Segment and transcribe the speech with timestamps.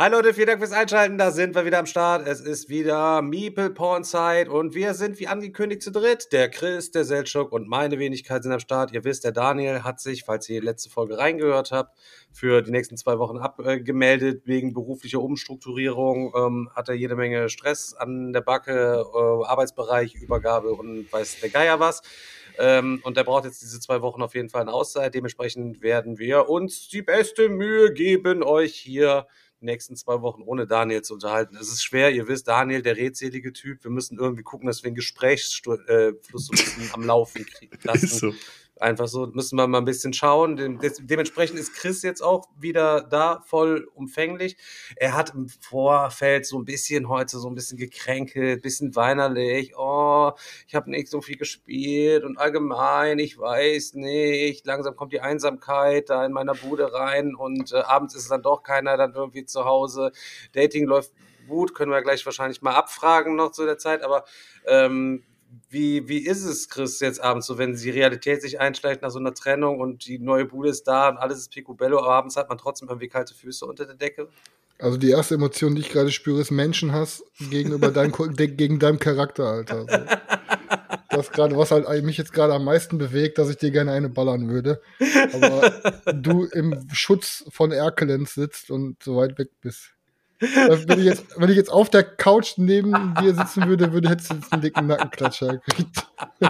[0.00, 1.18] Hi Leute, vielen Dank fürs Einschalten.
[1.18, 2.24] Da sind wir wieder am Start.
[2.24, 6.30] Es ist wieder Meeple Porn Zeit und wir sind wie angekündigt zu dritt.
[6.30, 8.92] Der Chris, der Seltschuk und meine Wenigkeit sind am Start.
[8.92, 11.98] Ihr wisst, der Daniel hat sich, falls ihr die letzte Folge reingehört habt,
[12.30, 16.32] für die nächsten zwei Wochen abgemeldet wegen beruflicher Umstrukturierung.
[16.36, 21.50] Ähm, hat er jede Menge Stress an der Backe, äh, Arbeitsbereich, Übergabe und weiß der
[21.50, 22.02] Geier was.
[22.56, 25.12] Ähm, und der braucht jetzt diese zwei Wochen auf jeden Fall eine Auszeit.
[25.12, 29.26] Dementsprechend werden wir uns die beste Mühe geben, euch hier
[29.60, 31.56] nächsten zwei Wochen ohne Daniel zu unterhalten.
[31.56, 34.88] Es ist schwer, ihr wisst, Daniel, der redselige Typ, wir müssen irgendwie gucken, dass wir
[34.88, 36.12] einen Gesprächsfluss äh,
[36.92, 38.06] am Laufen kriegen lassen.
[38.06, 38.34] So.
[38.80, 40.78] Einfach so, müssen wir mal ein bisschen schauen.
[41.00, 44.56] dementsprechend ist Chris jetzt auch wieder da, voll umfänglich.
[44.96, 49.76] Er hat im Vorfeld so ein bisschen heute so ein bisschen gekränkelt, bisschen weinerlich.
[49.76, 50.32] Oh,
[50.66, 54.66] ich habe nicht so viel gespielt und allgemein, ich weiß nicht.
[54.66, 58.62] Langsam kommt die Einsamkeit da in meiner Bude rein und äh, abends ist dann doch
[58.62, 60.12] keiner dann irgendwie zu Hause.
[60.52, 61.12] Dating läuft
[61.48, 64.24] gut, können wir gleich wahrscheinlich mal abfragen noch zu der Zeit, aber
[64.66, 65.24] ähm,
[65.70, 69.18] wie, wie ist es, Chris, jetzt abends so, wenn die Realität sich einschleicht nach so
[69.18, 72.48] einer Trennung und die neue Bude ist da und alles ist picobello, aber abends hat
[72.48, 74.28] man trotzdem irgendwie kalte Füße unter der Decke?
[74.78, 79.44] Also die erste Emotion, die ich gerade spüre, ist Menschenhass gegenüber deinem, gegen deinem Charakter,
[79.44, 79.86] Alter.
[79.88, 79.98] So.
[81.10, 84.08] Das gerade, was halt mich jetzt gerade am meisten bewegt, dass ich dir gerne eine
[84.08, 84.80] ballern würde.
[85.32, 89.94] Aber du im Schutz von Erkelenz sitzt und so weit weg bist.
[90.40, 94.30] Wenn ich, jetzt, wenn ich jetzt auf der Couch neben dir sitzen würde, würde hättest
[94.30, 96.06] du jetzt einen dicken Nackenklatscher gekriegt.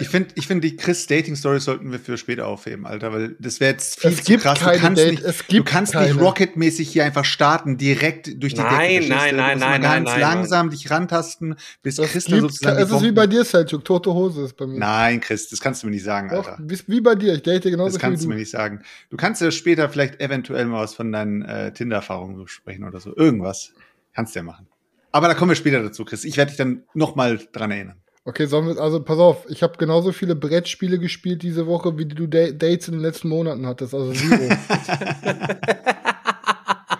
[0.00, 3.72] Ich finde, ich find, die Chris-Dating-Story sollten wir für später aufheben, Alter, weil das wäre
[3.72, 4.58] jetzt viel es zu krass.
[4.58, 9.00] Du kannst, Date, nicht, du kannst nicht Rocket-mäßig hier einfach starten, direkt durch die nein,
[9.00, 9.08] Decke.
[9.08, 12.78] Nein, nein, nein, nein, ganz nein, langsam dich rantasten, bis das Chris gibt, sozusagen.
[12.78, 14.78] Es ist wie bei dir, Selchuk, tote Hose ist bei mir.
[14.78, 16.62] Nein, Chris, das kannst du mir nicht sagen, Doch, Alter.
[16.86, 18.82] wie bei dir, ich date genauso Das kannst du mir nicht sagen.
[19.10, 23.07] Du kannst ja später vielleicht eventuell mal was von deinen äh, Tinder-Erfahrungen sprechen oder so.
[23.16, 23.72] Irgendwas.
[24.14, 24.66] Kannst du ja machen.
[25.12, 26.24] Aber da kommen wir später dazu, Chris.
[26.24, 28.02] Ich werde dich dann nochmal dran erinnern.
[28.24, 32.04] Okay, sollen wir, also pass auf, ich habe genauso viele Brettspiele gespielt diese Woche, wie
[32.04, 34.36] du Dates in den letzten Monaten hattest, also Zero.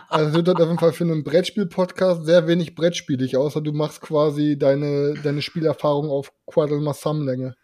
[0.08, 4.56] also wird auf jeden Fall für einen Brettspiel-Podcast sehr wenig brettspielig, außer du machst quasi
[4.58, 6.82] deine, deine Spielerfahrung auf Quadril
[7.26, 7.54] Länge.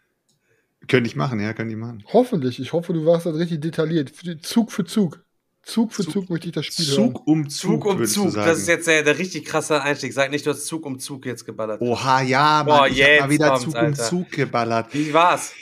[0.87, 2.03] Könnte ich machen, ja, könnte ich machen.
[2.13, 2.59] Hoffentlich.
[2.59, 4.11] Ich hoffe, du warst dann richtig detailliert.
[4.43, 5.24] Zug für Zug.
[5.65, 7.23] Zug für Zug, Zug möchte ich das Spiel Zug hören.
[7.25, 8.33] um Zug, Zug um Zug.
[8.35, 10.13] Das ist jetzt der, der, richtig krasse Einstieg.
[10.13, 11.81] Sag nicht, du hast Zug um Zug jetzt geballert.
[11.81, 13.87] Oha, ja, Mann, Boah, ich hab mal wieder Zug Alter.
[13.87, 14.93] um Zug geballert.
[14.93, 15.53] Wie war's?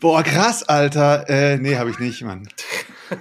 [0.00, 1.28] Boah, krass, Alter.
[1.28, 2.48] Äh, nee, habe ich nicht, Mann.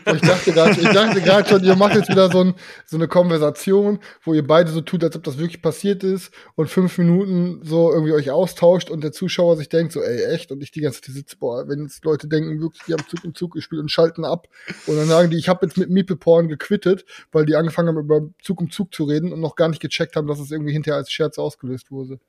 [0.05, 2.55] Ich dachte gerade schon, ihr macht jetzt wieder so, ein,
[2.85, 6.69] so, eine Konversation, wo ihr beide so tut, als ob das wirklich passiert ist und
[6.69, 10.51] fünf Minuten so irgendwie euch austauscht und der Zuschauer sich denkt so, ey, echt?
[10.51, 13.23] Und ich die ganze Zeit sitze, boah, wenn jetzt Leute denken, wirklich, die haben Zug
[13.23, 14.47] um Zug gespielt und schalten ab
[14.87, 17.97] und dann sagen die, ich habe jetzt mit Meeple Porn gequittet, weil die angefangen haben,
[17.97, 20.73] über Zug um Zug zu reden und noch gar nicht gecheckt haben, dass es irgendwie
[20.73, 22.19] hinterher als Scherz ausgelöst wurde.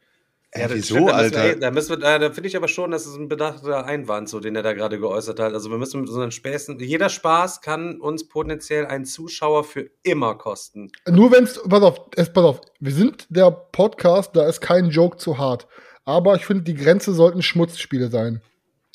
[0.57, 1.45] Ja, das wieso, stimmt, da Alter?
[1.45, 4.39] Wir, da, müssen wir, da finde ich aber schon, das ist ein bedachter Einwand, so,
[4.39, 5.53] den er da gerade geäußert hat.
[5.53, 10.37] Also wir müssen mit unseren Späßen, jeder Spaß kann uns potenziell einen Zuschauer für immer
[10.37, 10.93] kosten.
[11.11, 14.91] Nur wenn es, pass auf, es, pass auf, wir sind der Podcast, da ist kein
[14.91, 15.67] Joke zu hart.
[16.05, 18.41] Aber ich finde, die Grenze sollten Schmutzspiele sein.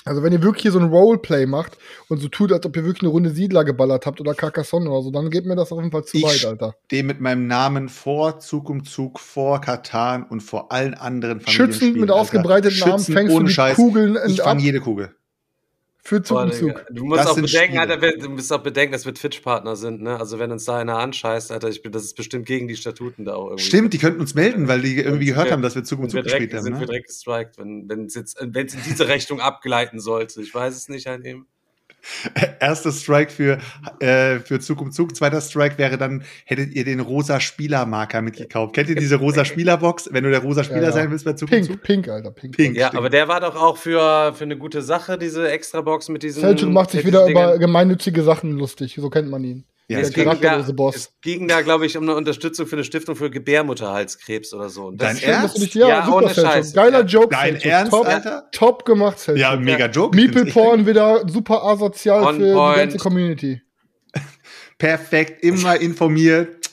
[0.09, 2.83] Also wenn ihr wirklich hier so ein Roleplay macht und so tut, als ob ihr
[2.83, 5.77] wirklich eine Runde Siedler geballert habt oder Carcassonne oder so, dann geht mir das auf
[5.77, 6.73] jeden Fall zu ich weit, Alter.
[6.89, 11.93] Ich mit meinem Namen vor Zug um Zug, vor Katan und vor allen anderen Schützen
[11.93, 13.75] mit ausgebreiteten Armen fängst du die Scheiß.
[13.75, 15.13] Kugeln Ich fang jede Kugel.
[16.09, 16.85] Für Zug um Zug.
[16.89, 20.19] Du musst, auch bedenken, Alter, du musst auch bedenken, dass wir Twitch-Partner sind, ne?
[20.19, 23.25] Also wenn uns da einer anscheißt, Alter, ich bin, das ist bestimmt gegen die Statuten
[23.25, 23.63] da auch irgendwie.
[23.63, 26.23] Stimmt, die könnten uns melden, weil die irgendwie gehört haben, dass wir Zug um Zug
[26.23, 26.63] gespielt haben.
[26.63, 26.79] Sind ne?
[26.79, 30.41] wir direkt gestrikt, wenn es jetzt, wenn es in diese Richtung abgleiten sollte.
[30.41, 31.45] Ich weiß es nicht an ihm.
[32.59, 33.57] Erster Strike für,
[33.99, 35.15] äh, für Zug um Zug.
[35.15, 38.73] Zweiter Strike wäre dann, hättet ihr den rosa Spielermarker mitgekauft.
[38.73, 40.91] Kennt ihr diese rosa Spielerbox, wenn du der rosa Spieler Ja, ja.
[40.93, 41.81] sein willst bei Zug um Pink, Zug?
[41.83, 42.55] pink, Alter, pink.
[42.55, 42.77] Pink.
[42.77, 42.99] Ja, stimmt.
[42.99, 46.41] aber der war doch auch für, für eine gute Sache, diese Extra-Box mit diesen.
[46.41, 47.59] Selchuk macht sich wieder diesen über Dingen.
[47.59, 48.95] gemeinnützige Sachen lustig.
[48.99, 49.65] So kennt man ihn.
[49.89, 52.83] Ja, der es, ging da, es ging da, glaube ich, um eine Unterstützung für eine
[52.83, 54.85] Stiftung für Gebärmutterhalskrebs oder so.
[54.85, 55.57] Und Dein Ernst?
[55.57, 56.29] nicht- Ja, Ja, super.
[56.29, 56.73] Scheiß.
[56.73, 57.05] Geiler Ja.
[57.05, 57.55] Joke, Dein.
[57.55, 58.47] Ernst, top, Alter?
[58.51, 59.41] top gemacht, Selchuk.
[59.41, 60.15] Ja, mega Joke.
[60.15, 62.77] Meeple Porn wieder super asozial On für die point.
[62.77, 63.61] ganze Community.
[64.77, 66.69] Perfekt, immer informiert.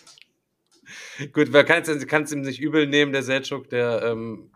[1.32, 1.82] Gut, man kann
[2.22, 4.50] es ihm nicht übel nehmen, der Selchuk, der ähm,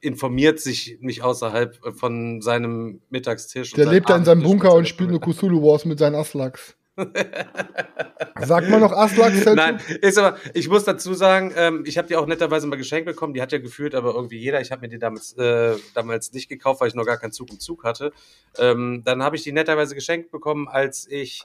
[0.00, 3.72] informiert sich nicht außerhalb von seinem Mittagstisch.
[3.74, 6.74] Der lebt da in seinem Bunker und spielt nur Cthulhu Wars mit seinen Aslaks.
[8.40, 9.54] Sagt man noch Selchuk?
[9.54, 13.06] Nein, ist aber, ich muss dazu sagen, ähm, ich habe die auch netterweise mal geschenkt
[13.06, 13.34] bekommen.
[13.34, 14.60] Die hat ja gefühlt aber irgendwie jeder.
[14.60, 17.50] Ich habe mir die damals, äh, damals nicht gekauft, weil ich noch gar keinen Zug
[17.50, 18.12] um Zug hatte.
[18.58, 21.44] Ähm, dann habe ich die netterweise geschenkt bekommen, als ich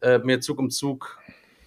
[0.00, 1.18] äh, mir Zug um Zug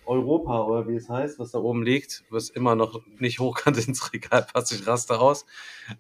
[0.06, 4.12] Europa oder wie es heißt, was da oben liegt, was immer noch nicht hochkant ins
[4.12, 5.46] Regal passt, ich raste aus.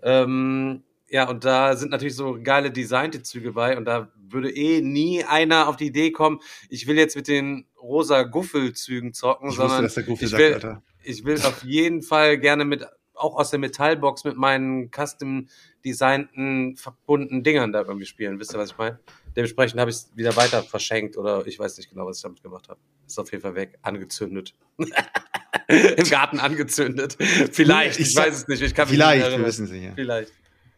[0.02, 4.81] Ähm, ja, und da sind natürlich so geile designte Züge bei und da würde eh
[4.81, 6.39] nie einer auf die Idee kommen,
[6.69, 10.53] ich will jetzt mit den rosa Guffelzügen zocken, Ich wusste, sondern Goofy ich sagt, will,
[10.53, 10.83] Alter.
[11.03, 12.85] ich will auf jeden Fall gerne mit,
[13.15, 15.47] auch aus der Metallbox mit meinen custom
[15.83, 18.39] designten, verbundenen Dingern da irgendwie spielen.
[18.39, 19.00] Wisst ihr, was ich meine?
[19.35, 22.44] Dementsprechend habe ich es wieder weiter verschenkt oder ich weiß nicht genau, was ich damit
[22.44, 22.79] gemacht habe.
[23.07, 24.56] Ist auf jeden Fall weg, angezündet.
[25.67, 27.17] Im Garten angezündet.
[27.51, 28.61] Vielleicht, ich, Ich weiß es nicht.
[28.61, 29.83] Ich kann mich Vielleicht, wir wissen nicht.
[29.83, 29.91] Ja.
[29.95, 30.31] Vielleicht.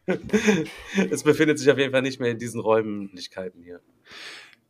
[1.11, 3.81] es befindet sich auf jeden Fall nicht mehr in diesen Räumlichkeiten hier.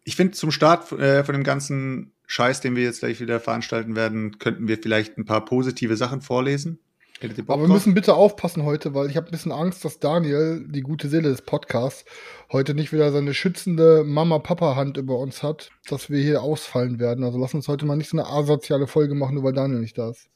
[0.04, 3.96] Ich finde, zum Start äh, von dem ganzen Scheiß, den wir jetzt gleich wieder veranstalten
[3.96, 6.80] werden, könnten wir vielleicht ein paar positive Sachen vorlesen.
[7.22, 7.68] Aber wir drauf?
[7.68, 11.30] müssen bitte aufpassen heute, weil ich habe ein bisschen Angst, dass Daniel, die gute Seele
[11.30, 12.04] des Podcasts,
[12.52, 17.24] heute nicht wieder seine schützende Mama-Papa-Hand über uns hat, dass wir hier ausfallen werden.
[17.24, 19.98] Also lass uns heute mal nicht so eine asoziale Folge machen, nur weil Daniel nicht
[19.98, 20.30] da ist.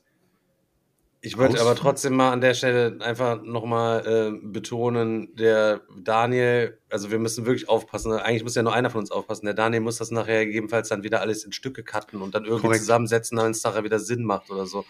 [1.26, 7.12] Ich würde aber trotzdem mal an der Stelle einfach nochmal äh, betonen, der Daniel, also
[7.12, 9.98] wir müssen wirklich aufpassen, eigentlich muss ja nur einer von uns aufpassen, der Daniel muss
[9.98, 12.82] das nachher gegebenenfalls dann wieder alles in Stücke cutten und dann irgendwie Korrekt.
[12.82, 14.86] zusammensetzen, damit es nachher wieder Sinn macht oder so.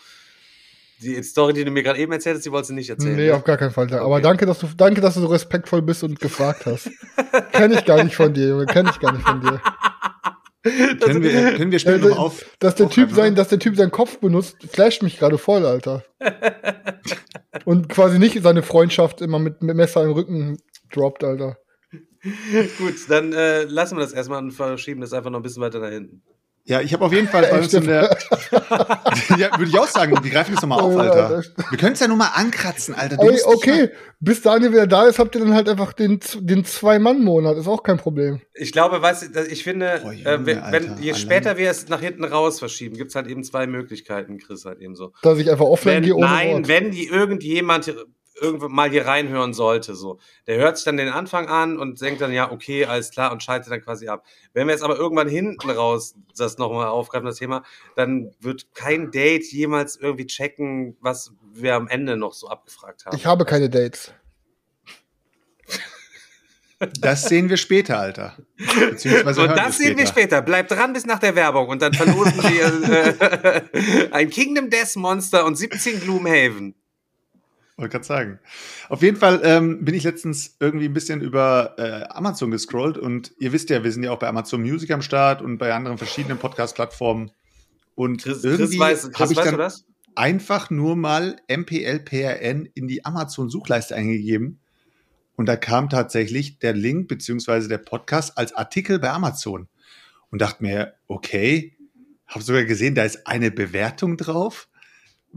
[1.02, 3.16] Die Story, die du mir gerade eben erzählt hast, die wolltest du nicht erzählen.
[3.16, 3.36] Nee, ne?
[3.36, 3.92] auf gar keinen Fall.
[3.94, 4.22] Aber Okay.
[4.24, 6.90] danke, dass du, danke, dass du so respektvoll bist und gefragt hast.
[7.52, 8.66] Kenn ich gar nicht von dir, Junge.
[8.66, 9.62] Kenn ich gar nicht von dir.
[10.66, 12.46] Können wir, können wir später noch auf.
[12.60, 16.04] Dass der Typ sein, dass der Typ seinen Kopf benutzt, flasht mich gerade voll, Alter.
[17.66, 20.58] Und quasi nicht seine Freundschaft immer mit, mit Messer im Rücken
[20.92, 21.58] droppt, Alter.
[22.80, 25.80] Gut, dann äh, lassen wir das erstmal und verschieben das einfach noch ein bisschen weiter
[25.80, 26.24] nach hinten.
[26.68, 28.04] Ja, ich habe auf jeden Fall bei uns in der.
[29.38, 31.44] ja, würde ich auch sagen, wir greifen das nochmal auf, Alter.
[31.70, 33.18] Wir können es ja nur mal ankratzen, Alter.
[33.18, 33.90] Du Ey, okay,
[34.20, 37.58] bis Daniel wieder da ist, habt ihr dann halt einfach den, den Zwei-Mann-Monat.
[37.58, 38.42] Ist auch kein Problem.
[38.56, 41.16] Ich glaube, weißt du, ich finde, Boah, Junge, äh, wenn, Alter, je allein.
[41.16, 44.80] später wir es nach hinten raus verschieben, gibt es halt eben zwei Möglichkeiten, Chris, halt
[44.82, 45.14] eben so.
[45.22, 46.68] Dass ich einfach offline Wenn, gehe ohne nein, Wort.
[46.68, 47.94] wenn die irgendjemand
[48.40, 52.22] irgendwann mal hier reinhören sollte, so, der hört sich dann den Anfang an und denkt
[52.22, 54.26] dann, ja, okay, alles klar und schaltet dann quasi ab.
[54.54, 57.64] Wenn wir jetzt aber irgendwann hinten raus das nochmal aufgreifen, das Thema,
[57.96, 63.16] dann wird kein Date jemals irgendwie checken, was wir am Ende noch so abgefragt haben.
[63.16, 64.14] Ich habe keine Dates.
[67.00, 68.36] Das sehen wir später, Alter.
[68.58, 70.42] Beziehungsweise und hören das sehen wir später.
[70.42, 75.46] Bleibt dran bis nach der Werbung und dann verlosen wir äh, ein Kingdom Death Monster
[75.46, 76.76] und 17 Gloomhaven.
[77.78, 78.40] Wollte gerade sagen.
[78.88, 83.34] Auf jeden Fall ähm, bin ich letztens irgendwie ein bisschen über äh, Amazon gescrollt und
[83.38, 85.98] ihr wisst ja, wir sind ja auch bei Amazon Music am Start und bei anderen
[85.98, 87.32] verschiedenen Podcast-Plattformen.
[87.96, 89.86] Und Chris, irgendwie weiß, habe Chris ich weißt du dann das?
[90.16, 94.60] einfach nur mal MPLPRN in die Amazon-Suchleiste eingegeben.
[95.36, 99.68] Und da kam tatsächlich der Link beziehungsweise der Podcast als Artikel bei Amazon.
[100.32, 101.76] Und dachte mir, okay,
[102.28, 104.70] habe sogar gesehen, da ist eine Bewertung drauf.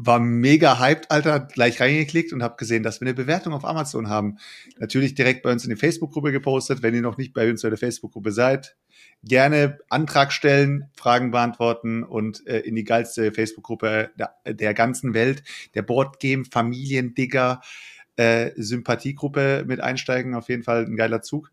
[0.01, 4.09] War mega hyped, Alter, gleich reingeklickt und habe gesehen, dass wir eine Bewertung auf Amazon
[4.09, 4.39] haben.
[4.79, 6.83] Natürlich direkt bei uns in die Facebook-Gruppe gepostet.
[6.83, 8.77] Wenn ihr noch nicht bei uns in der Facebook-Gruppe seid,
[9.25, 15.43] gerne Antrag stellen, Fragen beantworten und äh, in die geilste Facebook-Gruppe der, der ganzen Welt,
[15.75, 17.61] der Boardgame Familiendigger
[18.15, 20.37] äh, Sympathiegruppe mit einsteigen.
[20.37, 21.51] Auf jeden Fall ein geiler Zug.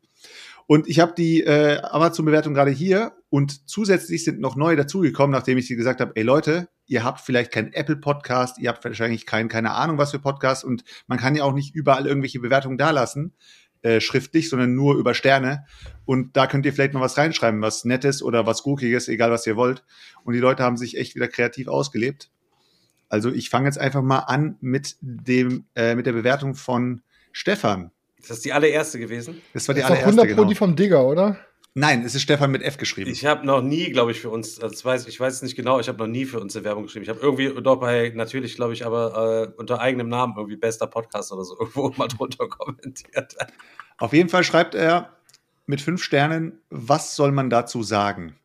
[0.68, 5.58] Und ich habe die äh, Amazon-Bewertung gerade hier und zusätzlich sind noch neue dazugekommen, nachdem
[5.58, 9.50] ich sie gesagt habe, ey Leute, ihr habt vielleicht keinen Apple-Podcast, ihr habt wahrscheinlich kein,
[9.50, 13.34] keine Ahnung, was für Podcasts und man kann ja auch nicht überall irgendwelche Bewertungen dalassen,
[13.82, 15.66] äh, schriftlich, sondern nur über Sterne.
[16.06, 19.46] Und da könnt ihr vielleicht noch was reinschreiben, was Nettes oder was Gurkiges, egal was
[19.46, 19.84] ihr wollt.
[20.24, 22.32] Und die Leute haben sich echt wieder kreativ ausgelebt.
[23.10, 27.02] Also ich fange jetzt einfach mal an mit dem, äh, mit der Bewertung von
[27.34, 27.92] Stefan.
[28.18, 29.42] Ist das die allererste gewesen?
[29.52, 30.50] Das war die ist doch allererste, 100 Pro genau.
[30.50, 31.38] die vom Digger, oder?
[31.78, 33.12] Nein, es ist Stefan mit F geschrieben.
[33.12, 35.58] Ich habe noch nie, glaube ich, für uns, also das weiß, ich weiß es nicht
[35.58, 37.04] genau, ich habe noch nie für uns eine Werbung geschrieben.
[37.04, 40.88] Ich habe irgendwie doch bei, natürlich, glaube ich, aber äh, unter eigenem Namen irgendwie bester
[40.88, 43.36] Podcast oder so irgendwo mal drunter kommentiert.
[43.98, 45.18] Auf jeden Fall schreibt er
[45.66, 48.38] mit fünf Sternen, was soll man dazu sagen?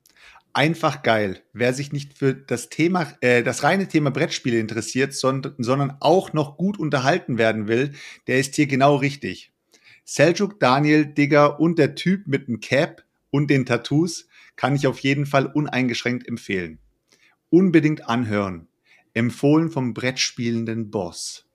[0.52, 1.40] Einfach geil.
[1.52, 6.32] Wer sich nicht für das Thema, äh, das reine Thema Brettspiele interessiert, sondern, sondern auch
[6.32, 7.92] noch gut unterhalten werden will,
[8.26, 9.52] der ist hier genau richtig.
[10.04, 14.98] Seljuk, Daniel, Digger und der Typ mit dem Cap und den Tattoos kann ich auf
[15.00, 16.78] jeden Fall uneingeschränkt empfehlen.
[17.48, 18.68] Unbedingt anhören.
[19.14, 21.46] Empfohlen vom Brettspielenden Boss.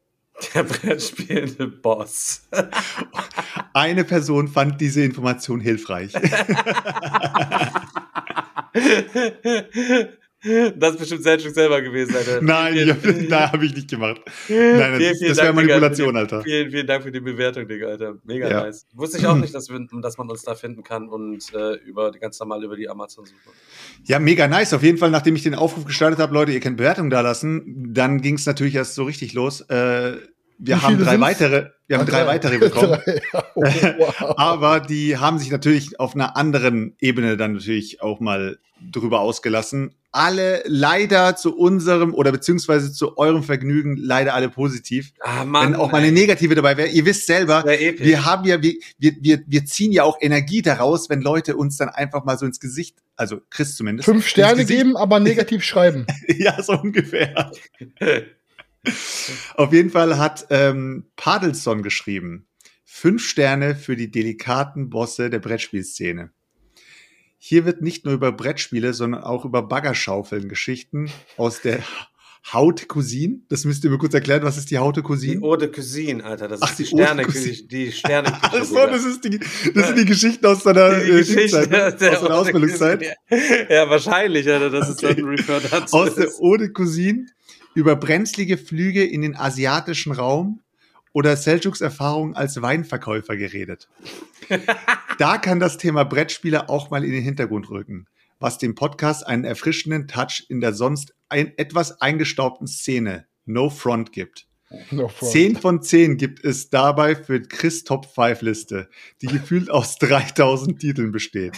[0.53, 2.47] Der Brettspielende Boss.
[3.73, 6.13] Eine Person fand diese Information hilfreich.
[10.77, 12.41] Das ist bestimmt Selchuk selber gewesen, Alter.
[12.41, 14.21] Nein, ich hab, nein, habe ich nicht gemacht.
[14.47, 16.41] Nein, nein, Vielen, das, vielen das wäre Manipulation, die, Alter.
[16.43, 18.15] Vielen, vielen Dank für die Bewertung, Digga, Alter.
[18.23, 18.63] Mega Ja.
[18.63, 18.85] nice.
[18.93, 22.11] Wusste ich auch nicht, dass, wir, dass man uns da finden kann und äh, über
[22.11, 23.35] ganz normal über die Amazon-Suche.
[24.03, 24.73] Ja, mega nice.
[24.73, 27.93] Auf jeden Fall, nachdem ich den Aufruf gestartet habe, Leute, ihr könnt Bewertungen da lassen,
[27.93, 29.61] dann ging es natürlich erst so richtig los.
[29.61, 30.17] Äh,
[30.57, 31.21] wir haben drei sind's?
[31.21, 32.27] weitere, wir haben Ah, drei drei.
[32.27, 32.99] weitere bekommen.
[33.03, 33.21] Drei.
[33.55, 34.33] Oh, wow.
[34.37, 38.57] Aber die haben sich natürlich auf einer anderen Ebene dann natürlich auch mal
[38.91, 39.95] drüber ausgelassen.
[40.11, 45.11] Alle leider zu unserem oder beziehungsweise zu eurem Vergnügen leider alle positiv.
[45.19, 45.73] Ah, Mann.
[45.73, 46.87] Wenn auch mal eine negative dabei wäre.
[46.87, 51.21] Ihr wisst selber, wir haben ja, wir, wir, wir, ziehen ja auch Energie daraus, wenn
[51.21, 54.05] Leute uns dann einfach mal so ins Gesicht, also Chris zumindest.
[54.05, 56.05] Fünf Sterne geben, aber negativ schreiben.
[56.27, 57.51] ja, so ungefähr.
[59.55, 62.47] Auf jeden Fall hat ähm, Padelson geschrieben.
[62.83, 66.31] Fünf Sterne für die delikaten Bosse der Brettspielszene.
[67.37, 71.83] Hier wird nicht nur über Brettspiele, sondern auch über Baggerschaufeln Geschichten aus der
[72.53, 73.39] Haute Cousine.
[73.49, 74.43] Das müsst ihr mir kurz erklären.
[74.43, 75.41] Was ist die Haute Die Cousine?
[75.41, 76.47] Eau de Cuisine, Alter.
[76.47, 78.37] Das Ach, ist die, die Sterne, die Sterne.
[78.41, 79.39] Ach so, das, ist die,
[79.73, 81.67] das sind die Geschichten aus deiner, die äh, Geschichte ne?
[81.67, 83.03] der aus deiner Ausbildungszeit.
[83.69, 84.69] Ja, wahrscheinlich, Alter.
[84.69, 85.15] Das ist Okay.
[85.15, 85.97] dann ein Refer dazu.
[85.97, 87.25] aus der Eau de Cousine
[87.75, 90.61] über brenzlige Flüge in den asiatischen Raum
[91.13, 93.89] oder Seljuks Erfahrung als Weinverkäufer geredet.
[95.19, 98.07] da kann das Thema Brettspiele auch mal in den Hintergrund rücken,
[98.39, 104.11] was dem Podcast einen erfrischenden Touch in der sonst ein, etwas eingestaubten Szene No Front
[104.11, 104.47] gibt.
[104.91, 105.31] No front.
[105.31, 108.89] 10 von 10 gibt es dabei für Chris Top 5 Liste,
[109.21, 111.57] die gefühlt aus 3000 Titeln besteht.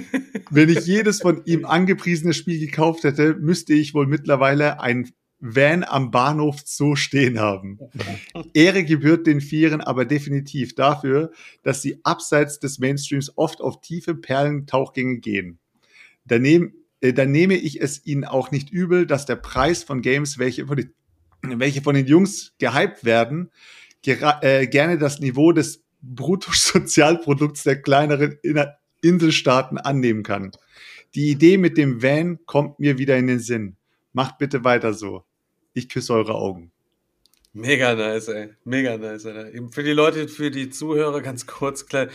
[0.50, 5.84] Wenn ich jedes von ihm angepriesene Spiel gekauft hätte, müsste ich wohl mittlerweile ein Van
[5.84, 7.78] am Bahnhof Zoo stehen haben.
[8.54, 11.30] Ehre gebührt den Vieren aber definitiv dafür,
[11.62, 15.58] dass sie abseits des Mainstreams oft auf tiefe Perlentauchgänge gehen.
[16.24, 20.38] Daneben, äh, dann nehme ich es ihnen auch nicht übel, dass der Preis von Games,
[20.38, 20.92] welche von den,
[21.42, 23.50] welche von den Jungs gehypt werden,
[24.04, 30.50] äh, gerne das Niveau des Bruttosozialprodukts der kleineren Inner Inselstaaten annehmen kann.
[31.14, 33.76] Die Idee mit dem Van kommt mir wieder in den Sinn.
[34.12, 35.24] Macht bitte weiter so.
[35.78, 36.72] Ich küsse eure Augen.
[37.52, 38.48] Mega nice, ey.
[38.64, 39.54] Mega nice, Alter.
[39.54, 42.10] Eben Für die Leute, für die Zuhörer ganz kurz, klein,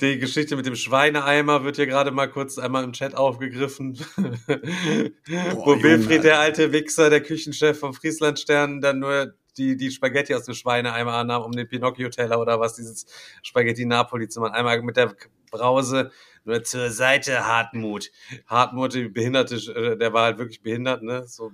[0.00, 3.98] die Geschichte mit dem Schweineeimer wird hier gerade mal kurz einmal im Chat aufgegriffen.
[4.16, 10.32] Wo Junge, Wilfried, der alte Wichser, der Küchenchef vom Frieslandstern, dann nur die, die Spaghetti
[10.32, 13.06] aus dem Schweineeimer annahm, um den Pinocchio-Teller oder was, dieses
[13.42, 14.54] Spaghetti Napoli zu machen.
[14.54, 15.16] Einmal mit der
[15.50, 16.12] Brause
[16.44, 18.12] nur zur Seite Hartmut.
[18.46, 21.26] Hartmut, die Behinderte, äh, der war halt wirklich behindert, ne?
[21.26, 21.50] So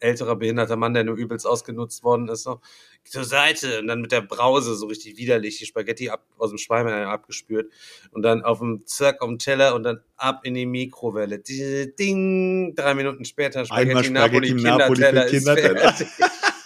[0.00, 2.42] älterer behinderter Mann, der nur übelst ausgenutzt worden ist.
[2.42, 2.60] So.
[3.04, 6.58] Zur Seite und dann mit der Brause so richtig widerlich die Spaghetti ab, aus dem
[6.58, 7.72] Schweineeimer abgespürt
[8.10, 11.38] und dann auf dem Zack auf dem Teller und dann ab in die Mikrowelle.
[11.38, 15.80] Ding, drei Minuten später Einmal Spaghetti Napoli, Spaghetti Napoli für Kinderteller ist Kinderteller.
[15.80, 16.08] fertig.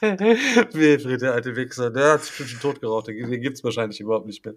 [0.72, 4.44] Wilfried, der alte Wichser, der hat sich schon tot geraucht, den, gibt's wahrscheinlich überhaupt nicht
[4.44, 4.54] mehr.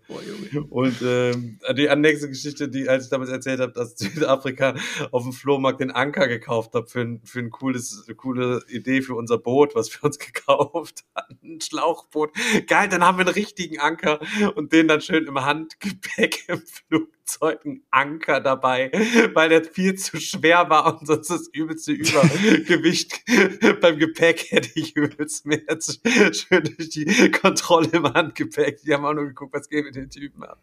[0.70, 4.76] Und ähm, die nächste Geschichte, die, als ich damals erzählt habe, dass Südafrika
[5.12, 9.02] auf dem Flohmarkt den Anker gekauft habe für ein, für ein cooles, eine coole Idee
[9.02, 11.40] für unser Boot, was wir uns gekauft hatten.
[11.44, 12.32] Ein Schlauchboot.
[12.68, 14.20] Geil, dann haben wir einen richtigen Anker
[14.56, 16.62] und den dann schön im Handgepäck im
[17.30, 18.92] Flugzeug einen Anker dabei,
[19.34, 23.22] weil der viel zu schwer war und sonst das übelste Übergewicht
[23.82, 28.82] beim Gepäck hätte ich übelst mehr schön durch die Kontrolle im Handgepäck.
[28.82, 30.60] Die haben auch nur geguckt, was geht mit den Typen ab.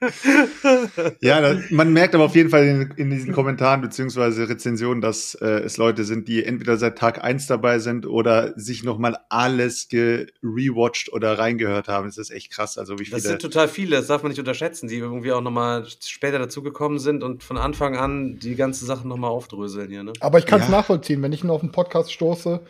[1.20, 5.34] Ja, da, man merkt aber auf jeden Fall in, in diesen Kommentaren beziehungsweise Rezensionen, dass
[5.34, 9.88] äh, es Leute sind, die entweder seit Tag eins dabei sind oder sich nochmal alles
[9.88, 12.06] gerewatcht oder reingehört haben.
[12.06, 12.78] Das ist echt krass.
[12.78, 13.20] Also wie Das viele.
[13.22, 17.22] sind total viele, das darf man nicht unterschätzen, die irgendwie auch nochmal später dazugekommen sind
[17.22, 20.12] und von Anfang an die ganze Sache nochmal aufdröseln hier, ne?
[20.20, 20.72] Aber ich kann es Ja.
[20.72, 22.60] nachvollziehen, wenn ich nur auf einen Podcast stoße,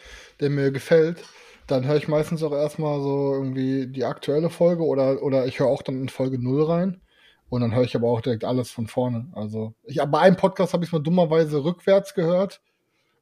[0.40, 1.18] der mir gefällt,
[1.66, 5.68] dann höre ich meistens auch erstmal so irgendwie die aktuelle Folge oder, oder ich höre
[5.68, 7.00] auch dann in Folge 0 rein.
[7.50, 9.26] Und dann höre ich aber auch direkt alles von vorne.
[9.34, 12.60] Also, ich, bei einem Podcast habe ich mal dummerweise rückwärts gehört.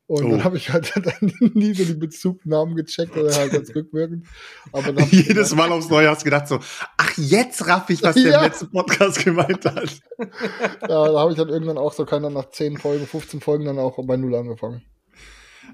[0.06, 0.30] Und Oh.
[0.30, 4.26] dann habe ich halt dann nie so die Bezugnahmen gecheckt oder halt als rückwirkend.
[4.72, 6.60] Aber Jedes Mal aufs Neue hast du gedacht so,
[6.96, 8.38] ach, jetzt raff ich, was der Ja.
[8.38, 10.00] im letzten Podcast gemeint hat.
[10.82, 13.78] Ja, da habe ich dann irgendwann auch so keiner nach 10 Folgen, 15 Folgen dann
[13.78, 14.82] auch bei Null angefangen.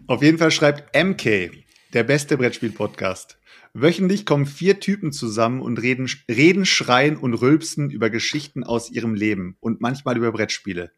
[0.08, 1.50] Auf jeden Fall schreibt MK,
[1.92, 3.38] der beste Brettspiel-Podcast.
[3.76, 9.14] Wöchentlich kommen vier Typen zusammen und reden, reden, schreien und rülpsen über Geschichten aus ihrem
[9.14, 10.92] Leben und manchmal über Brettspiele.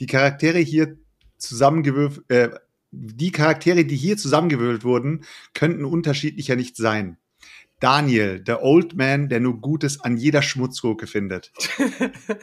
[0.00, 0.98] Die Charaktere hier
[1.36, 2.50] zusammengewürfelt, äh,
[2.90, 7.18] die Charaktere, die hier zusammengewürfelt wurden, könnten unterschiedlicher nicht sein.
[7.80, 11.52] Daniel, der Old Man, der nur Gutes an jeder Schmutzgurke findet.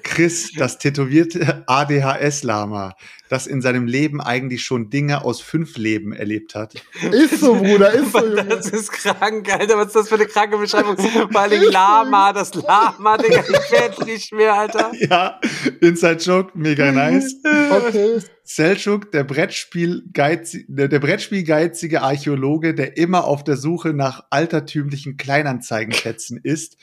[0.04, 2.96] Chris, das tätowierte ADHS-Lama,
[3.30, 6.76] das in seinem Leben eigentlich schon Dinge aus fünf Leben erlebt hat.
[7.12, 8.46] Ist so, Bruder, ist so, Junge.
[8.56, 9.78] Das ist krank, Alter.
[9.78, 10.98] Was ist das für eine kranke Beschreibung?
[11.32, 13.42] Vor allem Lama, das Lama, Digga.
[13.42, 14.92] Ich werde nicht mehr, Alter.
[15.06, 15.40] Ja,
[15.82, 17.36] Inside Joke, mega nice.
[17.44, 18.20] Okay.
[18.48, 26.78] Selchuk, der Brettspiel der, Brettspielgeizige Archäologe, der immer auf der Suche nach altertümlichen Kleinanzeigenschätzen ist.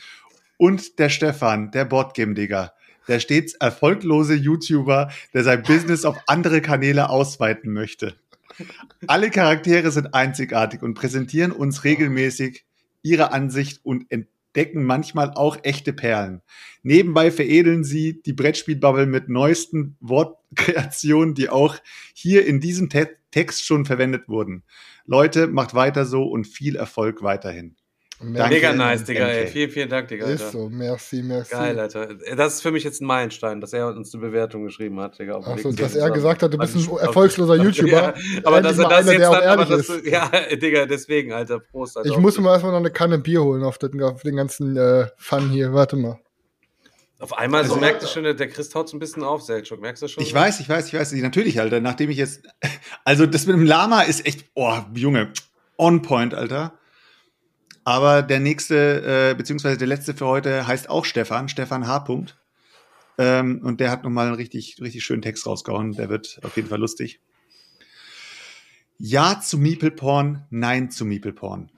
[0.57, 2.73] Und der Stefan, der Boardgame-Digger,
[3.07, 8.17] der stets erfolglose YouTuber, der sein Business auf andere Kanäle ausweiten möchte.
[9.07, 12.65] Alle Charaktere sind einzigartig und präsentieren uns regelmäßig
[13.03, 14.07] ihre Ansicht und
[14.55, 16.43] entdecken manchmal auch echte Perlen.
[16.83, 21.77] Nebenbei veredeln sie die Brettspielbubble mit neuesten Wortkreationen, die auch
[22.13, 24.63] hier in diesem Te Text schon verwendet wurden.
[25.07, 27.77] Leute, macht weiter so und viel Erfolg weiterhin.
[28.23, 28.55] Danke.
[28.55, 29.47] Mega nice, Digga, ey.
[29.49, 30.45] Vielen, vielen Dank, Digga, Alter.
[30.47, 31.51] Ist so, merci, merci.
[31.53, 32.09] Geil, Alter.
[32.37, 35.35] Das ist für mich jetzt ein Meilenstein, dass er uns eine Bewertung geschrieben hat, Digga.
[35.35, 35.77] auf Ach so, LinkedIn.
[35.85, 37.91] dass er gesagt hat, du bist ein erfolgsloser YouTuber.
[37.91, 38.15] Ja,
[38.45, 40.07] aber dass er mal das einer, jetzt der auch dann, ehrlich das, ist.
[40.07, 42.09] ja, Digga, deswegen, Alter, Prost, Alter.
[42.11, 45.07] Ich muss mir erstmal noch eine Kanne Bier holen auf den, auf den ganzen äh,
[45.17, 45.73] Fun hier.
[45.73, 46.19] Warte mal.
[47.19, 49.81] Auf einmal so Also- merkt ihr schon, der Chris haut so ein bisschen auf, Selchuk.
[49.81, 50.23] Merkst du schon?
[50.25, 51.13] Ich weiß, ich weiß, ich weiß.
[51.13, 51.81] Natürlich, Alter.
[51.81, 52.43] Nachdem ich jetzt.
[53.05, 54.45] Also, das mit dem Lama ist echt.
[54.55, 55.33] Oh, Junge.
[55.77, 56.73] On point, Alter.
[57.85, 62.01] Aber der nächste, äh, beziehungsweise der letzte für heute heißt auch Stefan, Stefan H.
[62.01, 62.39] Punkt.
[63.19, 65.93] Ähm, und der hat nochmal einen richtig, richtig schönen Text rausgehauen.
[65.93, 67.21] Der wird auf jeden Fall lustig.
[68.99, 71.71] Ja zu Meeple Porn, nein zu Meeple Porn.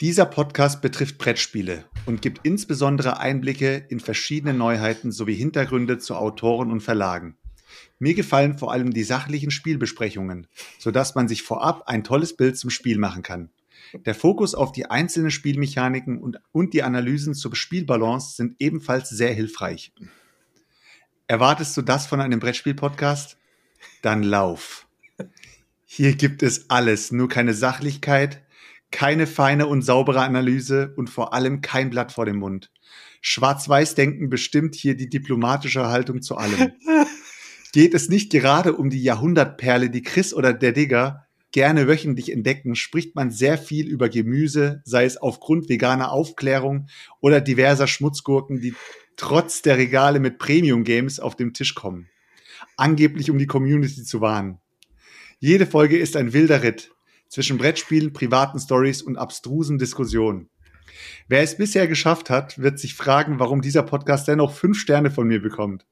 [0.00, 6.70] Dieser Podcast betrifft Brettspiele und gibt insbesondere Einblicke in verschiedene Neuheiten sowie Hintergründe zu Autoren
[6.70, 7.36] und Verlagen.
[7.98, 10.46] Mir gefallen vor allem die sachlichen Spielbesprechungen,
[10.78, 13.50] sodass man sich vorab ein tolles Bild zum Spiel machen kann.
[13.94, 19.32] Der Fokus auf die einzelnen Spielmechaniken und, und die Analysen zur Spielbalance sind ebenfalls sehr
[19.32, 19.92] hilfreich.
[21.28, 23.36] Erwartest du das von einem Brettspiel-Podcast?
[24.02, 24.86] Dann lauf.
[25.84, 28.42] Hier gibt es alles, nur keine Sachlichkeit,
[28.90, 32.70] keine feine und saubere Analyse und vor allem kein Blatt vor dem Mund.
[33.20, 36.72] Schwarz-Weiß-Denken bestimmt hier die diplomatische Haltung zu allem.
[37.72, 41.25] Geht es nicht gerade um die Jahrhundertperle, die Chris oder der Digger
[41.56, 46.88] gerne wöchentlich entdecken, spricht man sehr viel über Gemüse, sei es aufgrund veganer Aufklärung
[47.22, 48.74] oder diverser Schmutzgurken, die
[49.16, 52.10] trotz der Regale mit Premium-Games auf dem Tisch kommen.
[52.76, 54.58] Angeblich um die Community zu warnen.
[55.38, 56.90] Jede Folge ist ein wilder Ritt
[57.30, 60.50] zwischen Brettspielen, privaten Stories und abstrusen Diskussionen.
[61.26, 65.26] Wer es bisher geschafft hat, wird sich fragen, warum dieser Podcast dennoch fünf Sterne von
[65.26, 65.86] mir bekommt.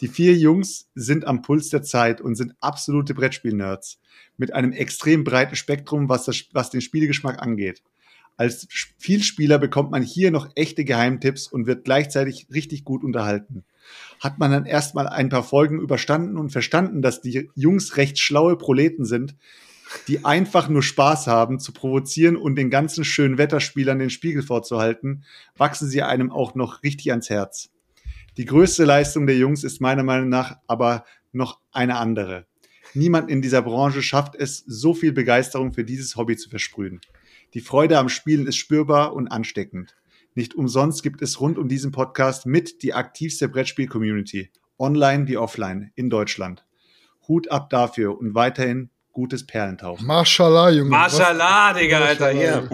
[0.00, 3.98] Die vier Jungs sind am Puls der Zeit und sind absolute Brettspiel-Nerds
[4.36, 7.82] mit einem extrem breiten Spektrum, was, das, was den Spielgeschmack angeht.
[8.36, 13.64] Als Vielspieler bekommt man hier noch echte Geheimtipps und wird gleichzeitig richtig gut unterhalten.
[14.20, 18.58] Hat man dann erstmal ein paar Folgen überstanden und verstanden, dass die Jungs recht schlaue
[18.58, 19.36] Proleten sind,
[20.08, 25.24] die einfach nur Spaß haben, zu provozieren und den ganzen schönen Wetterspielern den Spiegel vorzuhalten,
[25.56, 27.70] wachsen sie einem auch noch richtig ans Herz.
[28.36, 32.46] Die größte Leistung der Jungs ist meiner Meinung nach aber noch eine andere.
[32.92, 37.00] Niemand in dieser Branche schafft es, so viel Begeisterung für dieses Hobby zu versprühen.
[37.54, 39.96] Die Freude am Spielen ist spürbar und ansteckend.
[40.34, 45.92] Nicht umsonst gibt es rund um diesen Podcast mit die aktivste Brettspiel-Community, online wie offline,
[45.94, 46.66] in Deutschland.
[47.28, 50.06] Hut ab dafür und weiterhin gutes Perlentauchen.
[50.06, 50.90] Mashallah, Junge.
[50.90, 52.68] Mashallah, Digga, Alter, hier.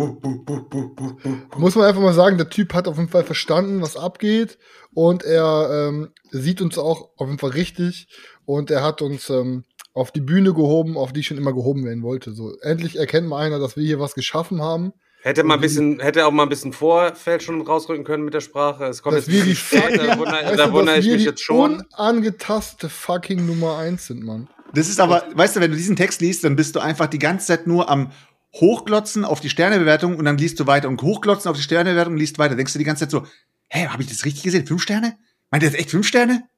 [1.56, 4.58] Muss man einfach mal sagen, der Typ hat auf jeden Fall verstanden, was abgeht.
[4.92, 8.08] Und er ähm, sieht uns auch auf jeden Fall richtig.
[8.44, 9.62] Und er hat uns ähm,
[9.94, 12.32] auf die Bühne gehoben, auf die ich schon immer gehoben werden wollte.
[12.32, 14.92] So, endlich erkennt mal einer, dass wir hier was geschaffen haben.
[15.24, 18.40] Hätte mal ein bisschen, hätte auch mal ein bisschen Vorfeld schon rausrücken können mit der
[18.40, 18.86] Sprache.
[18.86, 21.12] Es kommt Dass jetzt wir die spät, da fucking, wundere, weißt du, wundere ich wir
[21.12, 21.84] mich die jetzt schon.
[21.96, 24.48] unangetastete fucking Nummer eins sind, Mann.
[24.74, 27.20] Das ist aber, weißt du, wenn du diesen Text liest, dann bist du einfach die
[27.20, 28.10] ganze Zeit nur am
[28.54, 32.18] Hochglotzen auf die Sternebewertung und dann liest du weiter und hochglotzen auf die Sternebewertung und
[32.18, 32.56] liest weiter.
[32.56, 33.24] Denkst du die ganze Zeit so,
[33.68, 34.66] hä, habe ich das richtig gesehen?
[34.66, 35.16] Fünf Sterne?
[35.52, 36.48] Meint ihr jetzt echt fünf Sterne?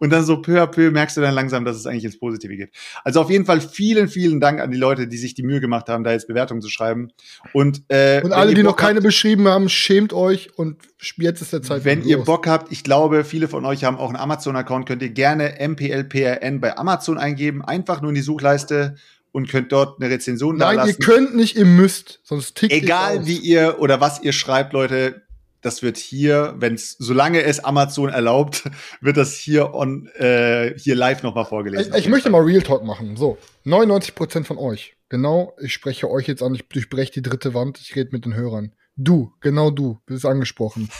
[0.00, 2.56] Und dann so peu à peu merkst du dann langsam, dass es eigentlich ins Positive
[2.56, 2.70] geht.
[3.04, 5.88] Also auf jeden Fall vielen, vielen Dank an die Leute, die sich die Mühe gemacht
[5.88, 7.12] haben, da jetzt Bewertungen zu schreiben.
[7.52, 10.78] Und, äh, Und alle, ihr die noch Bock keine habt, beschrieben haben, schämt euch und
[11.16, 11.84] jetzt ist der Zeitpunkt.
[11.84, 12.26] Wenn ihr los.
[12.26, 16.60] Bock habt, ich glaube, viele von euch haben auch einen Amazon-Account, könnt ihr gerne MPLPRN
[16.60, 18.96] bei Amazon eingeben, einfach nur in die Suchleiste
[19.30, 21.02] und könnt dort eine Rezension Nein, ihr dalassen.
[21.04, 25.22] könnt nicht, ihr müsst, sonst tickt Egal wie ihr oder was ihr schreibt, Leute,
[25.62, 28.64] das wird hier, wenn es, solange es Amazon erlaubt,
[29.00, 31.92] wird das hier on, äh, hier live nochmal vorgelesen.
[31.94, 33.16] Ich, ich möchte mal Real Talk machen.
[33.16, 34.96] So, 99% von euch.
[35.08, 38.34] Genau, ich spreche euch jetzt an, ich durchbreche die dritte Wand, ich rede mit den
[38.34, 38.72] Hörern.
[38.96, 40.90] Du, genau du, bist angesprochen.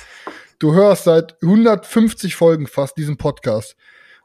[0.58, 3.76] Du hörst seit 150 Folgen fast diesen Podcast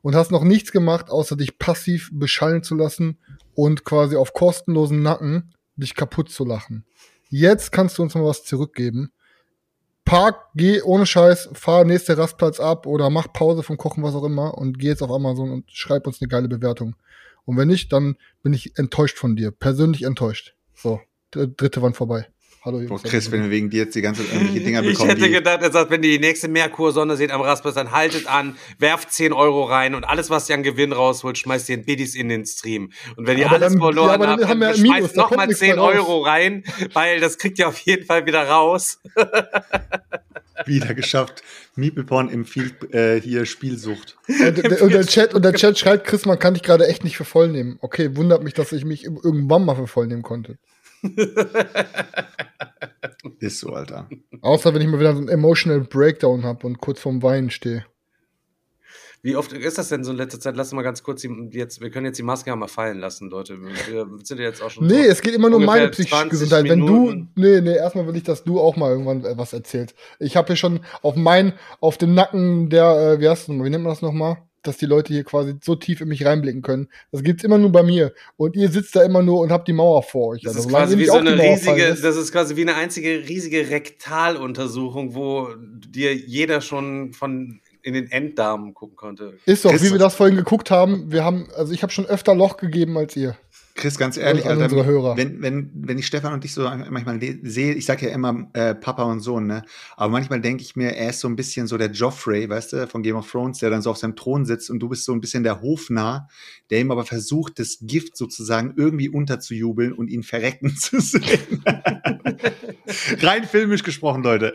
[0.02, 3.18] und hast noch nichts gemacht, außer dich passiv beschallen zu lassen
[3.56, 6.86] und quasi auf kostenlosen Nacken dich kaputt zu lachen.
[7.30, 9.12] Jetzt kannst du uns mal was zurückgeben.
[10.08, 14.24] Park, geh ohne Scheiß, fahr nächste Rastplatz ab oder mach Pause vom Kochen, was auch
[14.24, 16.96] immer und geh jetzt auf Amazon und schreib uns eine geile Bewertung.
[17.44, 19.52] Und wenn nicht, dann bin ich enttäuscht von dir.
[19.52, 20.56] Persönlich enttäuscht.
[20.74, 22.28] So, dr- dritte Wand vorbei.
[22.68, 23.04] Hallo Boah, Jungs.
[23.04, 25.30] Chris, wenn wir wegen dir jetzt die ganze Zeit irgendwelche Dinger Ich bekommen, hätte die,
[25.32, 29.10] gedacht, er sagt, wenn ihr die nächste Merkursonne seht am Rastplatz, dann haltet an, werft
[29.14, 32.28] 10 Euro rein und alles, was ihr an Gewinn rausholt, schmeißt ihr in Biddies in
[32.28, 32.92] den Stream.
[33.16, 35.60] Und wenn ihr Aber alles dann- verloren ja, dann habt, dann Minus, schmeißt nochmal nichts
[35.62, 35.96] 10 mehr raus.
[35.96, 39.00] Euro rein, weil das kriegt ihr auf jeden Fall wieder raus.
[40.66, 41.44] wieder geschafft.
[41.76, 44.18] Meeple-Porn empfiehlt äh, hier Spielsucht.
[44.28, 47.06] Und, der- und, der Chat, und der Chat schreibt, Chris, man kann dich gerade echt
[47.06, 47.78] nicht für voll nehmen.
[47.80, 50.58] Okay, wundert mich, dass ich mich irgendwann mal für voll nehmen konnte.
[53.40, 54.10] Ist so, Alter.
[54.42, 57.86] Außer wenn ich mal wieder so einen emotional Breakdown habe und kurz vorm Weinen stehe.
[59.24, 60.56] Wie oft ist das denn so in letzter Zeit?
[60.56, 63.30] Lass mal ganz kurz die, jetzt, wir können jetzt die Maske ja mal fallen lassen,
[63.30, 63.60] Leute.
[63.62, 64.86] Wir sind ja jetzt auch schon.
[64.86, 66.70] Nee, es geht immer nur um meine psychische 20 Gesundheit.
[66.70, 69.96] Wenn du, nee, nee, erstmal will ich, dass du auch mal irgendwann was erzählst.
[70.20, 73.66] Ich habe hier schon auf mein, auf dem Nacken der, äh, wie heißt das nochmal,
[73.66, 74.38] wie nennt man das nochmal?
[74.68, 76.90] Dass die Leute hier quasi so tief in mich reinblicken können.
[77.12, 78.14] Das gibt's immer nur bei mir.
[78.36, 80.42] Und ihr sitzt da immer nur und habt die Mauer vor euch.
[80.44, 83.28] Das Also, ist quasi wie so eine riesige, lässt- das ist quasi wie eine einzige
[83.28, 89.38] riesige Rektaluntersuchung, wo dir jeder schon von in den Enddarm gucken konnte.
[89.46, 91.10] Ist doch, wie wir das vorhin geguckt haben.
[91.10, 93.38] Wir haben, also ich habe schon öfter Loch gegeben als ihr.
[93.78, 95.18] Chris, ganz ehrlich, an Alter, unsere Hörer.
[95.18, 98.74] Wenn, wenn, wenn ich Stefan und dich so manchmal sehe, ich sag ja immer äh,
[98.74, 99.64] Papa und Sohn, ne?
[99.96, 102.88] Aber manchmal denke ich mir, er ist so ein bisschen so der Joffrey, weißt du,
[102.88, 105.14] von Game of Thrones, der dann so auf seinem Thron sitzt und du bist so
[105.14, 106.28] ein bisschen der Hofnarr,
[106.72, 111.64] der ihm aber versucht, das Gift sozusagen irgendwie unterzujubeln und ihn verrecken zu sehen.
[113.22, 114.54] Rein filmisch gesprochen, Leute.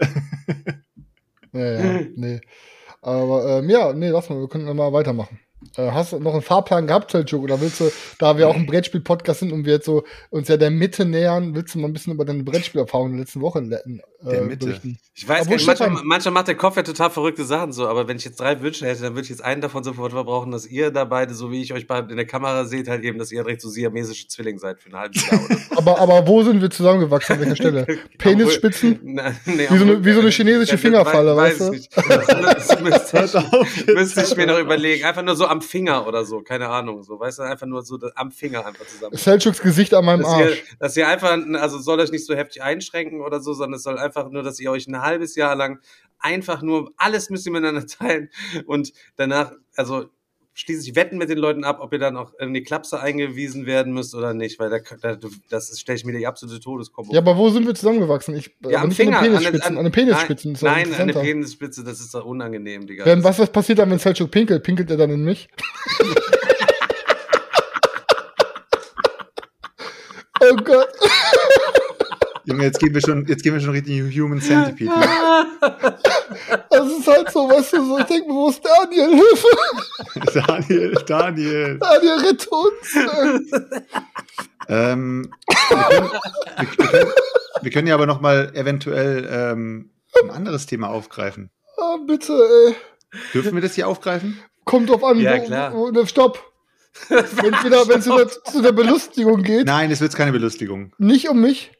[1.53, 2.41] Ja, ja, nee.
[3.01, 5.39] Aber ähm, ja, nee, lass mal, wir können mal weitermachen.
[5.77, 7.42] Äh, hast du noch einen Fahrplan gehabt, Selchuk?
[7.42, 10.57] Oder willst du, da wir auch ein Brettspiel-Podcast sind und wir jetzt so uns ja
[10.57, 13.59] der Mitte nähern, willst du mal ein bisschen über deine Brettspielerfahrung in der letzten Woche
[13.61, 14.66] äh, Der Mitte.
[14.66, 14.98] berichten?
[15.14, 17.87] Ich weiß Obwohl, gar nicht, manchmal, manchmal macht der Kopf ja total verrückte Sachen so,
[17.87, 20.51] aber wenn ich jetzt drei Wünsche hätte, dann würde ich jetzt einen davon sofort verbrauchen,
[20.53, 23.18] dass ihr da beide, so wie ich euch beide in der Kamera seht, halt eben,
[23.18, 25.62] dass ihr direkt so siamesische Zwilling seid für ein halbes Jahr oder so.
[25.77, 27.35] Aber, aber wo sind wir zusammengewachsen?
[27.35, 27.87] An welcher Stelle?
[28.18, 29.01] Penisspitzen?
[29.05, 31.64] Nein, nee, Wie so eine- wie so eine chinesische Ja, Fingerfalle, weiß- weißt du?
[31.72, 31.81] weiß ich
[32.81, 33.14] nicht.
[33.14, 33.44] Das, müsste
[33.87, 35.05] ich, müsste ich mir noch überlegen.
[35.05, 37.03] Einfach nur so am Finger oder so, keine Ahnung.
[37.03, 39.17] So, weißt du, einfach nur so am Finger einfach zusammen.
[39.17, 40.65] Selchuks Gesicht an meinem Dass ihr, Arsch.
[40.81, 43.99] dass ihr einfach, also soll euch nicht so heftig einschränken oder so, sondern es soll
[43.99, 45.81] einfach nur, dass ihr euch ein halbes Jahr lang
[46.19, 48.31] einfach nur, alles müsst ihr miteinander teilen
[48.67, 50.07] und danach, also
[50.55, 53.93] schließlich wetten mit den Leuten ab, ob ihr dann auch in die Klapse eingewiesen werden
[53.93, 55.17] müsst oder nicht, weil da, da,
[55.49, 58.37] das stelle ich mir die absolute Todeskombo Ja, aber wo sind wir zusammengewachsen?
[58.37, 59.19] Ich, ja, aber am Finger.
[59.19, 59.62] an den an, Penisspitzen.
[59.62, 60.53] an, An, den Penisspitzen.
[60.53, 61.21] Nein, nein an der interessanter.
[61.21, 63.05] Penisspitze, das ist doch unangenehm, Digga.
[63.07, 64.62] Wenn, was, was passiert dann, wenn Selchuk pinkelt?
[64.62, 65.49] Pinkelt er dann in mich?
[70.41, 70.88] oh Gott.
[72.45, 74.91] Junge, jetzt gehen wir schon, jetzt gehen wir schon richtig Human Centipede.
[74.91, 75.07] Ne?
[76.71, 79.11] Das ist halt so, weißt du, so, ich denke mir, wo ist Daniel?
[79.15, 80.41] Hilfe!
[80.47, 81.79] Daniel, Daniel.
[81.79, 83.53] Daniel, rette uns!
[84.69, 85.31] Ähm,
[85.69, 86.11] wir, können,
[86.57, 87.13] wir, können,
[87.63, 89.91] wir können ja aber noch mal eventuell ähm,
[90.25, 91.51] ein anderes Thema aufgreifen.
[91.77, 92.75] Ah, bitte, ey.
[93.35, 94.39] Dürfen wir das hier aufgreifen?
[94.65, 95.75] Kommt drauf an, Ja, wo, klar.
[95.75, 96.43] wo, wo, stopp.
[97.09, 100.93] Wenn es wieder, wenn's wieder zu der Belustigung geht, Nein, es wird keine Belustigung.
[100.99, 101.73] nicht um mich,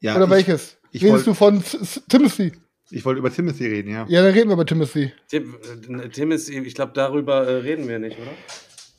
[0.00, 0.78] Ja, oder ich, welches?
[0.92, 2.52] ich Redest du von S- S- Timothy?
[2.90, 4.06] Ich wollte über Timothy reden, ja.
[4.08, 5.12] Ja, dann reden wir über Timothy.
[5.28, 5.56] Tim,
[6.00, 8.30] äh, Tim ist, ich glaube, darüber äh, reden wir nicht, oder?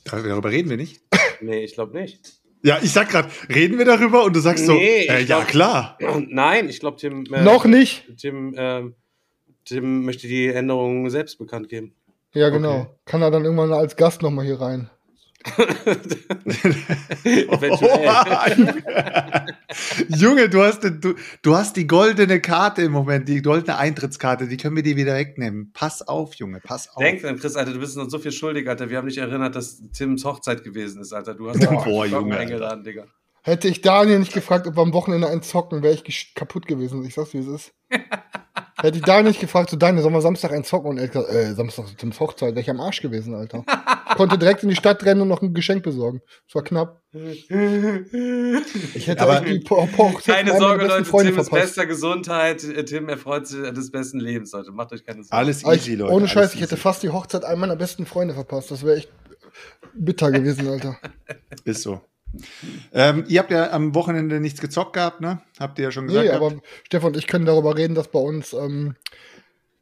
[0.04, 1.00] Darüber reden wir nicht.
[1.42, 2.34] Nee, ich glaube nicht.
[2.62, 5.38] Ja, ich sag gerade, reden wir darüber und du sagst Nee, so, äh, ich ja
[5.38, 5.98] glaub- klar.
[6.28, 7.24] Nein, ich glaube, Tim.
[7.32, 8.04] Äh, Noch nicht?
[8.18, 8.94] Tim, ähm,
[9.64, 11.94] Tim möchte die Änderungen selbst bekannt geben.
[12.34, 12.80] Ja, genau.
[12.80, 12.90] Okay.
[13.06, 14.90] Kann er dann irgendwann als Gast nochmal hier rein.
[17.24, 18.74] Eventuell.
[20.16, 24.58] Junge, du hast, du, du hast die goldene Karte im Moment, die goldene Eintrittskarte, die
[24.58, 25.70] können wir dir wieder wegnehmen.
[25.72, 27.02] Pass auf, Junge, pass auf.
[27.02, 28.90] Denk dran, Chris, Alter, du bist uns so viel schuldig, Alter.
[28.90, 31.34] Wir haben nicht erinnert, dass Tims Hochzeit gewesen ist, Alter.
[31.34, 33.06] Du hast Boah, auch Glocken Junge, eingeladen, Digga.
[33.42, 37.02] Hätte ich Daniel nicht gefragt, ob wir am Wochenende einen zocken, wäre ich kaputt gewesen.
[37.06, 37.72] Ich sag's, wie es ist.
[38.82, 40.90] Hätte ich Daniel nicht gefragt, so Daniel, sollen wir Samstag einen zocken?
[40.90, 43.64] Und er hat gesagt, äh, Samstag ist Tims Hochzeit, wäre ich am Arsch gewesen, Alter.
[44.16, 46.20] Konnte direkt in die Stadt rennen und noch ein Geschenk besorgen.
[46.46, 47.00] Das war knapp.
[47.12, 51.68] Ich hätte Aber- die po po Keine Sorge, Leute, Freunde Tim ist verpasst.
[51.74, 52.64] bester Gesundheit.
[52.64, 54.72] Äh, Tim erfreut sich des besten Lebens, Leute.
[54.72, 55.36] Macht euch keine Sorgen.
[55.36, 56.12] Alles easy, Leute.
[56.12, 58.70] ohne Scheiß, ich hätte fast die Hochzeit einem meiner besten Freunde verpasst.
[58.70, 59.10] Das wäre echt
[59.94, 60.96] bitter gewesen, Alter.
[61.64, 62.00] Ist so.
[62.92, 65.40] Ähm, ihr habt ja am Wochenende nichts gezockt gehabt, ne?
[65.58, 66.24] Habt ihr ja schon gesagt.
[66.26, 66.44] Nee, gehabt.
[66.52, 68.94] aber Stefan und ich können darüber reden, dass bei uns, ähm,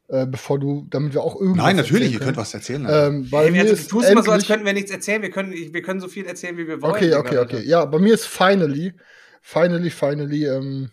[0.07, 2.87] äh, bevor du, damit wir auch irgendwas Nein, natürlich, ihr könnt was erzählen.
[2.89, 5.21] Ähm, weil Hey, mir wir ist tust immer so, als endlich- könnten wir nichts erzählen.
[5.21, 6.91] Wir können, wir können so viel erzählen, wie wir wollen.
[6.93, 7.61] Okay, okay, okay.
[7.65, 8.93] Ja, bei mir ist finally,
[9.41, 10.89] finally, finally ähm,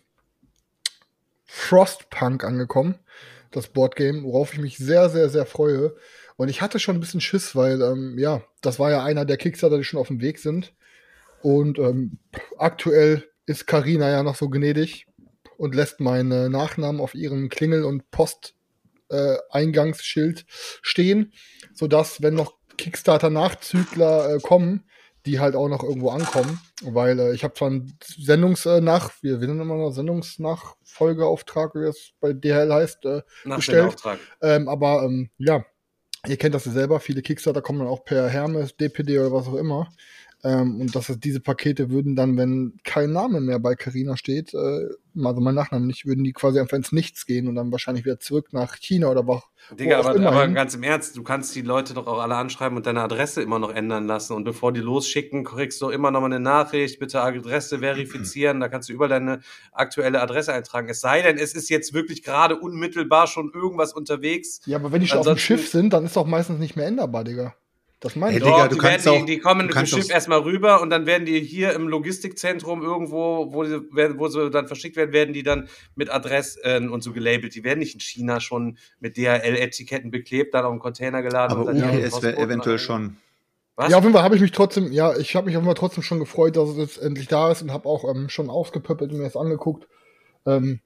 [1.46, 2.96] Frostpunk angekommen.
[3.50, 5.94] Das Boardgame, worauf ich mich sehr, sehr, sehr freue.
[6.36, 9.38] Und ich hatte schon ein bisschen Schiss, weil, ähm, ja, das war ja einer der
[9.38, 10.74] Kickstarter, die schon auf dem Weg sind.
[11.46, 12.18] Und ähm,
[12.58, 15.06] aktuell ist Karina ja noch so gnädig
[15.56, 20.44] und lässt meinen Nachnamen auf ihrem Klingel- und Posteingangsschild
[20.82, 21.32] stehen,
[21.72, 24.88] sodass, wenn noch Kickstarter-Nachzügler äh, kommen,
[25.24, 29.60] die halt auch noch irgendwo ankommen, weil äh, ich habe zwar einen Sendungsnach, wir nennen
[29.60, 34.02] immer noch Sendungsnachfolgeauftrag, wie das bei DHL heißt, äh, bestellt.
[34.42, 35.64] ähm, aber ähm, ja,
[36.26, 39.46] ihr kennt das ja selber, viele Kickstarter kommen dann auch per Hermes, DPD oder was
[39.46, 39.88] auch immer.
[40.46, 44.54] Ähm, und das ist, diese Pakete würden dann, wenn kein Name mehr bei Carina steht,
[44.54, 44.86] äh,
[45.24, 48.20] also mein Nachname nicht, würden die quasi einfach ins Nichts gehen und dann wahrscheinlich wieder
[48.20, 49.42] zurück nach China oder wo,
[49.76, 52.76] Digga, aber, immer aber ganz im Ernst, du kannst die Leute doch auch alle anschreiben
[52.76, 54.34] und deine Adresse immer noch ändern lassen.
[54.34, 58.60] Und bevor die losschicken, kriegst du immer noch mal eine Nachricht, bitte Adresse verifizieren.
[58.60, 59.40] Da kannst du überall deine
[59.72, 60.88] aktuelle Adresse eintragen.
[60.88, 64.60] Es sei denn, es ist jetzt wirklich gerade unmittelbar schon irgendwas unterwegs.
[64.66, 66.86] Ja, aber wenn die schon auf dem Schiff sind, dann ist doch meistens nicht mehr
[66.86, 67.54] änderbar, Digga.
[68.00, 68.44] Das meine Hey, ich.
[68.44, 70.10] Digga, du die, kannst werden, auch- die, die kommen du mit dem kannst Schiff auch-
[70.10, 73.80] erstmal rüber und dann werden die hier im Logistikzentrum irgendwo, wo, die,
[74.18, 77.54] wo sie dann verschickt werden, werden die dann mit Adressen und so gelabelt.
[77.54, 81.56] Die werden nicht in China schon mit DHL-Etiketten beklebt, dann auf den Container geladen.
[81.56, 83.16] aber und dann die UPS wäre eventuell schon.
[83.76, 83.90] Was?
[83.90, 85.74] Ja, auf jeden Fall habe ich mich trotzdem, ja, ich habe mich auf jeden Fall
[85.78, 89.10] trotzdem schon gefreut, dass es jetzt endlich da ist und habe auch ähm, schon ausgepöppelt
[89.10, 89.86] und mir das angeguckt.
[90.46, 90.80] Ähm,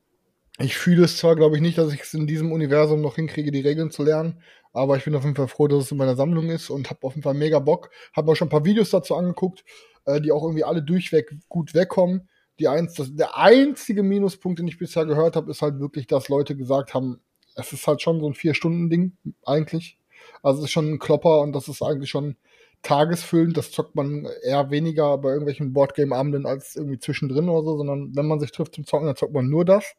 [0.59, 3.51] ich fühle es zwar, glaube ich, nicht, dass ich es in diesem Universum noch hinkriege,
[3.53, 6.17] die Regeln zu lernen, aber ich bin auf jeden Fall froh, dass es in meiner
[6.17, 7.91] Sammlung ist und habe auf jeden Fall mega Bock.
[8.15, 9.65] Habe mir schon ein paar Videos dazu angeguckt,
[10.05, 12.29] äh, die auch irgendwie alle durchweg gut wegkommen.
[12.59, 16.29] Die eins, das, der einzige Minuspunkt, den ich bisher gehört habe, ist halt wirklich, dass
[16.29, 17.21] Leute gesagt haben,
[17.57, 19.99] es ist halt schon so ein Vier-Stunden-Ding eigentlich.
[20.43, 22.37] Also es ist schon ein Klopper und das ist eigentlich schon
[22.83, 23.57] tagesfüllend.
[23.57, 28.27] Das zockt man eher weniger bei irgendwelchen Boardgame-Abenden als irgendwie zwischendrin oder so, sondern wenn
[28.27, 29.97] man sich trifft zum Zocken, dann zockt man nur das.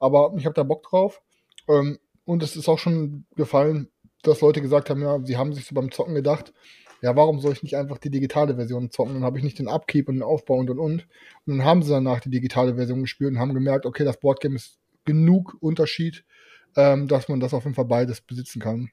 [0.00, 1.22] Aber ich habe da Bock drauf.
[1.68, 3.88] Ähm, und es ist auch schon gefallen,
[4.22, 6.52] dass Leute gesagt haben, ja, sie haben sich so beim Zocken gedacht,
[7.00, 9.14] ja, warum soll ich nicht einfach die digitale Version zocken?
[9.14, 11.06] Dann habe ich nicht den Upkeep und den Aufbau und und und.
[11.46, 14.56] Und dann haben sie danach die digitale Version gespielt und haben gemerkt, okay, das Boardgame
[14.56, 16.24] ist genug Unterschied,
[16.76, 18.90] ähm, dass man das auf jeden Fall beides besitzen kann.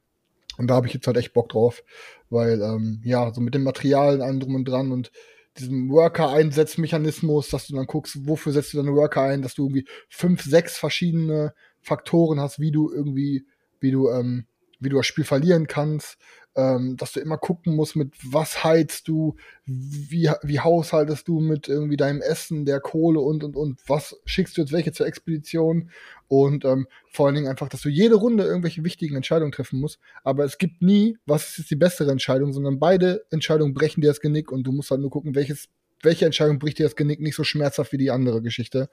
[0.58, 1.84] Und da habe ich jetzt halt echt Bock drauf,
[2.30, 5.12] weil, ähm, ja, so mit dem Material allem drum und dran und
[5.58, 9.88] diesem Worker-Einsetzmechanismus, dass du dann guckst, wofür setzt du deine Worker ein, dass du irgendwie
[10.10, 13.46] fünf, sechs verschiedene Faktoren hast, wie du irgendwie,
[13.80, 14.46] wie du, ähm,
[14.80, 16.18] wie du das Spiel verlieren kannst,
[16.56, 19.36] ähm, dass du immer gucken musst, mit was heizt du,
[19.66, 24.58] wie, wie haushaltest du mit irgendwie deinem Essen, der Kohle und und und, was schickst
[24.58, 25.90] du jetzt welche zur Expedition?
[26.28, 30.00] Und ähm, vor allen Dingen einfach, dass du jede Runde irgendwelche wichtigen Entscheidungen treffen musst,
[30.24, 34.08] aber es gibt nie, was ist jetzt die bessere Entscheidung, sondern beide Entscheidungen brechen dir
[34.08, 35.68] das Genick und du musst halt nur gucken, welches,
[36.02, 38.90] welche Entscheidung bricht dir das Genick nicht so schmerzhaft wie die andere Geschichte.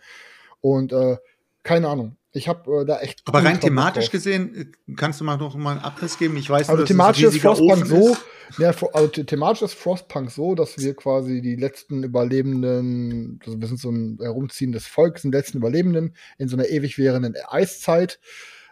[0.61, 1.17] Und äh,
[1.63, 2.17] keine Ahnung.
[2.35, 3.23] Ich habe äh, da echt.
[3.27, 4.13] Aber rein thematisch drauf.
[4.13, 4.55] gesehen,
[4.89, 6.37] äh, kannst du mal noch mal einen Abriss geben?
[6.37, 8.17] Ich weiß Also nur, thematisch ist Frostpunk so,
[8.59, 13.69] ja, also the- thematisch ist Frostpunk so, dass wir quasi die letzten Überlebenden, also wir
[13.69, 18.19] sind so ein herumziehendes Volk, sind die letzten Überlebenden in so einer ewig währenden Eiszeit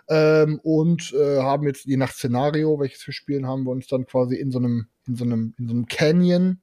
[0.09, 4.07] ähm, und äh, haben jetzt je nach Szenario, welches wir spielen, haben wir uns dann
[4.07, 6.61] quasi in so einem in so einem in so einem Canyon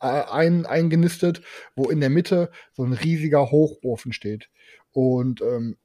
[0.00, 1.42] äh, ein, eingenistet,
[1.74, 4.48] wo in der Mitte so ein riesiger Hochofen steht
[4.92, 5.76] und ähm,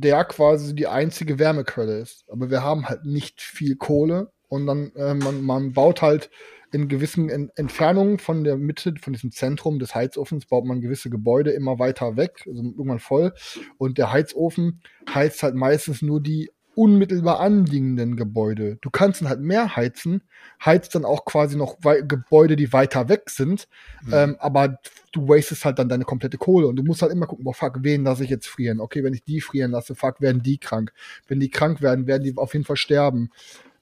[0.00, 2.24] der quasi die einzige Wärmequelle ist.
[2.28, 6.30] Aber wir haben halt nicht viel Kohle und dann äh, man, man baut halt
[6.70, 11.08] in gewissen en Entfernungen von der Mitte, von diesem Zentrum des Heizofens, baut man gewisse
[11.08, 13.32] Gebäude immer weiter weg, also irgendwann voll.
[13.78, 14.82] Und der Heizofen
[15.12, 18.78] heizt halt meistens nur die unmittelbar anliegenden Gebäude.
[18.82, 20.22] Du kannst dann halt mehr heizen,
[20.64, 23.66] heizt dann auch quasi noch Gebäude, die weiter weg sind,
[24.02, 24.12] Mhm.
[24.14, 24.78] ähm, aber
[25.10, 27.78] du wastest halt dann deine komplette Kohle und du musst halt immer gucken, boah, fuck,
[27.80, 28.78] wen lasse ich jetzt frieren?
[28.78, 30.92] Okay, wenn ich die frieren lasse, fuck, werden die krank.
[31.26, 33.30] Wenn die krank werden, werden die auf jeden Fall sterben.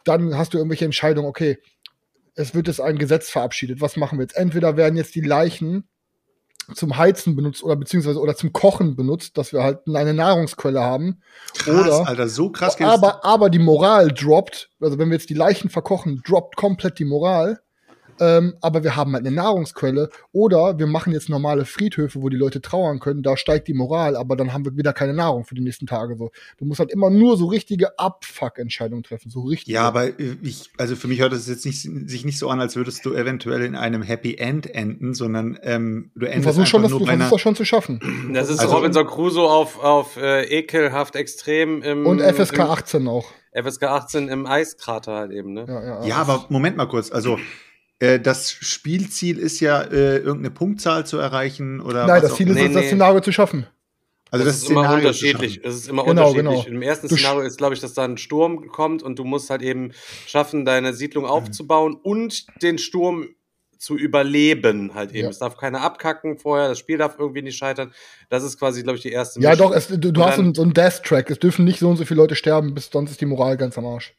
[0.05, 1.59] Dann hast du irgendwelche Entscheidungen, okay,
[2.35, 3.83] es wird jetzt ein Gesetz verabschiedet.
[3.83, 4.37] Was machen wir jetzt?
[4.37, 5.87] Entweder werden jetzt die Leichen
[6.75, 11.21] zum Heizen benutzt oder beziehungsweise oder zum Kochen benutzt, dass wir halt eine Nahrungsquelle haben.
[11.55, 15.35] Krass, oder Alter, so krass aber, aber die Moral droppt, also wenn wir jetzt die
[15.35, 17.61] Leichen verkochen, droppt komplett die Moral.
[18.21, 20.11] Ähm, aber wir haben halt eine Nahrungsquelle.
[20.33, 23.23] Oder wir machen jetzt normale Friedhöfe, wo die Leute trauern können.
[23.23, 26.17] Da steigt die Moral, aber dann haben wir wieder keine Nahrung für die nächsten Tage.
[26.17, 26.31] So.
[26.59, 29.31] Du musst halt immer nur so richtige Abfuck-Entscheidungen treffen.
[29.31, 29.73] So richtig.
[29.75, 32.61] Ja, aber äh, ich, also für mich hört es jetzt nicht, sich nicht so an,
[32.61, 36.71] als würdest du eventuell in einem Happy End enden, sondern ähm, du du endest versuchst
[36.71, 38.31] schon, einfach das, nur du versuchst das schon zu schaffen.
[38.33, 43.09] Das ist Also- Robinson Crusoe auf, auf äh, ekelhaft extrem im Und FSK im, 18
[43.09, 43.27] auch.
[43.53, 45.65] FSK 18 im Eiskrater halt eben, ne?
[45.67, 47.11] Ja, ja, Ja, aber Moment mal kurz.
[47.11, 47.39] Also
[47.99, 52.37] äh, das Spielziel ist ja, äh, irgendeine Punktzahl zu erreichen oder Nein, was das auch
[52.37, 52.69] Ziel ist, immer.
[52.69, 52.89] Nee, das nee.
[52.89, 53.67] Szenario zu schaffen.
[54.31, 55.61] also das, das, ist immer Szenario zu unterschiedlich.
[55.65, 56.65] Es ist immer Genau, unterschiedlich.
[56.65, 56.77] genau.
[56.77, 59.51] Im ersten Du Szenario ist, glaube ich, dass da ein Sturm kommt und du musst
[59.51, 59.93] halt eben
[60.27, 63.29] schaffen, deine Siedlung aufzubauen und den Sturm
[63.79, 65.25] zu überleben halt eben.
[65.25, 65.29] Ja.
[65.29, 67.93] Es darf keiner abkacken vorher, das Spiel darf irgendwie nicht scheitern.
[68.31, 69.69] Das ist quasi, glaube ich, die erste Ja, Mission.
[69.71, 71.31] doch, es, du, du hast so dann- einen, so einen Death-Track.
[71.31, 73.77] Es dürfen nicht so und so viele Leute sterben, bis sonst ist die Moral ganz
[73.77, 74.15] am Arsch.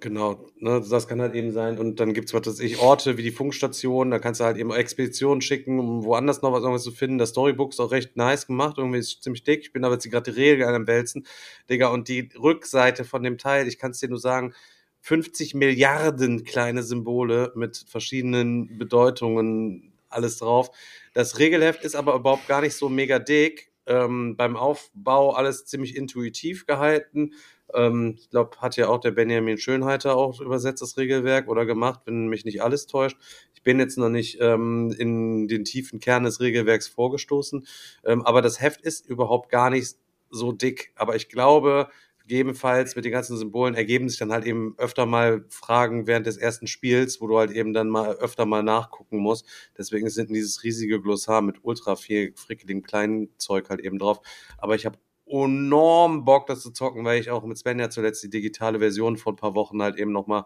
[0.00, 1.78] Genau, ne, das kann halt eben sein.
[1.78, 4.72] Und dann gibt's was weiß ich, Orte wie die Funkstation, da kannst du halt eben
[4.72, 7.18] Expeditionen schicken, um woanders noch was irgendwas zu finden.
[7.18, 9.60] Das Storybook ist auch recht nice gemacht, irgendwie ist ziemlich dick.
[9.62, 11.24] Ich bin aber jetzt gerade die Regel am Wälzen,
[11.70, 11.88] Digga.
[11.88, 14.54] Und die Rückseite von dem Teil, ich kann es dir nur sagen,
[15.00, 20.70] 50 Milliarden kleine Symbole mit verschiedenen Bedeutungen, alles drauf.
[21.14, 23.70] Das Regelheft ist aber überhaupt gar nicht so mega dick.
[23.88, 27.34] Ähm, beim Aufbau alles ziemlich intuitiv gehalten.
[27.74, 32.00] Ähm, ich glaube, hat ja auch der Benjamin Schönheiter auch übersetzt das Regelwerk oder gemacht,
[32.04, 33.18] wenn mich nicht alles täuscht.
[33.54, 37.66] Ich bin jetzt noch nicht ähm, in den tiefen Kern des Regelwerks vorgestoßen,
[38.04, 39.96] ähm, aber das Heft ist überhaupt gar nicht
[40.30, 40.92] so dick.
[40.96, 41.88] Aber ich glaube,
[42.26, 46.36] gegebenenfalls mit den ganzen Symbolen ergeben sich dann halt eben öfter mal Fragen während des
[46.36, 49.46] ersten Spiels, wo du halt eben dann mal öfter mal nachgucken musst.
[49.78, 54.20] Deswegen ist hinten dieses riesige Glossar mit ultra viel frickeligem kleinen Zeug halt eben drauf.
[54.58, 58.22] Aber ich habe enorm Bock, das zu zocken, weil ich auch mit Sven ja zuletzt
[58.22, 60.44] die digitale Version vor ein paar Wochen halt eben nochmal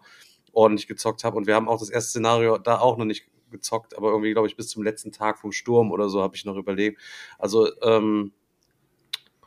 [0.53, 1.37] ordentlich gezockt habe.
[1.37, 4.47] Und wir haben auch das erste Szenario da auch noch nicht gezockt, aber irgendwie, glaube
[4.47, 6.99] ich, bis zum letzten Tag vom Sturm oder so habe ich noch überlegt.
[7.37, 8.31] Also, ähm,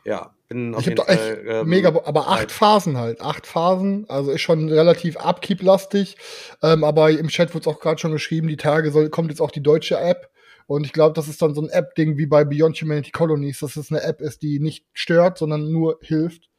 [0.05, 1.43] ja, bin auf Ich jeden da echt Fall.
[1.47, 2.51] ähm, mega, aber acht hyped.
[2.51, 3.21] Phasen halt.
[3.21, 6.17] Acht Phasen, also ist schon relativ Upkeep-lastig.
[6.61, 9.41] Ähm, aber im Chat wurde es auch gerade schon geschrieben, die Tage soll, kommt jetzt
[9.41, 10.29] auch die deutsche App.
[10.67, 13.75] Und ich glaube, das ist dann so ein App-Ding wie bei Beyond Humanity Colonies, dass
[13.75, 16.49] es eine App ist, die nicht stört, sondern nur hilft.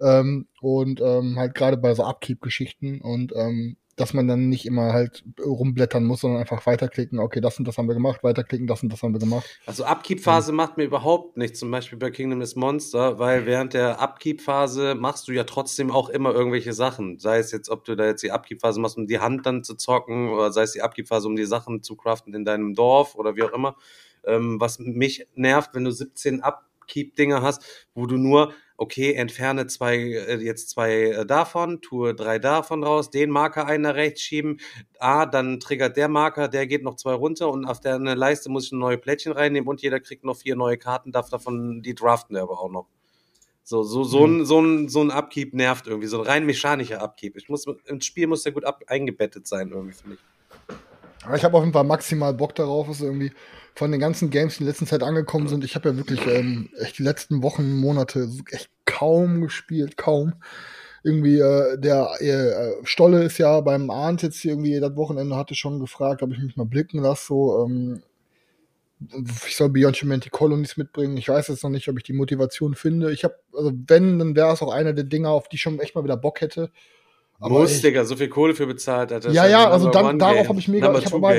[0.00, 4.92] Ähm, und ähm, halt gerade bei so Upkeep-Geschichten und ähm, dass man dann nicht immer
[4.92, 8.82] halt rumblättern muss, sondern einfach weiterklicken, okay, das und das haben wir gemacht, weiterklicken, das
[8.82, 9.44] und das haben wir gemacht.
[9.66, 14.00] Also Upkeep-Phase macht mir überhaupt nichts, zum Beispiel bei Kingdom is Monster, weil während der
[14.00, 17.18] Upkeep-Phase machst du ja trotzdem auch immer irgendwelche Sachen.
[17.18, 19.74] Sei es jetzt, ob du da jetzt die Upkeep-Phase machst, um die Hand dann zu
[19.74, 23.36] zocken, oder sei es die Upkeep-Phase, um die Sachen zu craften in deinem Dorf oder
[23.36, 23.76] wie auch immer.
[24.24, 29.96] Ähm, was mich nervt, wenn du 17 Upkeep-Dinge hast, wo du nur, okay, entferne zwei,
[29.96, 34.60] äh, jetzt zwei äh, davon, tue drei davon raus, den Marker einen nach rechts schieben,
[35.00, 38.48] ah, dann triggert der Marker, der geht noch zwei runter und auf der eine Leiste
[38.48, 41.82] muss ich ein neue Plättchen reinnehmen und jeder kriegt noch vier neue Karten, darf davon
[41.82, 42.86] die draften aber auch noch.
[43.64, 47.02] So, so, so, ein, so, ein, so ein Upkeep nervt irgendwie, so ein rein mechanischer
[47.02, 47.36] Upkeep.
[47.36, 50.76] Ich muss, im Spiel muss der gut ab, eingebettet sein, irgendwie, finde ich.
[51.26, 53.32] Aber ich habe auf jeden Fall maximal Bock darauf, dass irgendwie
[53.78, 56.68] von den ganzen Games, die in letzter Zeit angekommen sind, ich habe ja wirklich ähm,
[56.80, 60.34] echt die letzten Wochen, Monate echt kaum gespielt, kaum.
[61.04, 65.78] Irgendwie, äh, der äh, Stolle ist ja beim Arndt jetzt irgendwie das Wochenende hatte schon
[65.78, 68.02] gefragt, ob ich mich mal blicken lasse, so, ähm,
[69.46, 71.16] ich soll Beyond Humanity Colonies mitbringen.
[71.16, 73.12] Ich weiß jetzt noch nicht, ob ich die Motivation finde.
[73.12, 75.78] Ich habe, also wenn, dann wäre es auch einer der Dinger, auf die ich schon
[75.78, 76.72] echt mal wieder Bock hätte.
[77.40, 79.24] Aber Muss, Digga, so viel Kohle für bezahlt hat.
[79.24, 80.48] das Ja, ja, ein also dann- darauf Game.
[80.48, 81.36] hab ich mega- Number ich hab aber-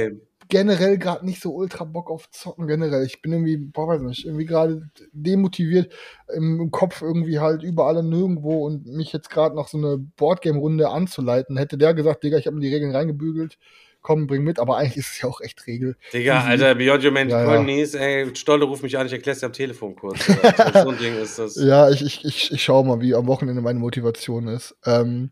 [0.52, 3.06] generell gerade nicht so ultra Bock auf Zocken generell.
[3.06, 5.94] Ich bin irgendwie, boah, weiß nicht, irgendwie gerade demotiviert
[6.36, 10.90] im, Kopf irgendwie halt überall und nirgendwo und mich jetzt gerade noch so eine Boardgame-Runde
[10.90, 11.56] anzuleiten.
[11.58, 13.60] Hätte der gesagt, Digga, ich habe mir die Regeln reingebügelt,
[14.02, 15.98] komm, bring mit, aber eigentlich ist es ja auch echt Regel.
[16.14, 16.48] Digga, Easy.
[16.64, 17.46] Alter, Beyond Humanity Ja, ja.
[17.46, 20.20] Colonies, ey, Stolle ruft mich an, ich erklär's dir am Telefon kurz.
[20.84, 21.58] So ein Ding ist das.
[21.58, 24.76] Ja, ich, ich, ich, ich schau mal, wie am Wochenende meine Motivation ist.
[24.86, 25.30] Ähm,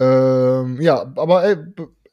[0.00, 1.56] ähm, ja, aber ey,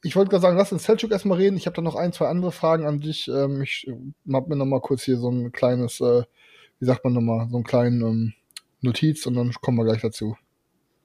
[0.04, 1.58] ich wollte gerade sagen, lass uns Selchuk erstmal reden.
[1.58, 3.28] Ich habe da noch ein, zwei andere Fragen an dich.
[3.28, 6.24] Ähm, ich äh, hab mir noch mal kurz hier so ein kleines, äh,
[6.80, 8.34] wie sagt man noch mal, so einen kleinen ähm,
[8.82, 10.36] Notiz und dann kommen wir gleich dazu.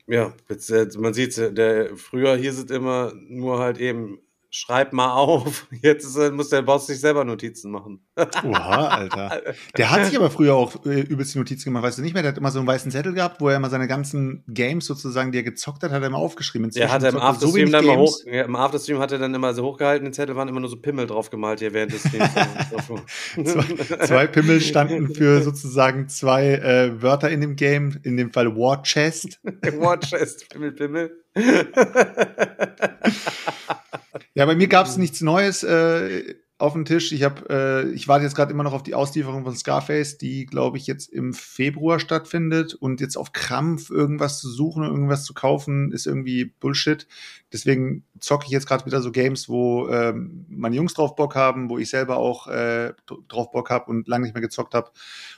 [0.06, 4.20] Ja, äh, man sieht der früher hieß es immer nur halt eben
[4.56, 5.66] schreib mal auf.
[5.82, 8.00] Jetzt äh, muss der Boss sich selber Notizen machen.
[8.16, 9.42] Oha, Alter.
[9.76, 12.22] Der hat sich aber früher auch äh, übelst die Notizen gemacht, weißt du nicht mehr?
[12.22, 15.30] Der hat immer so einen weißen Zettel gehabt, wo er immer seine ganzen Games sozusagen,
[15.32, 16.70] die er gezockt hat, hat er immer aufgeschrieben.
[16.74, 19.34] Er hat er im Afterstream so dann mal hoch, ja, im Afterstream hat er dann
[19.34, 22.00] immer so hochgehalten, den Zettel waren immer nur so Pimmel drauf gemalt hier während des
[22.00, 22.30] Streams.
[23.44, 28.56] zwei, zwei, Pimmel standen für sozusagen zwei äh, Wörter in dem Game, in dem Fall
[28.56, 29.40] War Chest.
[29.42, 31.25] War Chest, Pimmel, Pimmel.
[34.34, 37.12] Ja, bei mir gab es nichts Neues äh, auf dem Tisch.
[37.12, 40.46] Ich habe, äh, ich warte jetzt gerade immer noch auf die Auslieferung von Scarface, die
[40.46, 42.72] glaube ich jetzt im Februar stattfindet.
[42.74, 47.06] Und jetzt auf Krampf irgendwas zu suchen, irgendwas zu kaufen, ist irgendwie Bullshit.
[47.52, 51.68] Deswegen zocke ich jetzt gerade wieder so Games, wo ähm, meine Jungs drauf Bock haben,
[51.68, 52.94] wo ich selber auch äh,
[53.28, 54.92] drauf Bock habe und lange nicht mehr gezockt habe.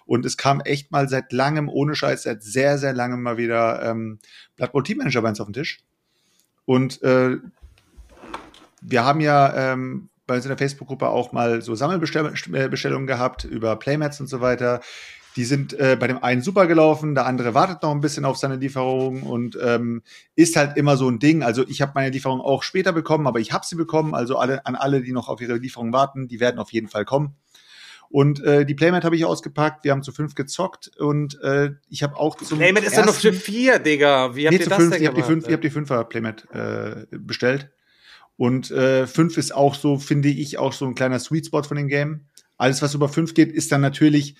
[0.06, 3.82] Und es kam echt mal seit langem, ohne Scheiß, seit sehr, sehr langem mal wieder
[3.82, 4.20] ähm,
[4.56, 5.80] Blood Bowl Team Manager bei uns auf dem Tisch.
[6.68, 7.38] Und äh,
[8.82, 13.74] wir haben ja ähm, bei uns in der Facebook-Gruppe auch mal so Sammelbestellungen gehabt über
[13.76, 14.82] Playmats und so weiter.
[15.36, 18.36] Die sind äh, bei dem einen super gelaufen, der andere wartet noch ein bisschen auf
[18.36, 20.02] seine Lieferung und ähm,
[20.36, 21.42] ist halt immer so ein Ding.
[21.42, 24.14] Also ich habe meine Lieferung auch später bekommen, aber ich habe sie bekommen.
[24.14, 27.06] Also alle, an alle, die noch auf ihre Lieferung warten, die werden auf jeden Fall
[27.06, 27.34] kommen.
[28.10, 29.84] Und äh, die Playmat habe ich ausgepackt.
[29.84, 33.14] Wir haben zu fünf gezockt und äh, ich habe auch zum Playmat ist ja noch
[33.14, 34.34] für vier, Digga.
[34.34, 36.04] Wie habt nee, ihr das fünf, denn ich hab die fünf, Ich habe die fünfer
[36.04, 37.70] Playmat äh, bestellt.
[38.36, 41.76] Und äh, fünf ist auch so, finde ich, auch so ein kleiner Sweet Spot von
[41.76, 42.26] dem Game.
[42.56, 44.36] Alles, was über fünf geht, ist dann natürlich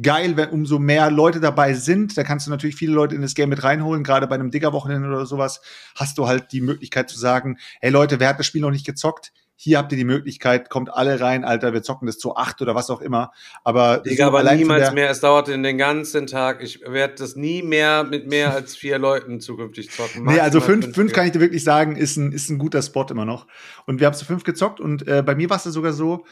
[0.00, 2.16] geil, wenn umso mehr Leute dabei sind.
[2.16, 4.04] Da kannst du natürlich viele Leute in das Game mit reinholen.
[4.04, 5.60] Gerade bei einem Digger-Wochenende oder sowas
[5.94, 8.86] hast du halt die Möglichkeit zu sagen, hey Leute, wer hat das Spiel noch nicht
[8.86, 9.32] gezockt?
[9.64, 12.74] Hier habt ihr die Möglichkeit, kommt alle rein, Alter, wir zocken das zu acht oder
[12.74, 13.32] was auch immer.
[13.62, 15.08] Aber, Digga, so aber niemals mehr.
[15.08, 16.62] Es dauert den ganzen Tag.
[16.62, 20.24] Ich werde das nie mehr mit mehr als vier Leuten zukünftig zocken.
[20.24, 22.82] nee, also fünf, fünf, fünf kann ich dir wirklich sagen, ist ein, ist ein guter
[22.82, 23.46] Spot immer noch.
[23.86, 26.26] Und wir haben zu fünf gezockt und äh, bei mir war es sogar so,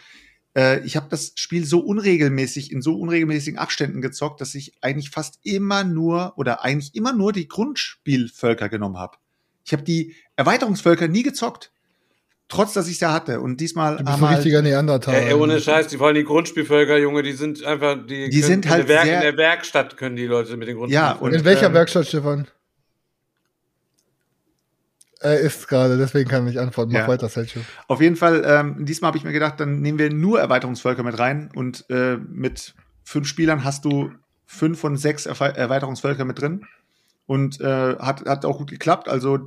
[0.55, 5.09] äh, ich habe das Spiel so unregelmäßig, in so unregelmäßigen Abständen gezockt, dass ich eigentlich
[5.09, 9.17] fast immer nur oder eigentlich immer nur die Grundspielvölker genommen habe.
[9.65, 11.73] Ich habe die Erweiterungsvölker nie gezockt
[12.53, 13.41] trotz dass ich es ja hatte.
[13.41, 15.19] Und diesmal du bist ein richtiger halt, Neandertaler.
[15.19, 18.69] Ey, ohne Scheiß, die vor allem die Grundspielvölker, Junge, die sind einfach, die, die sind
[18.69, 21.19] halt in der, Werk, in der Werkstatt können die Leute mit den Grundspielvölkern.
[21.19, 22.47] Ja, und in welcher ähm, Werkstatt, Stefan?
[25.21, 26.93] Er ist gerade, deswegen kann ich antworten.
[26.93, 27.09] Mach ja.
[27.09, 27.63] weiter, Selchuk.
[27.89, 31.19] Auf jeden Fall, ähm, diesmal habe ich mir gedacht, dann nehmen wir nur Erweiterungsvölker mit
[31.19, 32.75] rein und äh, mit
[33.05, 34.11] fünf Spielern hast du
[34.45, 36.67] fünf von sechs Erweiterungsvölker mit drin
[37.27, 39.09] und äh, hat, hat auch gut geklappt.
[39.09, 39.39] Also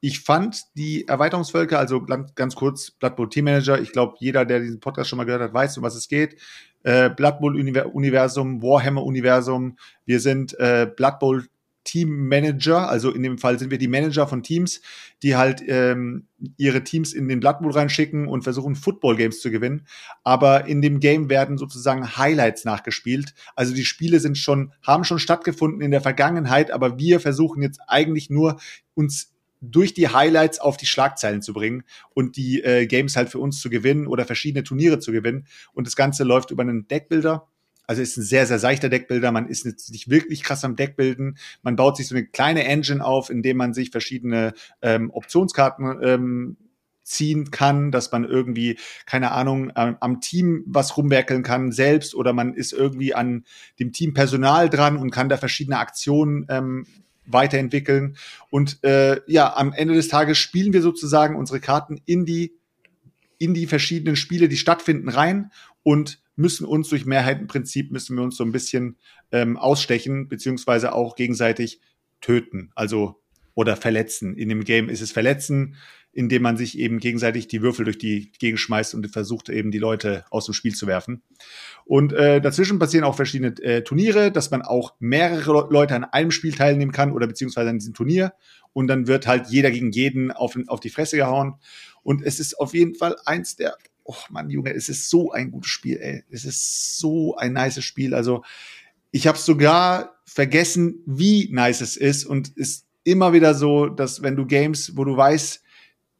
[0.00, 2.04] ich fand die Erweiterungsvölker, also
[2.34, 5.42] ganz kurz, Blood Bowl Team Manager, ich glaube, jeder, der diesen Podcast schon mal gehört
[5.42, 6.36] hat, weiß, um was es geht.
[6.82, 11.46] Äh, Blood Bowl Universum, Warhammer Universum, wir sind äh, Blood Bowl
[11.84, 14.80] Teammanager, also in dem Fall sind wir die Manager von Teams,
[15.22, 16.26] die halt ähm,
[16.56, 19.86] ihre Teams in den Blood Bowl reinschicken und versuchen Football Games zu gewinnen.
[20.24, 23.34] Aber in dem Game werden sozusagen Highlights nachgespielt.
[23.56, 27.80] Also die Spiele sind schon, haben schon stattgefunden in der Vergangenheit, aber wir versuchen jetzt
[27.86, 28.58] eigentlich nur
[28.94, 33.38] uns durch die Highlights auf die Schlagzeilen zu bringen und die äh, Games halt für
[33.38, 35.46] uns zu gewinnen oder verschiedene Turniere zu gewinnen.
[35.72, 37.48] Und das Ganze läuft über einen Deckbilder
[37.92, 39.32] also ist ein sehr, sehr seichter Deckbilder.
[39.32, 41.36] Man ist nicht wirklich krass am Deckbilden.
[41.62, 46.56] Man baut sich so eine kleine Engine auf, indem man sich verschiedene ähm, Optionskarten ähm,
[47.02, 52.32] ziehen kann, dass man irgendwie, keine Ahnung, am, am Team was rumwerkeln kann selbst oder
[52.32, 53.44] man ist irgendwie an
[53.78, 56.86] dem Team Personal dran und kann da verschiedene Aktionen ähm,
[57.26, 58.16] weiterentwickeln.
[58.48, 62.54] Und äh, ja, am Ende des Tages spielen wir sozusagen unsere Karten in die
[63.36, 65.50] in die verschiedenen Spiele, die stattfinden, rein
[65.82, 68.96] und müssen uns durch Mehrheitenprinzip, müssen wir uns so ein bisschen
[69.30, 71.80] ähm, ausstechen, beziehungsweise auch gegenseitig
[72.20, 73.22] töten, also
[73.54, 74.34] oder verletzen.
[74.36, 75.76] In dem Game ist es verletzen,
[76.12, 79.78] indem man sich eben gegenseitig die Würfel durch die Gegend schmeißt und versucht eben die
[79.78, 81.22] Leute aus dem Spiel zu werfen.
[81.84, 86.30] Und äh, dazwischen passieren auch verschiedene äh, Turniere, dass man auch mehrere Leute an einem
[86.30, 88.34] Spiel teilnehmen kann oder beziehungsweise an diesem Turnier.
[88.74, 91.54] Und dann wird halt jeder gegen jeden auf, auf die Fresse gehauen.
[92.02, 95.50] Und es ist auf jeden Fall eins der oh Mann, Junge, es ist so ein
[95.50, 96.24] gutes Spiel, ey.
[96.30, 98.14] Es ist so ein nices Spiel.
[98.14, 98.44] Also,
[99.10, 104.36] ich habe sogar vergessen, wie nice es ist und ist immer wieder so, dass wenn
[104.36, 105.62] du Games, wo du weißt,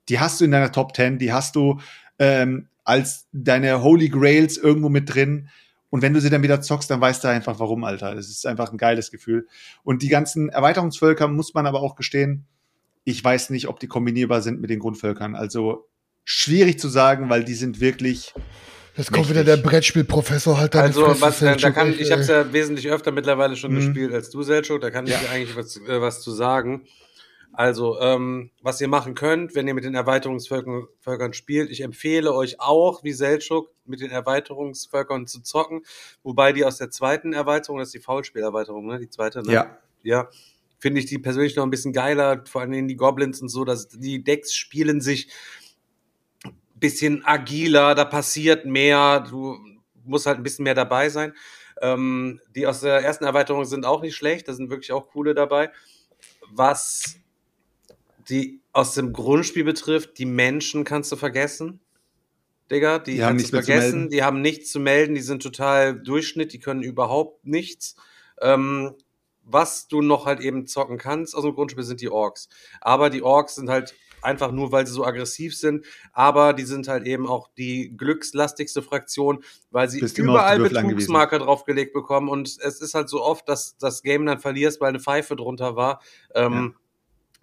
[0.09, 1.81] die hast du in deiner Top 10, die hast du
[2.19, 5.49] ähm, als deine Holy Grails irgendwo mit drin.
[5.91, 8.15] Und wenn du sie dann wieder zockst, dann weißt du einfach warum, Alter.
[8.15, 9.47] Das ist einfach ein geiles Gefühl.
[9.85, 12.47] Und die ganzen Erweiterungsvölker muss man aber auch gestehen,
[13.05, 15.35] ich weiß nicht, ob die kombinierbar sind mit den Grundvölkern.
[15.35, 15.89] Also
[16.25, 18.35] schwierig zu sagen, weil die sind wirklich
[18.95, 19.47] Jetzt kommt Mächtig.
[19.47, 22.53] wieder der Brettspielprofessor halt da Also, was, äh, da Selchuk, kann, ich habe es ja
[22.53, 23.77] wesentlich öfter mittlerweile schon Mhm.
[23.77, 24.83] gespielt als du, Selchuk.
[24.83, 25.21] Da kann ich Ja.
[25.21, 26.85] dir eigentlich was, äh, was zu sagen.
[27.55, 32.35] Also, ähm, was ihr machen könnt, wenn ihr mit den Erweiterungsvölkern Völkern spielt, ich empfehle
[32.35, 35.83] euch auch, wie Selchuk, mit den Erweiterungsvölkern zu zocken.
[36.23, 38.99] Wobei die aus der zweiten Erweiterung, das ist die Foulspielerweiterung, ne?
[38.99, 39.53] Die zweite, ne?
[39.53, 39.79] Ja.
[40.03, 40.29] Ja.
[40.79, 43.89] Finde ich die persönlich noch ein bisschen geiler, vor allem die Goblins und so, dass
[43.89, 45.29] die Decks spielen sich
[46.83, 49.59] bisschen agiler, da passiert mehr, du
[50.05, 51.33] musst halt ein bisschen mehr dabei sein.
[51.81, 55.35] Ähm, die aus der ersten Erweiterung sind auch nicht schlecht, da sind wirklich auch coole
[55.35, 55.71] dabei.
[56.51, 57.17] Was
[58.29, 61.81] die aus dem Grundspiel betrifft, die Menschen kannst du vergessen.
[62.71, 64.11] Digga, die, Die haben nichts vergessen, melden.
[64.11, 67.97] die haben nichts zu melden, die sind total Durchschnitt, die können überhaupt nichts.
[68.41, 68.95] Ähm,
[69.45, 72.49] was du noch halt eben zocken kannst aus dem Grundspiel sind die Orks.
[72.81, 76.89] Aber die Orks sind halt einfach nur, weil sie so aggressiv sind, aber die sind
[76.89, 80.59] halt eben auch die glückslastigste Fraktion, weil sie Bist überall.
[80.61, 84.91] Betrugsmarker draufgelegt bekommen und es ist halt so oft, dass das Game dann verlierst, weil
[84.91, 86.01] eine Pfeife drunter war.
[86.35, 86.75] Ähm,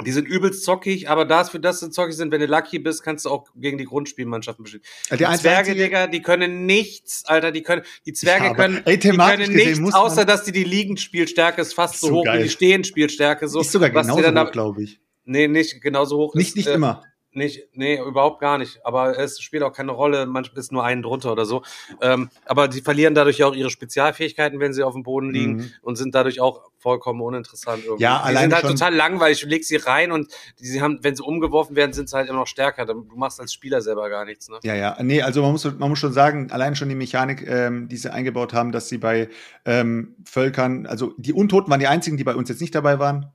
[0.06, 3.04] Die sind übelst zockig, aber das für das sie zockig sind, wenn du lucky bist,
[3.04, 4.82] kannst du auch gegen die Grundspielmannschaften bestehen.
[5.12, 8.98] Der Die Zwerge, Digga, die können nichts, Alter, die können, die Zwerge Ja, können, ey,
[8.98, 12.40] die können nichts, außer dass die die Liegenspielstärke ist fast Ist so, hoch geil.
[12.40, 13.50] wie die Stehenspielstärke.
[13.50, 15.02] So, ist sogar was genauso dann da- hoch, glaube ich.
[15.30, 16.36] Nee, nicht genauso hoch.
[16.36, 17.04] Nicht, ist, nicht äh, immer.
[17.32, 18.80] Nicht, nee, überhaupt gar nicht.
[18.84, 20.26] Aber es spielt auch keine Rolle.
[20.26, 21.62] Manchmal ist nur einen drunter oder so.
[22.02, 25.72] Ähm, aber sie verlieren dadurch auch ihre Spezialfähigkeiten, wenn sie auf dem Boden liegen Mhm.
[25.84, 28.02] und sind dadurch auch vollkommen uninteressant irgendwie.
[28.02, 29.42] Ja, die alleine sind halt schon- total langweilig.
[29.42, 32.30] Du legst sie rein und die, sie haben, wenn sie umgeworfen werden, sind sie halt
[32.30, 32.88] immer noch stärker.
[32.88, 34.58] Du machst als Spieler selber gar nichts, ne?
[34.64, 34.98] Ja, ja.
[35.04, 38.12] Nee, also man muss, man muss schon sagen, allein schon die Mechanik, ähm, die sie
[38.12, 39.30] eingebaut haben, dass sie bei
[39.66, 43.32] ähm, Völkern, also die Untoten waren die einzigen, die bei uns jetzt nicht dabei waren.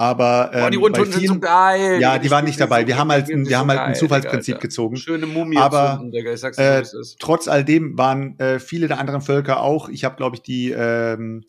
[0.00, 2.00] Aber ähm, Boah, die Untoten sind so vielen- geil.
[2.00, 2.86] Ja, die waren nicht dabei.
[2.86, 4.62] Wir haben halt ein- wir haben halt ein Zufallsprinzip Alter.
[4.68, 4.96] gezogen.
[4.96, 6.32] Schöne Mumie Aber, Digga.
[6.32, 6.84] Ich sag's dir, Äh,
[7.18, 9.88] trotz all dem waren äh, viele der anderen Völker auch.
[9.88, 11.44] Ich habe, glaube ich, die ähm,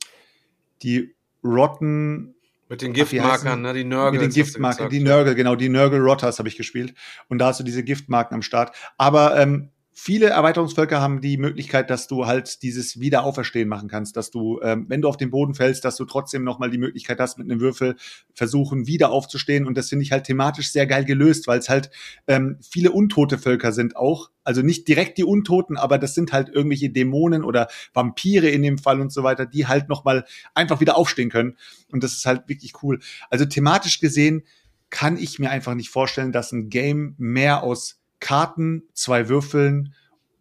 [0.81, 2.33] die Rotten
[2.69, 3.73] Mit den Giftmarkern, ne?
[3.73, 4.19] Die Nörgel.
[4.19, 6.93] mit den Giftmarken, die Nörgel, genau, die Nörgel Rotters habe ich gespielt.
[7.27, 8.75] Und da hast du diese Giftmarken am Start.
[8.97, 9.69] Aber ähm,
[9.99, 14.85] viele Erweiterungsvölker haben die Möglichkeit, dass du halt dieses Wiederauferstehen machen kannst, dass du, ähm,
[14.87, 17.59] wenn du auf den Boden fällst, dass du trotzdem nochmal die Möglichkeit hast, mit einem
[17.59, 17.97] Würfel
[18.33, 19.67] versuchen, wieder aufzustehen.
[19.67, 21.91] Und das finde ich halt thematisch sehr geil gelöst, weil es halt
[22.27, 24.29] ähm, viele untote Völker sind auch.
[24.43, 28.77] Also nicht direkt die Untoten, aber das sind halt irgendwelche Dämonen oder Vampire in dem
[28.77, 30.25] Fall und so weiter, die halt nochmal
[30.55, 31.57] einfach wieder aufstehen können.
[31.91, 32.99] Und das ist halt wirklich cool.
[33.29, 34.43] Also thematisch gesehen
[34.89, 39.93] kann ich mir einfach nicht vorstellen, dass ein Game mehr aus Karten, zwei Würfeln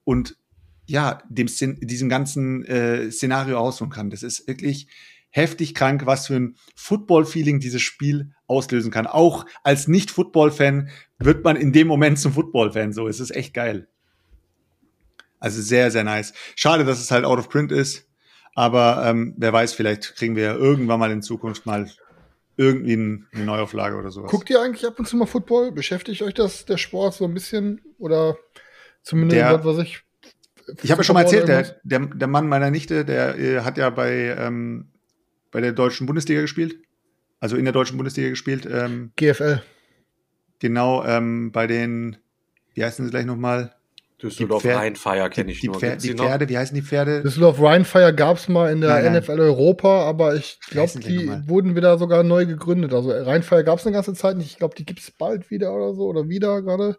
[0.04, 0.36] und
[0.86, 4.10] ja, dem Szen diesem ganzen äh, Szenario ausholen kann.
[4.10, 4.88] Das ist wirklich
[5.30, 9.06] heftig krank, was für ein Football-Feeling dieses Spiel auslösen kann.
[9.06, 12.92] Auch als Nicht-Football-Fan wird man in dem Moment zum Football-Fan.
[12.92, 13.88] So, es ist echt geil.
[15.38, 16.32] Also sehr, sehr nice.
[16.56, 18.08] Schade, dass es halt out of print ist.
[18.54, 21.88] Aber ähm, wer weiß, vielleicht kriegen wir ja irgendwann mal in Zukunft mal
[22.58, 24.30] irgendwie ein- eine Neuauflage oder sowas.
[24.30, 25.72] Guckt ihr eigentlich ab und zu mal Football?
[25.72, 27.80] Beschäftigt euch das, der Sport so ein bisschen?
[27.98, 28.36] Oder
[29.02, 30.02] zumindest, Der- was ich.
[30.82, 33.78] Ich habe ja schon mal erzählt, der, der, der Mann meiner Nichte, der äh, hat
[33.78, 34.90] ja bei, ähm,
[35.50, 36.76] bei der deutschen Bundesliga gespielt.
[37.40, 38.68] Also in der deutschen Bundesliga gespielt.
[38.70, 39.62] Ähm, GFL.
[40.58, 42.16] genau ähm, bei den,
[42.74, 43.74] wie heißen sie gleich nochmal?
[44.22, 45.78] Düsseldorf Die, kenne ich die, nur.
[45.78, 46.24] Pfer Gibt's die noch?
[46.24, 47.22] Pferde, wie heißen die Pferde?
[47.22, 49.22] Düsseldorf Rheinfire gab es mal in der Nein, nein.
[49.22, 51.42] NFL Europa, aber ich glaube, die die nochmal?
[51.48, 52.92] wurden wieder sogar neu gegründet.
[52.92, 54.50] Also Rheinfire gab es eine ganze Zeit nicht.
[54.50, 56.98] Ich glaube, die gibt es bald wieder oder so oder wieder gerade.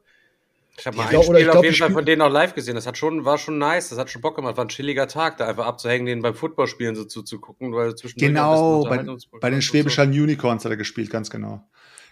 [0.77, 2.31] Ich habe mal Ich ein glaub- Spiel ich auf glaub, jeden Fall von denen auch
[2.31, 2.75] live gesehen.
[2.75, 3.89] Das hat schon, war schon nice.
[3.89, 4.55] Das hat schon Bock gemacht.
[4.55, 8.83] War ein chilliger Tag, da einfach abzuhängen, denen beim Footballspielen so zuzugucken, weil zwischendurch Genau,
[8.85, 9.59] bei, bei den und so.
[9.61, 11.67] Schwäbischen Unicorns hat er gespielt, ganz genau.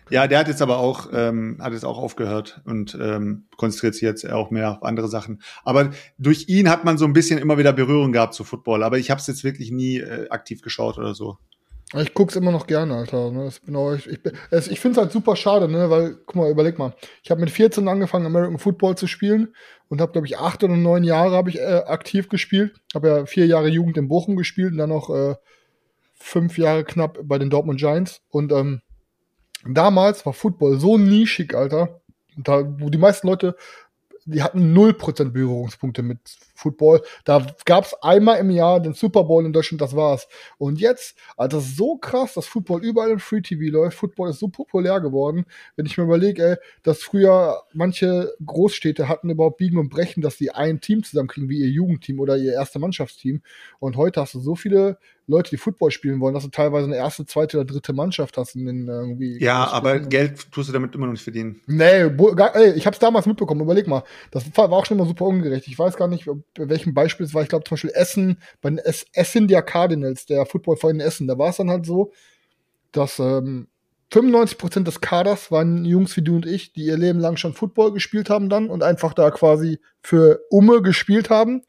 [0.10, 4.04] Ja, der hat jetzt aber auch, ähm, hat jetzt auch aufgehört und ähm, konzentriert sich
[4.04, 5.42] jetzt auch mehr auf andere Sachen.
[5.64, 8.84] Aber durch ihn hat man so ein bisschen immer wieder Berührung gehabt zu Football.
[8.84, 11.38] Aber ich habe es jetzt wirklich nie äh, aktiv geschaut oder so.
[11.96, 13.32] Ich guck's immer noch gerne, Alter.
[13.32, 13.46] Ne?
[13.46, 14.20] Das bin auch, ich ich,
[14.52, 15.90] es- ich finde es halt super schade, ne?
[15.90, 16.94] weil, guck mal, überleg mal.
[17.24, 19.54] Ich habe mit 14 angefangen, American Football zu spielen
[19.88, 22.76] und habe, glaube ich, acht oder neun Jahre habe ich äh, aktiv gespielt.
[22.94, 25.36] Habe ja vier Jahre Jugend in Bochum gespielt und dann noch äh,
[26.16, 28.22] fünf Jahre knapp bei den Dortmund Giants.
[28.30, 28.82] Und ähm,
[29.74, 32.02] damals war Football so nischig, Alter.
[32.38, 33.56] Da, wo die meisten Leute,
[34.26, 36.20] die hatten 0% Berührungspunkte mit
[36.58, 37.02] Football.
[37.24, 40.28] Da gab's einmal im Jahr den Super Bowl in Deutschland, das war's.
[40.58, 43.98] Und jetzt, Alter, das ist so krass, dass Football überall im Free TV läuft.
[43.98, 45.46] Football ist so populär geworden.
[45.76, 50.38] Wenn ich mir überlege, ey, dass früher manche Großstädte hatten überhaupt Biegen und Brechen, dass
[50.38, 53.42] die ein Team zusammenkriegen, wie ihr Jugendteam oder ihr erste Mannschaftsteam.
[53.80, 54.98] Und heute hast du so viele
[55.30, 58.56] Leute, die Football spielen wollen, dass du teilweise eine erste, zweite oder dritte Mannschaft hast
[58.56, 59.44] in den irgendwie.
[59.44, 61.60] Ja, aber Geld tust du damit immer noch nicht verdienen.
[61.68, 64.04] Nee, gar, ey, ich hab's damals mitbekommen, überleg mal.
[64.32, 65.68] Das war auch schon immer super ungerecht.
[65.68, 67.44] Ich weiß gar nicht, ob- bei welchem Beispiel es war.
[67.44, 71.38] Ich glaube zum Beispiel Essen, bei den Es- Essendia Cardinals, der Footballverein in Essen, da
[71.38, 72.12] war es dann halt so,
[72.92, 73.68] dass ähm,
[74.12, 77.92] 95% des Kaders waren Jungs wie du und ich, die ihr Leben lang schon Football
[77.92, 81.64] gespielt haben dann und einfach da quasi für Umme gespielt haben.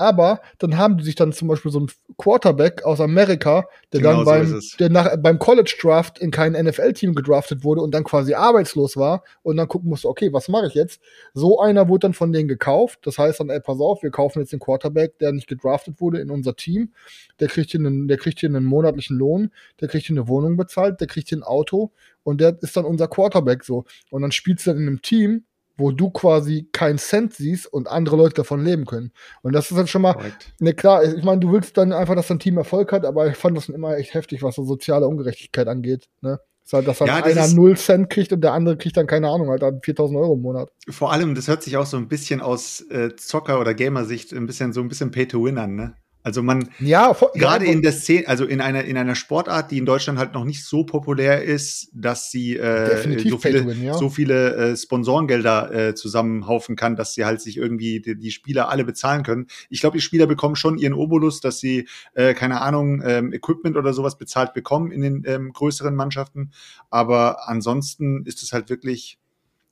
[0.00, 4.24] Aber dann haben die sich dann zum Beispiel so einen Quarterback aus Amerika, der Genau
[4.24, 4.76] dann so beim, es.
[4.78, 9.22] der nach, beim College Draft in kein NFL-Team gedraftet wurde und dann quasi arbeitslos war
[9.42, 11.02] und dann gucken musste, okay, was mache ich jetzt?
[11.34, 13.00] So einer wurde dann von denen gekauft.
[13.02, 16.18] Das heißt dann, ey, pass auf, wir kaufen jetzt den Quarterback, der nicht gedraftet wurde
[16.18, 16.94] in unser Team.
[17.38, 19.50] Der kriegt hier einen, der kriegt hier einen monatlichen Lohn,
[19.82, 21.90] der kriegt hier eine Wohnung bezahlt, der kriegt hier ein Auto
[22.22, 23.84] und der ist dann unser Quarterback so.
[24.08, 25.44] Und dann spielst du dann in einem Team,
[25.80, 29.12] wo du quasi keinen Cent siehst und andere Leute davon leben können.
[29.42, 30.16] Und das ist dann schon mal.
[30.60, 33.36] Ne, klar, ich meine, du willst dann einfach, dass dein Team Erfolg hat, aber ich
[33.36, 36.08] fand das immer echt heftig, was so soziale Ungerechtigkeit angeht.
[36.20, 36.38] Ne?
[36.72, 39.48] Halt, dass halt Ja, einer 0 Cent kriegt und der andere kriegt dann, keine Ahnung,
[39.48, 40.70] halt dann 4000 Euro im Monat.
[40.88, 44.46] Vor allem, das hört sich auch so ein bisschen aus äh, Zocker- oder Gamer-Sicht ein
[44.46, 45.94] bisschen so ein bisschen Pay-to-Win an, ne?
[46.22, 49.78] Also man, Ja, gerade ja, in der Szene, also in einer, in einer Sportart, die
[49.78, 53.94] in Deutschland halt noch nicht so populär ist, dass sie äh, so viele, win, ja.
[53.94, 58.68] so viele äh, Sponsorengelder äh, zusammenhaufen kann, dass sie halt sich irgendwie die, die Spieler
[58.68, 59.46] alle bezahlen können.
[59.70, 63.76] Ich glaube, die Spieler bekommen schon ihren Obolus, dass sie, äh, keine Ahnung, ähm, Equipment
[63.78, 66.50] oder sowas bezahlt bekommen in den ähm, größeren Mannschaften.
[66.90, 69.18] Aber ansonsten ist es halt wirklich,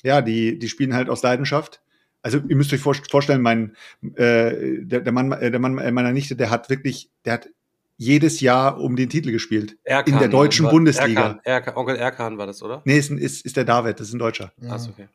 [0.03, 1.83] ja, die, die spielen halt aus Leidenschaft.
[2.23, 3.77] Also ihr müsst euch vor, vorstellen, mein
[4.17, 7.49] äh, der, der Mann, äh, der Mann meiner Nichte, der hat wirklich, der hat
[7.97, 9.77] jedes Jahr um den Titel gespielt.
[9.85, 11.21] Erkan, in der deutschen war- Bundesliga.
[11.23, 12.83] Erkan, Erkan, Onkel Erkan war das, oder?
[12.85, 14.53] Nee, ist, ist, ist der David, das ist ein Deutscher.
[14.61, 14.71] Ja.
[14.73, 15.09] Achso, okay.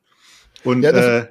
[0.64, 1.28] Und Ja, das- äh,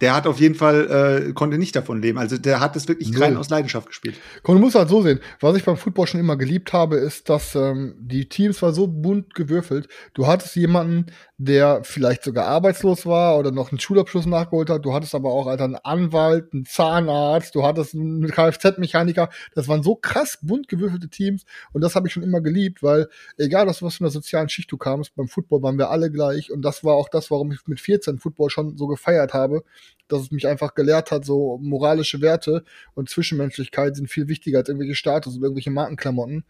[0.00, 2.18] der hat auf jeden Fall, äh, konnte nicht davon leben.
[2.18, 4.16] Also der hat das wirklich rein aus Leidenschaft gespielt.
[4.42, 5.20] Komm, du musst halt so sehen.
[5.40, 8.86] Was ich beim Football schon immer geliebt habe, ist, dass ähm, die Teams war so
[8.86, 9.88] bunt gewürfelt.
[10.14, 14.84] Du hattest jemanden, der vielleicht sogar arbeitslos war oder noch einen Schulabschluss nachgeholt hat.
[14.84, 19.30] Du hattest aber auch Alter, einen Anwalt, einen Zahnarzt, du hattest einen Kfz-Mechaniker.
[19.54, 23.08] Das waren so krass bunt gewürfelte Teams und das habe ich schon immer geliebt, weil
[23.38, 26.50] egal aus was für einer sozialen Schicht du kamst, beim Football waren wir alle gleich
[26.50, 29.62] und das war auch das, warum ich mit 14 Football schon so gefeiert habe,
[30.08, 32.64] dass es mich einfach gelehrt hat, so moralische Werte
[32.94, 36.44] und Zwischenmenschlichkeit sind viel wichtiger als irgendwelche Status und irgendwelche Markenklamotten.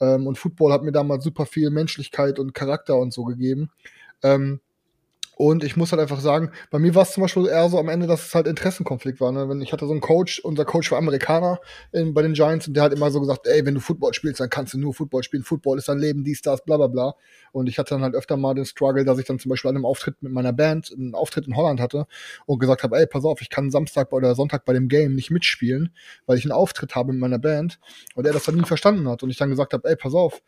[0.00, 3.70] Ähm, und Football hat mir damals super viel Menschlichkeit und Charakter und so gegeben.
[4.22, 4.60] Ähm,
[5.38, 7.90] und ich muss halt einfach sagen, bei mir war es zum Beispiel eher so am
[7.90, 9.32] Ende, dass es halt Interessenkonflikt war.
[9.32, 9.46] Ne?
[9.50, 11.60] Wenn ich hatte so einen Coach, unser Coach war Amerikaner
[11.92, 14.40] in, bei den Giants und der hat immer so gesagt, ey, wenn du Football spielst,
[14.40, 15.42] dann kannst du nur Football spielen.
[15.42, 17.14] Football ist dein Leben, dies, das, bla bla bla.
[17.52, 19.76] Und ich hatte dann halt öfter mal den Struggle, dass ich dann zum Beispiel an
[19.76, 22.06] einem Auftritt mit meiner Band einen Auftritt in Holland hatte
[22.46, 25.30] und gesagt habe, ey, pass auf, ich kann Samstag oder Sonntag bei dem Game nicht
[25.30, 27.78] mitspielen, weil ich einen Auftritt habe mit meiner Band
[28.14, 30.40] und er das dann nie verstanden hat und ich dann gesagt habe, ey, pass auf,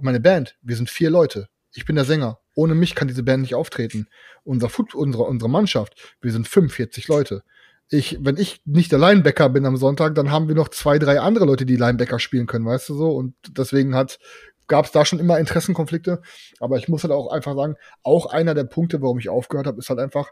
[0.00, 1.50] meine Band, wir sind vier Leute.
[1.72, 2.38] Ich bin der Sänger.
[2.54, 4.08] Ohne mich kann diese Band nicht auftreten.
[4.44, 7.42] Unser Foot, unsere, unsere Mannschaft, wir sind 45 Leute.
[7.88, 11.20] Ich, wenn ich nicht der Linebacker bin am Sonntag, dann haben wir noch zwei, drei
[11.20, 13.10] andere Leute, die Linebacker spielen können, weißt du so?
[13.10, 14.18] Und deswegen hat,
[14.68, 16.22] gab es da schon immer Interessenkonflikte.
[16.60, 19.78] Aber ich muss halt auch einfach sagen, auch einer der Punkte, warum ich aufgehört habe,
[19.78, 20.30] ist halt einfach,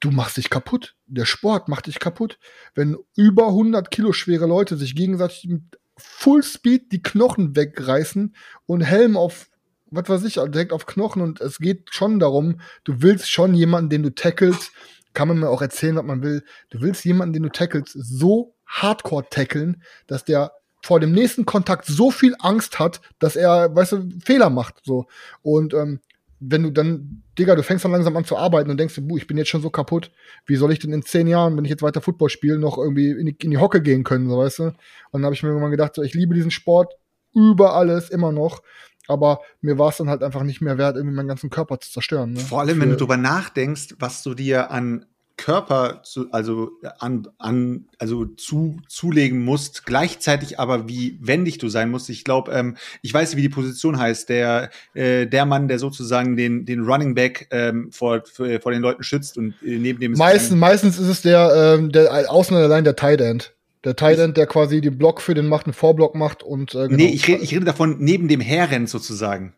[0.00, 0.96] du machst dich kaputt.
[1.06, 2.38] Der Sport macht dich kaputt.
[2.74, 5.62] Wenn über 100 Kilo schwere Leute sich gegenseitig mit
[5.96, 8.34] Full Speed die Knochen wegreißen
[8.66, 9.50] und Helm auf,
[9.92, 13.90] was weiß ich, direkt auf Knochen und es geht schon darum, du willst schon jemanden,
[13.90, 14.72] den du tackelst,
[15.14, 16.42] kann man mir auch erzählen, was man will.
[16.70, 21.84] Du willst jemanden, den du tackelst, so hardcore tackeln, dass der vor dem nächsten Kontakt
[21.86, 25.06] so viel Angst hat, dass er, weißt du, Fehler macht, so.
[25.42, 26.00] Und ähm,
[26.40, 29.28] wenn du dann, Digga, du fängst dann langsam an zu arbeiten und denkst buh, ich
[29.28, 30.10] bin jetzt schon so kaputt,
[30.44, 33.10] wie soll ich denn in zehn Jahren, wenn ich jetzt weiter Football spiele, noch irgendwie
[33.10, 34.62] in die, in die Hocke gehen können, so weißt du?
[34.64, 34.74] Und
[35.12, 36.94] dann habe ich mir irgendwann gedacht, so, ich liebe diesen Sport
[37.32, 38.62] über alles, immer noch,
[39.08, 41.90] aber mir war es dann halt einfach nicht mehr wert, irgendwie meinen ganzen Körper zu
[41.90, 42.32] zerstören.
[42.34, 42.40] Ne?
[42.40, 45.06] Vor allem, wenn du Für- drüber nachdenkst, was du dir an
[45.38, 51.90] Körper zu, also an, an also zu zulegen musst, gleichzeitig aber wie wendig du sein
[51.90, 52.10] musst.
[52.10, 54.28] Ich glaube, ähm, ich weiß, wie die Position heißt.
[54.28, 59.02] Der äh, der Mann, der sozusagen den den Running Back ähm, vor vor den Leuten
[59.02, 62.84] schützt und äh, neben dem ist Meistens, meistens ist es der, ähm, der außen allein
[62.84, 63.54] der Tight End.
[63.84, 66.96] Der End, der quasi den Block für den macht, einen Vorblock macht und äh, genau.
[66.96, 69.54] Nee, ich rede, ich rede davon neben dem Herrennt sozusagen.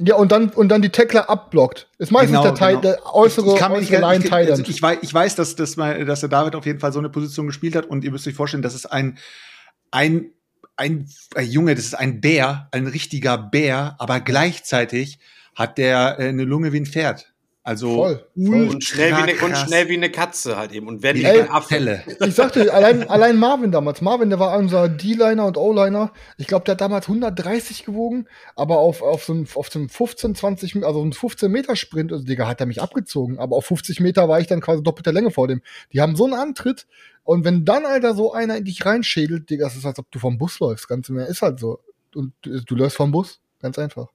[0.00, 1.88] Ja, und dann, und dann die Tackler abblockt.
[1.98, 2.94] Ist meistens Genau, der, Tight, genau.
[2.94, 5.76] der äußere, ich, ich kann äußere Line ich, also ich, weiß, ich weiß, dass, dass,
[5.76, 8.26] mal, dass der David auf jeden Fall so eine Position gespielt hat und ihr müsst
[8.26, 9.18] euch vorstellen, das ist ein,
[9.90, 10.32] ein,
[10.76, 15.20] ein, ein Junge, das ist ein Bär, ein richtiger Bär, aber gleichzeitig
[15.54, 17.31] hat der äh, eine Lunge wie ein Pferd.
[17.64, 20.88] Also Voll, Und schnell, wie eine, und schnell wie eine Katze halt eben.
[20.88, 22.02] Und wer wie die eine Ey, Affe.
[22.18, 24.00] Ich sagte, allein, allein Marvin damals.
[24.00, 26.12] Marvin, der war unser D-Liner und O-Liner.
[26.38, 29.88] Ich glaube, der hat damals 130 gewogen, aber auf, auf so einem, auf so einem
[29.88, 33.38] 15, 20, also einem 15 Meter Sprint, also Digga, hat er mich abgezogen.
[33.38, 35.62] Aber auf 50 Meter war ich dann quasi doppelte Länge vor dem.
[35.92, 36.88] Die haben so einen Antritt.
[37.22, 40.18] Und wenn dann, Alter, so einer in dich reinschädelt, Digga, das ist, als ob du
[40.18, 40.88] vom Bus läufst.
[40.88, 41.78] Ganz mehr ist halt so.
[42.12, 43.38] Und du, du läufst vom Bus.
[43.60, 44.08] Ganz einfach.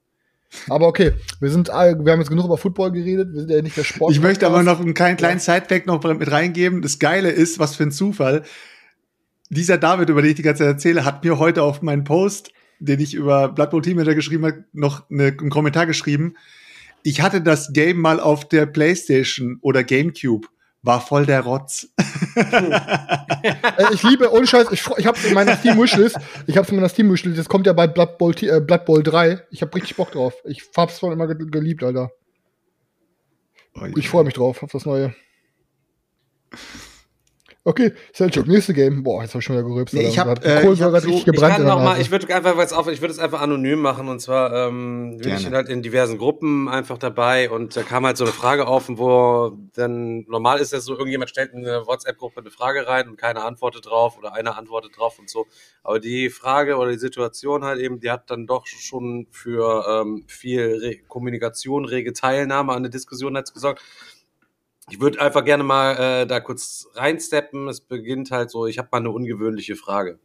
[0.68, 3.32] Aber okay, wir sind, wir haben jetzt genug über Football geredet.
[3.32, 4.12] Wir sind ja nicht der Sport.
[4.12, 6.82] Ich möchte aber noch einen kleinen, kleinen Sidefact noch mit reingeben.
[6.82, 8.42] Das Geile ist, was für ein Zufall.
[9.50, 12.52] Dieser David, über den ich die ganze Zeit erzähle, hat mir heute auf meinen Post,
[12.78, 16.34] den ich über Blood Bowl Team Manager geschrieben habe, noch eine, einen Kommentar geschrieben.
[17.02, 20.48] Ich hatte das Game mal auf der Playstation oder Gamecube.
[20.82, 21.88] War voll der Rotz.
[22.36, 26.16] Äh, ich liebe, ohne Scheiß, ich, ich hab's in meiner Steam-Wishlist.
[26.46, 27.38] Ich hab's in meiner Steam-Wishlist.
[27.38, 29.46] Das kommt ja bei Blood Bowl, äh, Blood Bowl 3.
[29.50, 30.34] Ich hab richtig Bock drauf.
[30.44, 32.10] Ich hab's schon immer ge geliebt, Alter.
[33.96, 35.14] Ich freue mich drauf, auf das Neue.
[37.68, 39.02] Okay, Selchuk, nächste Game.
[39.02, 39.92] Boah, jetzt hab ich schon wieder gerülpst.
[39.94, 42.34] Nee, ich hab, Da hat äh, ich hab so- ich kann noch mal, ich würde
[42.34, 45.68] einfach, weil's auf, ich würde es einfach anonym machen und zwar ähm, bin ich halt
[45.68, 50.24] in diversen Gruppen einfach dabei und da kam halt so eine Frage auf, wo dann
[50.28, 53.84] normal ist es so, irgendjemand stellt in eine WhatsApp-Gruppe eine Frage rein und keiner antwortet
[53.84, 55.46] drauf oder einer antwortet drauf und so.
[55.82, 60.24] Aber die Frage oder die Situation halt eben, die hat dann doch schon für ähm,
[60.26, 63.82] viel Re Kommunikation, rege Teilnahme an der Diskussion jetzt gesorgt.
[64.90, 67.68] Ich würde einfach gerne mal äh, da kurz reinsteppen.
[67.68, 70.18] Es beginnt halt so, ich habe mal eine ungewöhnliche Frage.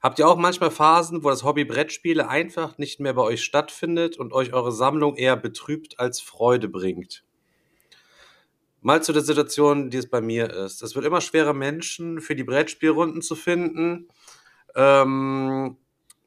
[0.00, 4.16] Habt ihr auch manchmal Phasen, wo das Hobby Brettspiele einfach nicht mehr bei euch stattfindet
[4.16, 7.22] und euch eure Sammlung eher betrübt als Freude bringt?
[8.80, 10.82] Mal zu der Situation, die es bei mir ist.
[10.82, 14.08] Es wird immer schwerer, Menschen für die Brettspielrunden zu finden.
[14.74, 15.76] Ähm,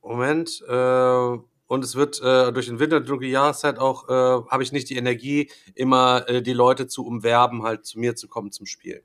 [0.04, 0.62] Moment.
[0.68, 1.38] Äh,
[1.74, 4.96] und es wird äh, durch den Winter, dunkle Jahreszeit auch, äh, habe ich nicht die
[4.96, 9.04] Energie, immer äh, die Leute zu umwerben, halt zu mir zu kommen zum Spiel.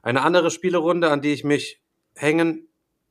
[0.00, 1.82] Eine andere Spielerunde, an die ich mich
[2.14, 2.68] hängen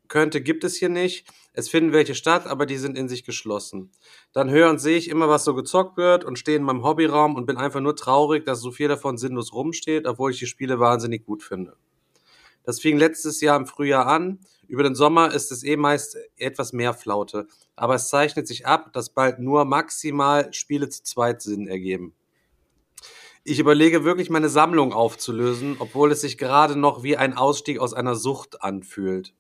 [0.08, 1.28] könnte, gibt es hier nicht.
[1.52, 3.92] Es finden welche statt, aber die sind in sich geschlossen.
[4.32, 7.36] Dann höre und sehe ich immer, was so gezockt wird und stehe in meinem Hobbyraum
[7.36, 10.80] und bin einfach nur traurig, dass so viel davon sinnlos rumsteht, obwohl ich die Spiele
[10.80, 11.76] wahnsinnig gut finde.
[12.64, 14.40] Das fing letztes Jahr im Frühjahr an.
[14.68, 17.48] Über den Sommer ist es eh meist etwas mehr Flaute.
[17.76, 22.16] Aber es zeichnet sich ab, dass bald nur maximal Spiele zu zweit Sinn ergeben.
[23.44, 27.94] Ich überlege wirklich, meine Sammlung aufzulösen, obwohl es sich gerade noch wie ein Ausstieg aus
[27.94, 29.34] einer Sucht anfühlt.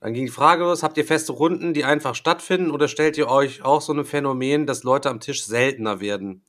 [0.00, 3.28] Dann ging die Frage los, habt ihr feste Runden, die einfach stattfinden oder stellt ihr
[3.28, 6.44] euch auch so ein Phänomen, dass Leute am Tisch seltener werden?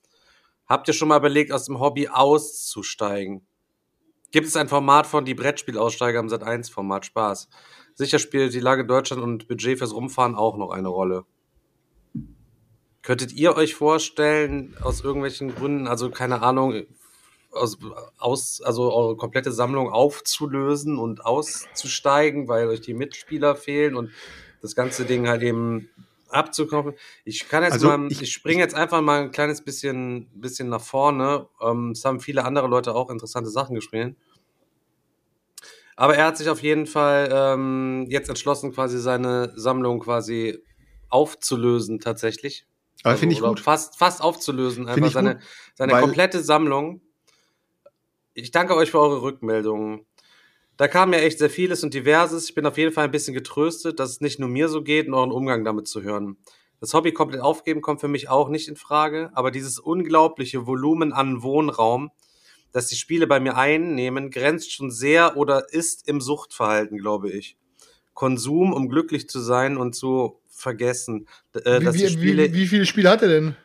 [0.66, 3.45] Habt ihr schon mal überlegt, aus dem Hobby auszusteigen?
[4.34, 7.05] Gibt es ein Format von die Brettspielaussteiger im Sat1-Format?
[7.05, 7.49] Spaß.
[7.93, 11.25] Sicher spielt die Lage Deutschland und Budget fürs Rumfahren auch noch eine Rolle.
[13.03, 16.84] Könntet ihr euch vorstellen, aus irgendwelchen Gründen, also keine Ahnung,
[17.51, 17.77] aus,
[18.17, 24.09] aus, also eure komplette Sammlung aufzulösen und auszusteigen, weil euch die Mitspieler fehlen und
[24.63, 25.91] das ganze Ding halt eben
[26.34, 26.93] abzukommen.
[27.25, 30.69] Ich kann jetzt Also mal, ich, ich- springe jetzt einfach mal ein kleines bisschen, bisschen
[30.69, 31.47] nach vorne.
[31.61, 34.15] Ähm, es haben viele andere Leute auch interessante Sachen gespielt.
[35.95, 40.59] Aber er hat sich auf jeden Fall ähm, jetzt entschlossen, quasi seine Sammlung quasi
[41.09, 42.65] aufzulösen tatsächlich.
[43.03, 43.59] Aber finde ich gut.
[43.59, 45.43] Fast, fast aufzulösen, einfach seine, gut,
[45.75, 47.01] seine komplette Sammlung.
[48.34, 50.05] Ich danke euch für eure Rückmeldungen.
[50.78, 52.49] Da kam ja echt sehr vieles und diverses.
[52.49, 55.07] Ich bin auf jeden Fall ein bisschen getröstet, dass es nicht nur mir so geht
[55.07, 56.38] und euren Umgang damit zu hören.
[56.80, 61.13] Das Hobby komplett aufgeben kommt für mich auch nicht in Frage, aber dieses unglaubliche Volumen
[61.13, 62.11] an Wohnraum,
[62.74, 67.55] das die Spiele bei mir einnehmen, grenzt schon sehr oder ist im Suchtverhalten, glaube ich.
[68.13, 72.53] Konsum, um glücklich zu sein und zu vergessen, äh, dass wie, die wie, Spiele wie,
[72.53, 73.55] wie viele Spiele hat er denn?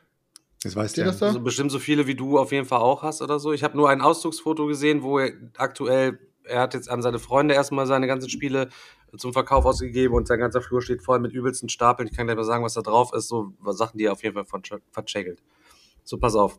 [0.62, 1.04] Das weißt du.
[1.04, 1.26] das da?
[1.26, 3.52] also bestimmt so viele wie du auf jeden Fall auch hast oder so.
[3.52, 6.18] Ich habe nur ein Auszugsfoto gesehen, wo er aktuell,
[6.48, 8.68] er hat jetzt an seine Freunde erstmal seine ganzen Spiele
[9.16, 12.08] zum Verkauf ausgegeben und sein ganzer Flur steht voll mit übelsten Stapeln.
[12.08, 13.28] Ich kann gleich mal sagen, was da drauf ist.
[13.28, 15.42] So Sachen, die er auf jeden Fall verche- vercheckelt.
[16.04, 16.58] So, pass auf.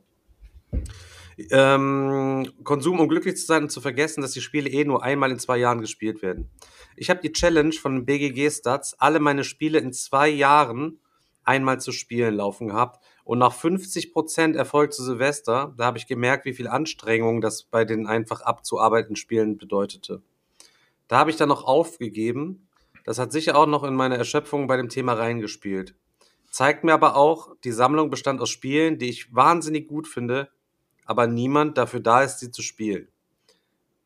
[1.51, 5.31] Ähm, Konsum, um glücklich zu sein und zu vergessen, dass die Spiele eh nur einmal
[5.31, 6.49] in zwei Jahren gespielt werden.
[6.95, 10.99] Ich habe die Challenge von BGG Stats, alle meine Spiele in zwei Jahren
[11.43, 13.03] einmal zu spielen laufen gehabt.
[13.29, 17.85] Und nach 50% Erfolg zu Silvester, da habe ich gemerkt, wie viel Anstrengung das bei
[17.85, 20.23] den einfach abzuarbeitenden Spielen bedeutete.
[21.07, 22.67] Da habe ich dann noch aufgegeben.
[23.03, 25.93] Das hat sicher auch noch in meine Erschöpfung bei dem Thema reingespielt.
[26.49, 30.49] Zeigt mir aber auch, die Sammlung bestand aus Spielen, die ich wahnsinnig gut finde,
[31.05, 33.09] aber niemand dafür da ist, sie zu spielen.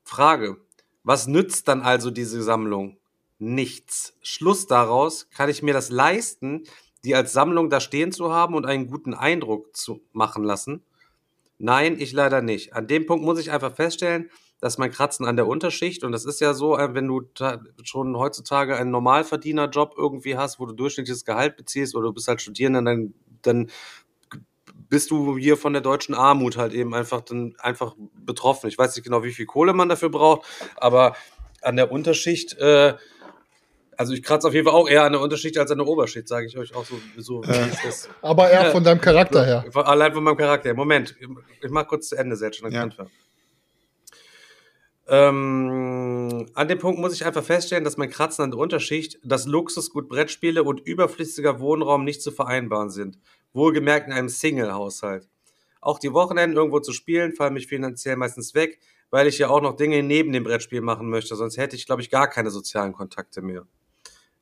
[0.04, 0.58] Frage.
[1.06, 2.98] Was nützt dann also diese Sammlung?
[3.40, 4.18] Nichts.
[4.22, 6.66] Schluss daraus, kann ich mir das leisten,
[7.06, 10.84] die als Sammlung da stehen zu haben und einen guten Eindruck zu machen lassen?
[11.58, 12.74] Nein, ich leider nicht.
[12.74, 14.30] An dem Punkt muss ich einfach feststellen,
[14.60, 17.22] dass mein Kratzen an der Unterschicht, und das ist ja so, äh, wenn du
[17.84, 22.42] schon heutzutage einen Normalverdienerjob irgendwie hast, wo du durchschnittliches Gehalt beziehst oder du bist halt
[22.42, 23.70] Studierender, dann, dann
[24.90, 28.68] bist du hier von der deutschen Armut halt eben einfach dann einfach betroffen.
[28.70, 30.48] Ich weiß nicht genau, wie viel Kohle man dafür braucht,
[30.78, 31.16] aber
[31.62, 32.96] an der Unterschicht, äh,
[34.04, 36.28] also ich kratze auf jeden Fall auch eher an der Unterschicht als an der Oberschicht,
[36.28, 37.70] sage ich euch auch so, so Äh.
[38.22, 39.66] Aber eher von deinem Charakter her.
[39.74, 40.68] Allein von meinem Charakter.
[40.70, 40.76] her.
[40.76, 41.16] Moment,
[41.62, 42.86] ich mach kurz zu Ende, selbst schon Ja.
[42.86, 43.08] ja.
[45.08, 49.46] ähm, An dem Punkt muss ich einfach feststellen, dass mein Kratzen an der Unterschicht, dass
[49.46, 53.20] Luxusgut Brettspiele und überflüssiger Wohnraum nicht zu vereinbaren sind.
[53.54, 55.30] Wohlgemerkt in einem Single-Haushalt.
[55.80, 58.80] Auch die Wochenenden irgendwo zu spielen, fallen mich finanziell meistens weg,
[59.12, 61.38] weil ich ja auch noch Dinge neben dem Brettspiel machen möchte.
[61.38, 63.66] Sonst hätte ich, glaube ich, gar keine sozialen Kontakte mehr.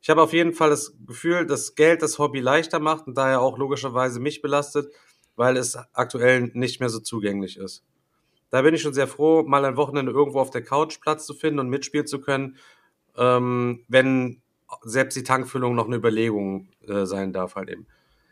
[0.01, 3.41] Ich habe auf jeden Fall das Gefühl, dass Geld das Hobby leichter macht und daher
[3.41, 4.91] auch logischerweise mich belastet,
[5.35, 7.83] weil es aktuell nicht mehr so zugänglich ist.
[8.49, 11.33] Da bin ich schon sehr froh, mal ein Wochenende irgendwo auf der Couch Platz zu
[11.33, 12.57] finden und mitspielen zu können,
[13.15, 14.41] ähm, wenn
[14.83, 17.85] selbst die Tankfüllung noch eine Überlegung äh, sein darf halt eben.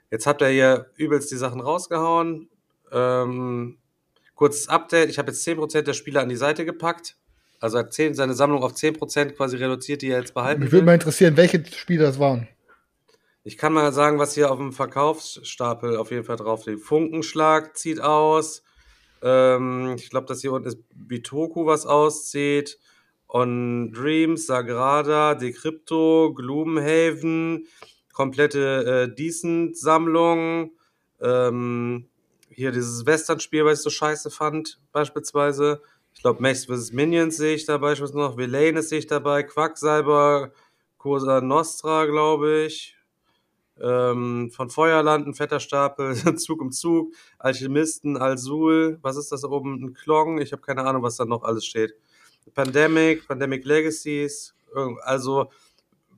[0.10, 2.50] Jetzt habt ihr hier übelst die Sachen rausgehauen.
[2.92, 3.78] Ähm,
[4.34, 5.10] kurzes Update.
[5.10, 7.18] Ich habe jetzt 10% der Spiele an die Seite gepackt.
[7.60, 10.86] Also hat 10, seine Sammlung auf 10% quasi reduziert, die er jetzt behalten Mich würde
[10.86, 12.48] mal interessieren, welche Spiele das waren.
[13.44, 16.82] Ich kann mal sagen, was hier auf dem Verkaufsstapel auf jeden Fall drauf liegt.
[16.82, 18.64] Funkenschlag zieht aus.
[19.22, 22.80] Ähm, ich glaube, dass hier unten ist Bitoku, was auszieht.
[23.28, 27.68] On Dreams, Sagrada, Decrypto, Gloomhaven,
[28.12, 30.72] komplette äh, Decent-Sammlung.
[31.22, 32.10] Ähm,
[32.50, 35.82] hier dieses Western-Spiel, was ich so scheiße fand, beispielsweise.
[36.20, 36.92] Ich glaube, Max vs.
[36.92, 40.52] Minions sehe ich dabei, ich weiß noch, Villain sehe ich dabei, Quacksalber,
[40.98, 42.98] Cosa Nostra, glaube ich.
[43.82, 49.48] Ähm, von Feuerland, ein fetter Stapel, Zug um Zug, Alchemisten, Alsul, was ist das da
[49.48, 49.82] oben?
[49.82, 51.94] Ein Klong, ich habe keine Ahnung, was da noch alles steht.
[52.54, 54.54] Pandemic, Pandemic Legacies,
[55.04, 55.50] also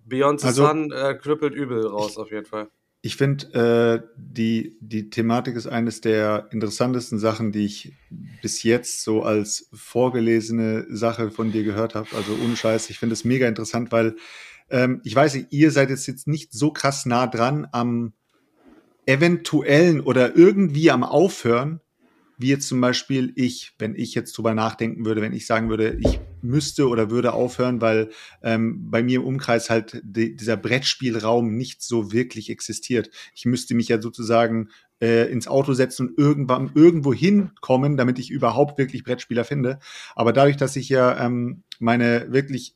[0.06, 2.72] Beyond the Also- Sun äh, knüppelt übel raus auf jeden Fall.
[3.04, 7.94] Ich finde, äh, die, die Thematik ist eines der interessantesten Sachen, die ich
[8.42, 12.08] bis jetzt so als vorgelesene Sache von dir gehört habe.
[12.16, 14.16] Also ohne Scheiß, ich finde es mega interessant, weil
[14.70, 18.14] ähm, ich weiß ihr seid jetzt, jetzt nicht so krass nah dran am
[19.08, 21.82] eventuellen oder irgendwie am Aufhören,
[22.42, 25.98] wie jetzt zum Beispiel ich, wenn ich jetzt drüber nachdenken würde, wenn ich sagen würde,
[26.00, 28.10] ich müsste oder würde aufhören, weil
[28.42, 33.10] ähm, bei mir im Umkreis halt die, dieser Brettspielraum nicht so wirklich existiert.
[33.34, 34.70] Ich müsste mich ja sozusagen
[35.02, 39.80] äh, ins Auto setzen und irgendwann irgendwo hinkommen, damit ich überhaupt wirklich Brettspieler finde.
[40.16, 42.76] Aber dadurch, dass ich ja ähm, meine wirklich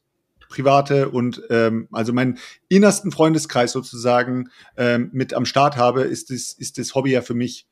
[0.50, 2.38] private und ähm, also meinen
[2.70, 7.34] innersten Freundeskreis sozusagen ähm, mit am Start habe, ist das, ist das Hobby ja für
[7.34, 7.68] mich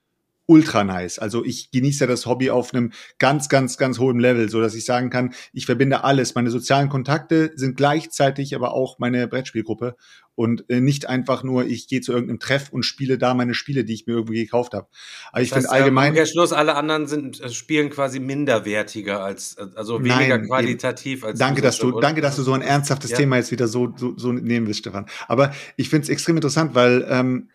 [0.45, 1.19] ultra nice.
[1.19, 4.75] Also ich genieße ja das Hobby auf einem ganz, ganz, ganz hohen Level, so dass
[4.75, 6.35] ich sagen kann, ich verbinde alles.
[6.35, 9.95] Meine sozialen Kontakte sind gleichzeitig aber auch meine Brettspielgruppe
[10.35, 13.85] und äh, nicht einfach nur, ich gehe zu irgendeinem Treff und spiele da meine Spiele,
[13.85, 14.87] die ich mir irgendwie gekauft habe.
[15.31, 19.67] Aber ich finde allgemein, Der Schluss, alle anderen sind äh, spielen quasi minderwertiger als äh,
[19.75, 23.17] also weniger Nein, qualitativ als Danke, dass du, danke, dass du so ein ernsthaftes Ja.
[23.17, 25.05] Thema jetzt wieder so, so, so nehmen willst, Stefan.
[25.27, 27.49] Aber ich finde es extrem interessant, weil ähm,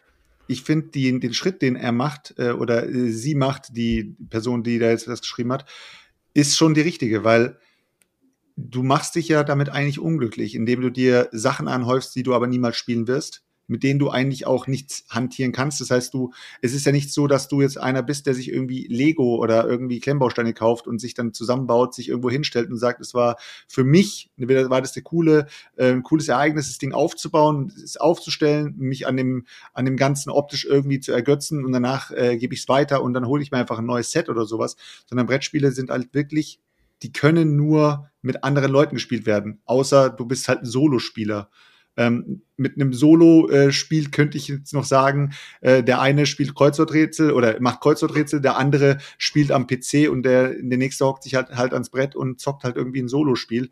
[0.49, 4.79] ich finde den, Schritt, den er macht äh, oder äh, sie macht, die Person, die
[4.79, 5.67] da jetzt das geschrieben hat,
[6.35, 7.59] ist schon die richtige, weil
[8.57, 12.47] du machst dich ja damit eigentlich unglücklich, indem du dir Sachen anhäufst, die du aber
[12.47, 15.81] niemals spielen wirst, mit denen du eigentlich auch nichts hantieren kannst.
[15.81, 18.51] Das heißt, du, es ist ja nicht so, dass du jetzt einer bist, der sich
[18.51, 23.01] irgendwie Lego oder irgendwie Klemmbausteine kauft und sich dann zusammenbaut, sich irgendwo hinstellt und sagt,
[23.01, 23.37] es war
[23.69, 25.47] für mich, war das der coole,
[25.77, 30.65] äh, cooles Ereignis, das Ding aufzubauen, es aufzustellen, mich an dem, an dem Ganzen optisch
[30.65, 33.59] irgendwie zu ergötzen und danach äh, gebe ich es weiter und dann hole ich mir
[33.59, 34.77] einfach ein neues Set oder sowas.
[35.07, 36.61] Sondern Brettspiele sind halt wirklich,
[37.03, 41.51] die können nur mit anderen Leuten gespielt werden, außer du bist halt ein Solospieler.
[41.99, 47.61] Ähm, mit einem Solo-Spiel könnte ich jetzt noch sagen, äh, der eine spielt Kreuzworträtsel oder
[47.61, 51.73] macht Kreuzworträtsel, der andere spielt am PC und der, der nächste hockt sich halt, halt
[51.73, 53.71] ans Brett und zockt halt irgendwie ein Solospiel.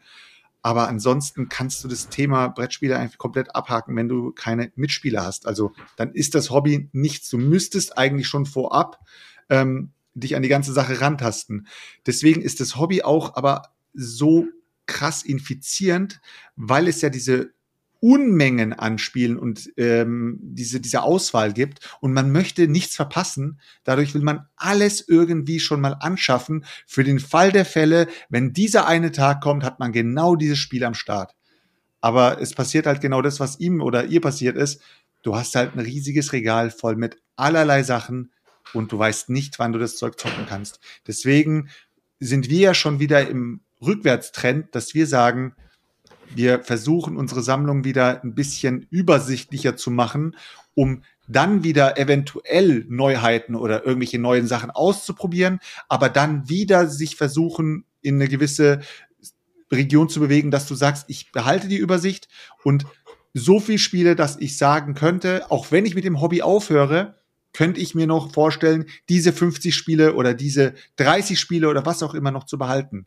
[0.60, 5.46] Aber ansonsten kannst du das Thema Brettspiele einfach komplett abhaken, wenn du keine Mitspieler hast.
[5.46, 7.30] Also dann ist das Hobby nichts.
[7.30, 8.98] Du müsstest eigentlich schon vorab
[9.48, 11.68] ähm, dich an die ganze Sache rantasten.
[12.04, 14.48] Deswegen ist das Hobby auch aber so
[14.86, 16.20] krass infizierend,
[16.56, 17.52] weil es ja diese
[18.00, 23.60] Unmengen an Spielen und ähm, diese, diese Auswahl gibt und man möchte nichts verpassen.
[23.84, 26.64] Dadurch will man alles irgendwie schon mal anschaffen.
[26.86, 30.84] Für den Fall der Fälle, wenn dieser eine Tag kommt, hat man genau dieses Spiel
[30.84, 31.34] am Start.
[32.00, 34.80] Aber es passiert halt genau das, was ihm oder ihr passiert ist.
[35.22, 38.30] Du hast halt ein riesiges Regal voll mit allerlei Sachen.
[38.72, 40.80] und du weißt nicht, wann du das Zeug zocken kannst.
[41.06, 41.68] Deswegen
[42.20, 45.54] sind wir ja schon wieder im Rückwärtstrend, dass wir sagen,
[46.34, 50.36] wir versuchen unsere Sammlung wieder ein bisschen übersichtlicher zu machen,
[50.74, 57.84] um dann wieder eventuell Neuheiten oder irgendwelche neuen Sachen auszuprobieren, aber dann wieder sich versuchen,
[58.00, 58.80] in eine gewisse
[59.72, 62.28] Region zu bewegen, dass du sagst, ich behalte die Übersicht
[62.62, 62.86] und
[63.34, 67.16] so viel Spiele, dass ich sagen könnte, auch wenn ich mit dem Hobby aufhöre,
[67.52, 72.14] könnte ich mir noch vorstellen, diese 50 Spiele oder diese 30 Spiele oder was auch
[72.14, 73.06] immer noch zu behalten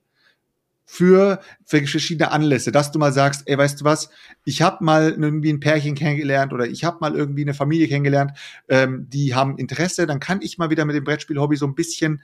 [0.91, 4.09] für, für verschiedene Anlässe, dass du mal sagst, ey, weißt du was,
[4.43, 8.31] ich habe mal irgendwie ein Pärchen kennengelernt oder ich habe mal irgendwie eine Familie kennengelernt,
[8.69, 12.23] ähm, die haben Interesse, dann kann ich mal wieder mit dem Brettspiel-Hobby so ein bisschen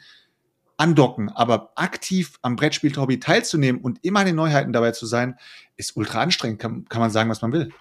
[0.78, 1.30] andocken.
[1.30, 5.36] Aber aktiv am Brettspiel-Hobby teilzunehmen und immer an den Neuheiten dabei zu sein,
[5.78, 7.72] ist ultra anstrengend, kann, kann man sagen, was man will.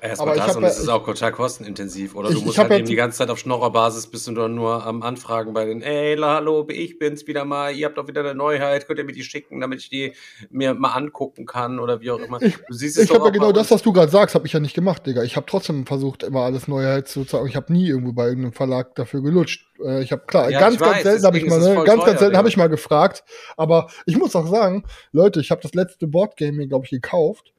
[0.00, 2.14] Erstmal das und es ist auch total kostenintensiv.
[2.14, 4.54] Oder du ich, musst ich halt eben die ganze Zeit auf Schnorrerbasis bist du dann
[4.54, 8.20] nur am Anfragen bei den, ey, hallo, ich bin's wieder mal, ihr habt doch wieder
[8.20, 10.12] eine Neuheit, könnt ihr mir die schicken, damit ich die
[10.50, 12.40] mir mal angucken kann oder wie auch immer.
[12.42, 14.52] Ich, du siehst es ich habe ja genau das, was du gerade sagst, habe ich
[14.52, 15.22] ja nicht gemacht, Digga.
[15.22, 17.48] Ich habe trotzdem versucht, immer alles Neuheit zu zeigen.
[17.48, 19.66] Ich habe nie irgendwo bei irgendeinem Verlag dafür gelutscht.
[19.84, 22.36] Äh, ich habe klar, ja, ganz, ganz selten habe ich mal, ne, ganz, ganz selten
[22.36, 23.24] habe ich mal gefragt.
[23.56, 27.52] Aber ich muss auch sagen, Leute, ich habe das letzte Boardgame, glaube ich, gekauft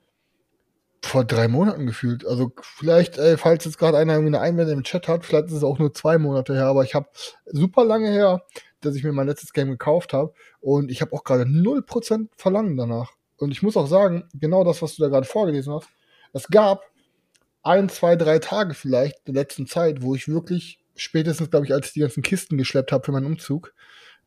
[1.01, 2.25] vor drei Monaten gefühlt.
[2.25, 5.53] Also vielleicht, ey, falls jetzt gerade einer irgendwie eine Einwände im Chat hat, vielleicht ist
[5.53, 7.07] es auch nur zwei Monate her, aber ich habe
[7.45, 8.43] super lange her,
[8.81, 12.77] dass ich mir mein letztes Game gekauft habe und ich habe auch gerade 0% Verlangen
[12.77, 13.13] danach.
[13.37, 15.89] Und ich muss auch sagen, genau das, was du da gerade vorgelesen hast,
[16.33, 16.83] es gab
[17.63, 21.87] ein, zwei, drei Tage vielleicht der letzten Zeit, wo ich wirklich spätestens, glaube ich, als
[21.87, 23.73] ich die ganzen Kisten geschleppt habe für meinen Umzug,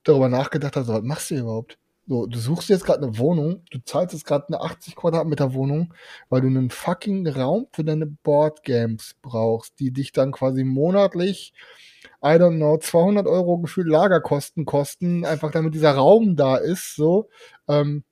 [0.04, 1.78] darüber nachgedacht habe, so, was machst du überhaupt?
[2.08, 5.94] So, du suchst jetzt gerade eine Wohnung, du zahlst jetzt gerade eine 80 Quadratmeter Wohnung,
[6.28, 11.52] weil du einen fucking Raum für deine Boardgames brauchst, die dich dann quasi monatlich,
[12.24, 17.28] I don't know, 200 Euro gefühlt Lagerkosten kosten, einfach damit dieser Raum da ist, so.
[17.68, 18.04] Ähm,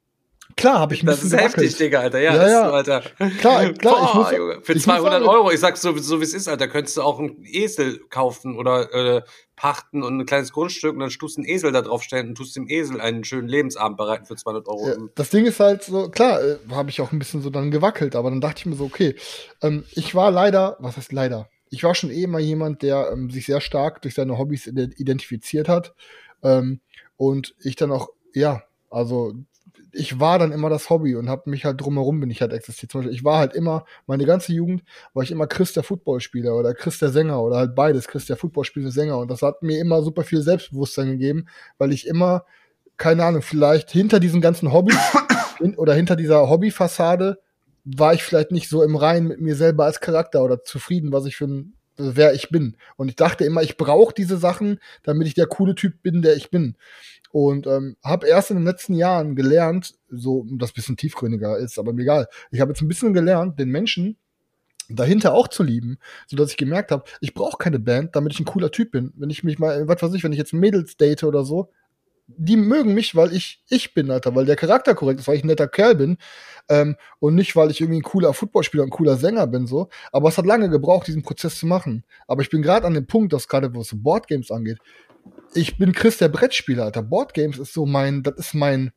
[0.57, 1.57] Klar, habe ich ein Das ist gewackelt.
[1.57, 2.21] heftig, Digga, Alter.
[2.21, 2.65] Ja, ja, ja.
[2.69, 3.01] So, Alter.
[3.39, 3.95] Klar, klar.
[3.95, 4.61] Boah, ich muss, Junge.
[4.63, 7.45] Für 200 Euro, ich sag's so, so wie es ist, Alter, könntest du auch einen
[7.45, 9.23] Esel kaufen oder äh,
[9.57, 12.35] pachten und ein kleines Grundstück und dann tust du einen Esel da drauf stellen und
[12.35, 14.89] tust dem Esel einen schönen Lebensabend bereiten für 200 Euro.
[14.89, 17.71] Ja, das Ding ist halt so, klar, äh, habe ich auch ein bisschen so dann
[17.71, 19.15] gewackelt, aber dann dachte ich mir so, okay,
[19.63, 21.49] ähm, ich war leider, was heißt leider?
[21.69, 25.69] Ich war schon eh immer jemand, der ähm, sich sehr stark durch seine Hobbys identifiziert
[25.69, 25.95] hat
[26.43, 26.81] ähm,
[27.17, 29.35] und ich dann auch, ja, also
[29.93, 32.93] ich war dann immer das Hobby und habe mich halt drumherum bin ich halt existiert.
[32.93, 34.83] Zum Beispiel, ich war halt immer, meine ganze Jugend
[35.15, 38.37] war ich immer Chris der Footballspieler oder Chris der Sänger oder halt beides, Chris der
[38.37, 39.19] Footballspieler Sänger.
[39.19, 41.47] Und das hat mir immer super viel Selbstbewusstsein gegeben,
[41.79, 42.45] weil ich immer,
[42.97, 44.99] keine Ahnung, vielleicht hinter diesen ganzen Hobbys
[45.61, 47.39] in, oder hinter dieser Hobbyfassade
[47.85, 51.27] war ich vielleicht nicht so im Reinen mit mir selber als Charakter oder zufrieden, was
[51.27, 52.77] ich für ein wer ich bin.
[52.97, 56.37] Und ich dachte immer, ich brauche diese Sachen, damit ich der coole Typ bin, der
[56.37, 56.77] ich bin.
[57.33, 61.93] Und ähm, habe erst in den letzten Jahren gelernt, so das bisschen tiefgründiger ist, aber
[61.93, 62.27] mir egal.
[62.51, 64.17] Ich habe jetzt ein bisschen gelernt, den Menschen
[64.89, 68.41] dahinter auch zu lieben, so dass ich gemerkt habe, ich brauche keine Band, damit ich
[68.41, 69.13] ein cooler Typ bin.
[69.17, 71.71] Wenn ich mich mal, was weiß ich, wenn ich jetzt Mädels date oder so,
[72.37, 75.45] die mögen mich, weil ich ich bin, Alter, weil der Charakter korrekt ist, weil ich
[75.45, 76.19] ein netter Kerl bin
[76.69, 79.89] ähm, und nicht, weil ich irgendwie ein cooler Footballspieler, ein cooler Sänger bin, so.
[80.13, 82.05] Aber es hat lange gebraucht, diesen Prozess zu machen.
[82.27, 84.79] Aber ich bin gerade an dem Punkt, dass gerade was Boardgames angeht,
[85.55, 87.03] ich bin Chris der Brettspieler, Alter.
[87.03, 88.93] Boardgames ist so mein, das ist mein,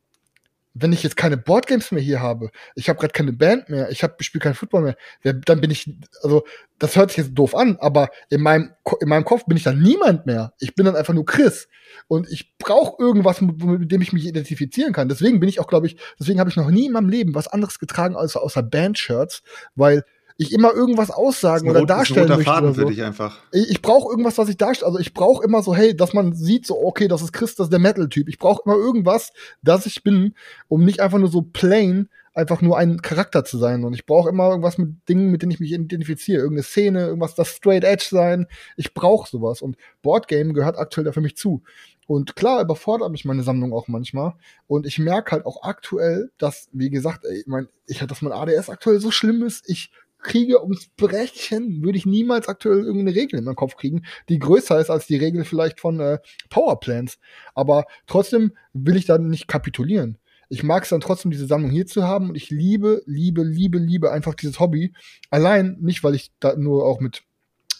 [0.74, 4.04] wenn ich jetzt keine Boardgames mehr hier habe, ich habe gerade keine Band mehr, ich
[4.04, 5.92] habe spiele kein Football mehr, dann bin ich,
[6.24, 6.44] also
[6.80, 9.82] das hört sich jetzt doof an, aber in meinem in meinem Kopf bin ich dann
[9.82, 10.54] niemand mehr.
[10.60, 11.68] Ich bin dann einfach nur Chris
[12.08, 15.10] und ich brauche irgendwas, mit, dem ich mich identifizieren kann.
[15.10, 17.48] Deswegen bin ich auch, glaube ich, deswegen habe ich noch nie in meinem Leben was
[17.48, 19.44] anderes getragen als außer Bandshirts,
[19.76, 20.04] weil
[20.38, 22.44] ich immer irgendwas aussagen oder darstellen möchte.
[22.44, 22.82] Faden oder so.
[22.82, 23.40] für dich einfach.
[23.52, 24.88] Ich, ich brauche irgendwas, was ich darstelle.
[24.88, 27.68] Also ich brauche immer so, hey, dass man sieht, so, okay, das ist Chris, das
[27.68, 28.28] ist der Metal-Typ.
[28.30, 29.32] Ich brauche immer irgendwas,
[29.62, 30.36] dass ich bin,
[30.68, 33.84] um nicht einfach nur so plain einfach nur ein Charakter zu sein.
[33.84, 36.42] Und ich brauche immer irgendwas mit Dingen, mit denen ich mich identifiziere.
[36.42, 38.48] Irgendeine Szene, irgendwas, das Straight Edge sein.
[38.76, 39.62] Ich brauche sowas.
[39.62, 41.62] Und Boardgame gehört aktuell da für mich zu.
[42.06, 44.34] Und klar überfordert mich meine Sammlung auch manchmal.
[44.68, 48.34] Und ich merke halt auch aktuell, dass, wie gesagt, ey, ich mein, ich, dass mein
[48.34, 49.70] ADS aktuell so schlimm ist.
[49.70, 49.92] Ich
[50.24, 54.80] kriege ums Brechen, würde ich niemals aktuell irgendeine Regel in meinen Kopf kriegen, die größer
[54.80, 56.20] ist als die Regel vielleicht von äh,
[56.50, 57.20] Powerplants.
[57.54, 60.18] Aber trotzdem will ich dann nicht kapitulieren.
[60.50, 63.80] Ich mag es dann trotzdem, diese Sammlung hier zu haben und ich liebe, liebe, liebe,
[63.80, 64.94] liebe einfach dieses Hobby.
[65.30, 67.24] Allein nicht, weil ich da nur auch mit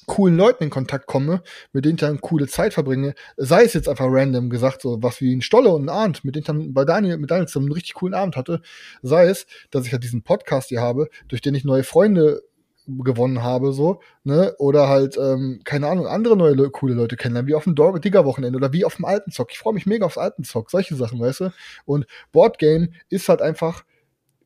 [0.06, 1.42] coolen Leuten in Kontakt komme,
[1.72, 5.22] mit denen ich dann coole Zeit verbringe, sei es jetzt einfach random gesagt, so was
[5.22, 7.68] wie ein Stolle und ein Arndt, mit denen ich dann bei Daniel, mit Daniel zusammen
[7.68, 8.62] einen richtig coolen Abend hatte,
[9.02, 12.42] sei es, dass ich halt diesen Podcast hier habe, durch den ich neue Freunde
[12.86, 14.56] gewonnen habe, so, ne?
[14.58, 18.58] Oder halt, ähm, keine Ahnung, andere neue Le coole Leute kennenlernen, wie auf dem Digger-Wochenende
[18.58, 19.52] oder wie auf dem alten Zock.
[19.52, 21.54] Ich freue mich mega aufs alten Zock, solche Sachen, weißt du?
[21.86, 23.86] Und Boardgame ist halt einfach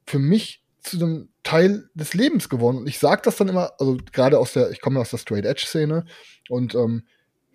[0.05, 2.77] für mich zu einem Teil des Lebens geworden.
[2.77, 5.45] Und ich sag das dann immer, also gerade aus der, ich komme aus der Straight
[5.45, 6.05] Edge-Szene
[6.49, 7.03] und ähm,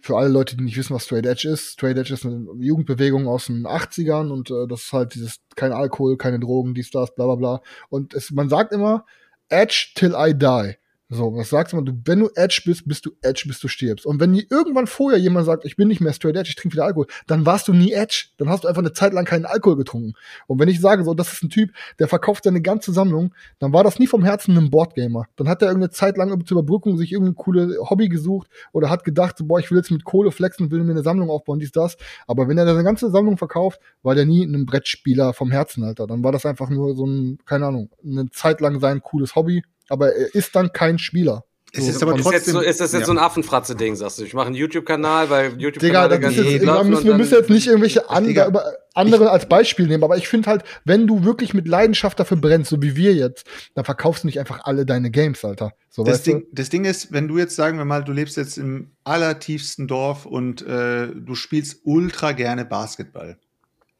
[0.00, 3.28] für alle Leute, die nicht wissen, was Straight Edge ist, Straight Edge ist eine Jugendbewegung
[3.28, 7.14] aus den 80ern und äh, das ist halt dieses kein Alkohol, keine Drogen, dies, das,
[7.14, 7.62] bla bla bla.
[7.88, 9.06] Und es, man sagt immer,
[9.48, 10.76] Edge till I die.
[11.14, 14.06] So, das sagst du, wenn du Edge bist, bist du Edge, bis du stirbst.
[14.06, 16.86] Und wenn irgendwann vorher jemand sagt, ich bin nicht mehr straight Edge, ich trinke wieder
[16.86, 18.28] Alkohol, dann warst du nie Edge.
[18.38, 20.14] Dann hast du einfach eine Zeit lang keinen Alkohol getrunken.
[20.46, 23.74] Und wenn ich sage, so, das ist ein Typ, der verkauft seine ganze Sammlung, dann
[23.74, 25.26] war das nie vom Herzen ein Boardgamer.
[25.36, 29.04] Dann hat er irgendeine Zeit lang zur Überbrückung sich irgendein cooles Hobby gesucht oder hat
[29.04, 31.98] gedacht, boah, ich will jetzt mit Kohle flexen, will mir eine Sammlung aufbauen, dies, das.
[32.26, 36.06] Aber wenn er seine ganze Sammlung verkauft, war der nie ein Brettspieler vom Herzen, Alter.
[36.06, 39.62] Dann war das einfach nur so ein, keine Ahnung, eine Zeit lang sein cooles Hobby.
[39.88, 41.44] Aber er ist dann kein Spieler.
[41.74, 43.06] Es ist, aber trotzdem, ist, so, ist das jetzt ja.
[43.06, 44.24] so ein Affenfratze-Ding, sagst du?
[44.24, 47.48] Ich mache einen YouTube-Kanal, weil YouTube Digga, das ist jetzt, wir müssen, wir müssen jetzt
[47.48, 51.66] nicht irgendwelche andere, andere als Beispiel nehmen, aber ich finde halt, wenn du wirklich mit
[51.66, 55.46] Leidenschaft dafür brennst, so wie wir jetzt, dann verkaufst du nicht einfach alle deine Games,
[55.46, 55.72] Alter.
[55.88, 58.58] So, das, Ding, das Ding ist, wenn du jetzt, sagen wir mal, du lebst jetzt
[58.58, 63.38] im allertiefsten Dorf und äh, du spielst ultra gerne Basketball.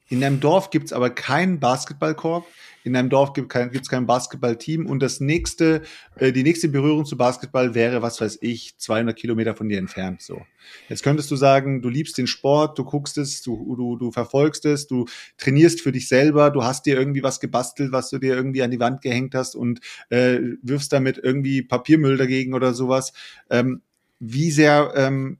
[0.08, 2.44] In deinem Dorf gibt's aber keinen Basketballkorb,
[2.84, 5.82] in einem Dorf gibt es kein, kein Basketballteam und das nächste,
[6.16, 10.22] äh, die nächste Berührung zu Basketball wäre, was weiß ich, 200 Kilometer von dir entfernt.
[10.22, 10.42] So.
[10.88, 14.64] Jetzt könntest du sagen, du liebst den Sport, du guckst es, du, du, du verfolgst
[14.64, 15.06] es, du
[15.38, 18.70] trainierst für dich selber, du hast dir irgendwie was gebastelt, was du dir irgendwie an
[18.70, 19.80] die Wand gehängt hast und
[20.10, 23.12] äh, wirfst damit irgendwie Papiermüll dagegen oder sowas.
[23.50, 23.82] Ähm,
[24.18, 25.38] wie sehr ähm,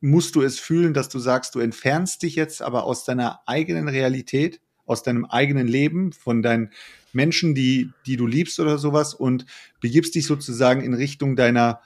[0.00, 3.88] musst du es fühlen, dass du sagst, du entfernst dich jetzt aber aus deiner eigenen
[3.88, 6.70] Realität aus deinem eigenen Leben, von deinen
[7.12, 9.46] Menschen, die, die du liebst oder sowas und
[9.80, 11.80] begibst dich sozusagen in Richtung deiner,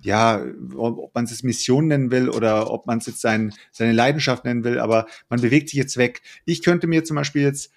[0.00, 0.44] ja,
[0.76, 4.64] ob man es Mission nennen will oder ob man es jetzt sein, seine Leidenschaft nennen
[4.64, 6.22] will, aber man bewegt sich jetzt weg.
[6.44, 7.72] Ich könnte mir zum Beispiel jetzt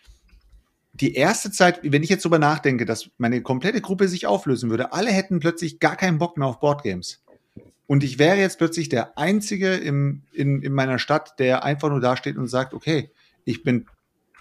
[0.93, 4.93] die erste Zeit, wenn ich jetzt drüber nachdenke, dass meine komplette Gruppe sich auflösen würde,
[4.93, 7.23] alle hätten plötzlich gar keinen Bock mehr auf Boardgames.
[7.87, 11.99] Und ich wäre jetzt plötzlich der Einzige im, in, in meiner Stadt, der einfach nur
[11.99, 13.09] dasteht und sagt, okay,
[13.43, 13.85] ich bin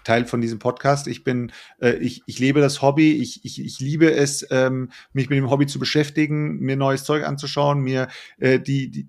[0.03, 1.07] Teil von diesem Podcast.
[1.07, 5.29] Ich bin, äh, ich, ich lebe das Hobby, ich, ich, ich liebe es, ähm, mich
[5.29, 8.07] mit dem Hobby zu beschäftigen, mir neues Zeug anzuschauen, mir
[8.39, 9.07] äh, die, die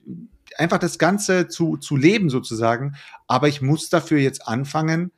[0.58, 2.96] einfach das Ganze zu, zu leben sozusagen.
[3.26, 5.12] Aber ich muss dafür jetzt anfangen,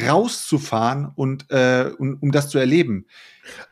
[0.00, 3.06] rauszufahren und, äh, um, um das zu erleben.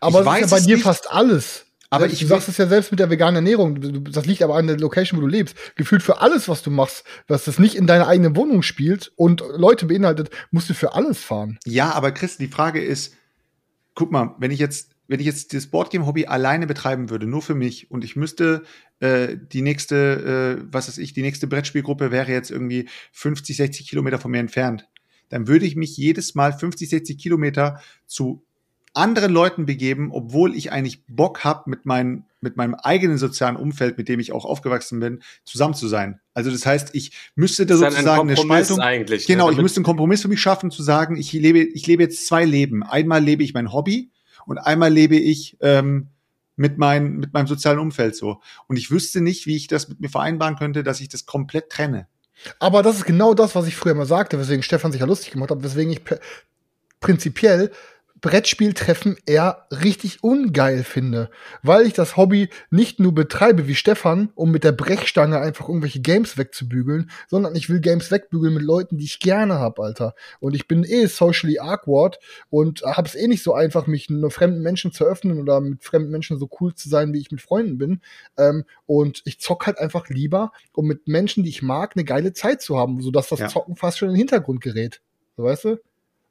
[0.00, 0.84] Aber ich das ist ja bei dir nicht.
[0.84, 1.66] fast alles.
[1.90, 4.04] Aber ich, du sagst es ja selbst mit der veganen Ernährung.
[4.12, 5.56] Das liegt aber an der Location, wo du lebst.
[5.74, 9.42] Gefühlt für alles, was du machst, was das nicht in deiner eigenen Wohnung spielt und
[9.56, 11.58] Leute beinhaltet, musst du für alles fahren.
[11.66, 13.16] Ja, aber Chris, die Frage ist,
[13.94, 17.56] guck mal, wenn ich jetzt wenn ich jetzt das Boardgame-Hobby alleine betreiben würde, nur für
[17.56, 18.62] mich, und ich müsste
[19.00, 23.88] äh, die nächste, äh, was weiß ich, die nächste Brettspielgruppe wäre jetzt irgendwie 50, 60
[23.88, 24.88] Kilometer von mir entfernt,
[25.28, 28.46] dann würde ich mich jedes Mal 50, 60 Kilometer zu
[28.92, 33.96] anderen Leuten begeben, obwohl ich eigentlich Bock habe, mit, mein, mit meinem eigenen sozialen Umfeld,
[33.98, 36.20] mit dem ich auch aufgewachsen bin, zusammen zu sein.
[36.34, 38.80] Also das heißt, ich müsste da sozusagen ein eine Spaltung.
[38.80, 39.52] Eigentlich, genau, ne?
[39.52, 42.44] ich müsste einen Kompromiss für mich schaffen, zu sagen, ich lebe, ich lebe jetzt zwei
[42.44, 42.82] Leben.
[42.82, 44.10] Einmal lebe ich mein Hobby
[44.46, 46.08] und einmal lebe ich ähm,
[46.56, 48.40] mit, mein, mit meinem sozialen Umfeld so.
[48.66, 51.70] Und ich wüsste nicht, wie ich das mit mir vereinbaren könnte, dass ich das komplett
[51.70, 52.08] trenne.
[52.58, 55.32] Aber das ist genau das, was ich früher mal sagte, weswegen Stefan sich ja lustig
[55.32, 56.00] gemacht hat, weswegen ich
[57.00, 57.70] prinzipiell
[58.20, 61.30] Brettspieltreffen eher richtig ungeil finde,
[61.62, 66.00] weil ich das Hobby nicht nur betreibe wie Stefan, um mit der Brechstange einfach irgendwelche
[66.00, 70.14] Games wegzubügeln, sondern ich will Games wegbügeln mit Leuten, die ich gerne hab, Alter.
[70.40, 72.18] Und ich bin eh socially awkward
[72.50, 76.10] und hab's eh nicht so einfach, mich nur fremden Menschen zu öffnen oder mit fremden
[76.10, 78.00] Menschen so cool zu sein, wie ich mit Freunden bin.
[78.36, 82.32] Ähm, und ich zock halt einfach lieber, um mit Menschen, die ich mag, eine geile
[82.32, 83.48] Zeit zu haben, sodass das ja.
[83.48, 85.00] Zocken fast schon in den Hintergrund gerät.
[85.36, 85.80] So, weißt du?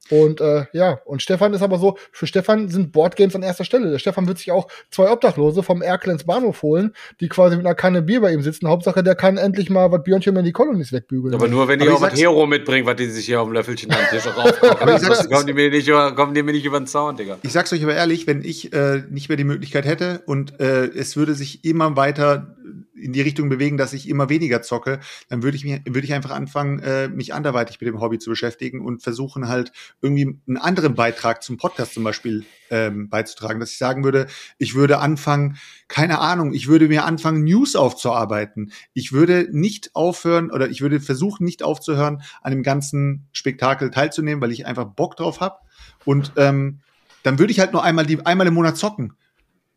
[0.10, 3.92] Und äh, ja, und Stefan ist aber so, für Stefan sind Boardgames an erster Stelle.
[3.92, 7.76] Der Stefan wird sich auch zwei Obdachlose vom Erklens Bahnhof holen, die quasi mit einer
[7.76, 8.68] Kanne Bier bei ihm sitzen.
[8.68, 11.36] Hauptsache, der kann endlich mal was Björnchen in die Kolonies wegbügeln.
[11.36, 13.92] Aber nur, wenn die auch was Hero mitbringen, was die sich hier auf dem Löffelchen
[13.92, 15.30] am Tisch raufkochen.
[15.30, 17.38] kommen, die mir nicht über, kommen die mir nicht über den Zaun, Digga.
[17.44, 20.86] Ich sag's euch aber ehrlich, wenn ich äh, nicht mehr die Möglichkeit hätte und äh,
[20.86, 22.56] es würde sich immer weiter
[22.96, 26.14] in die Richtung bewegen, dass ich immer weniger zocke, dann würde ich mir, würde ich
[26.14, 29.72] einfach anfangen, äh, mich anderweitig mit dem Hobby zu beschäftigen und versuchen halt
[30.02, 34.28] irgendwie einen anderen Beitrag zum Podcast zum Beispiel ähm, beizutragen, dass ich sagen würde,
[34.58, 38.72] ich würde anfangen, keine Ahnung, ich würde mir anfangen, News aufzuarbeiten.
[38.94, 44.42] Ich würde nicht aufhören oder ich würde versuchen, nicht aufzuhören, an dem ganzen Spektakel teilzunehmen,
[44.42, 45.58] weil ich einfach Bock drauf habe.
[46.06, 46.80] Und ähm,
[47.24, 49.14] dann würde ich halt nur einmal die einmal im Monat zocken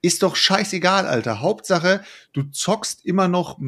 [0.03, 1.41] ist doch scheißegal, Alter.
[1.41, 2.03] Hauptsache,
[2.33, 3.59] du zockst immer noch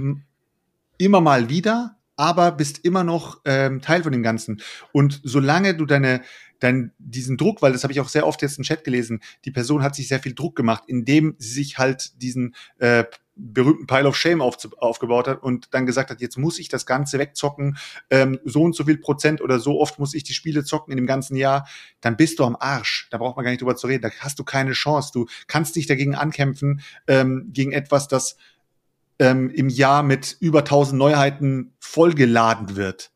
[0.98, 4.61] immer mal wieder, aber bist immer noch ähm, Teil von dem Ganzen.
[4.93, 6.23] Und solange du deine,
[6.64, 9.50] dein, diesen Druck, weil das habe ich auch sehr oft jetzt im Chat gelesen, die
[9.50, 13.04] Person hat sich sehr viel Druck gemacht, indem sie sich halt diesen äh,
[13.36, 16.86] berühmten Pile of Shame auf, aufgebaut hat und dann gesagt hat, jetzt muss ich das
[16.86, 17.76] Ganze wegzocken,
[18.10, 20.96] ähm, so und so viel Prozent oder so oft muss ich die Spiele zocken in
[20.96, 21.66] dem ganzen Jahr,
[22.00, 23.08] dann bist du am Arsch.
[23.10, 24.02] Da braucht man gar nicht drüber zu reden.
[24.02, 25.10] Da hast du keine Chance.
[25.12, 28.36] Du kannst dich dagegen ankämpfen, ähm, gegen etwas, das
[29.18, 33.10] ähm, im Jahr mit über 1000 Neuheiten vollgeladen wird.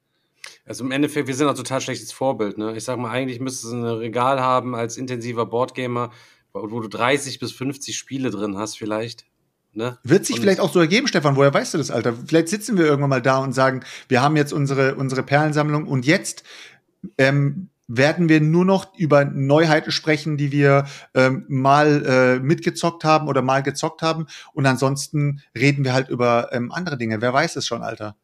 [0.69, 2.59] Also im Endeffekt, wir sind auch total schlechtes Vorbild.
[2.59, 2.77] Ne?
[2.77, 6.11] Ich sag mal, eigentlich müsstest du ein Regal haben als intensiver Boardgamer,
[6.53, 9.24] wo wo du 30 bis 50 Spiele drin hast vielleicht.
[9.73, 9.99] Ne?
[10.03, 11.36] Wird sich Und- vielleicht auch so ergeben, Stefan.
[11.36, 12.15] Woher weißt du das, Alter?
[12.27, 16.05] Vielleicht sitzen wir irgendwann mal da und sagen, wir haben jetzt unsere, unsere Perlensammlung und
[16.07, 16.43] jetzt
[17.16, 23.28] ähm, werden wir nur noch über Neuheiten sprechen, die wir ähm, mal äh, mitgezockt haben
[23.28, 24.27] oder mal gezockt haben.
[24.53, 27.23] Und ansonsten reden wir halt über ähm, andere Dinge.
[27.23, 28.16] Wer weiß es schon, Alter.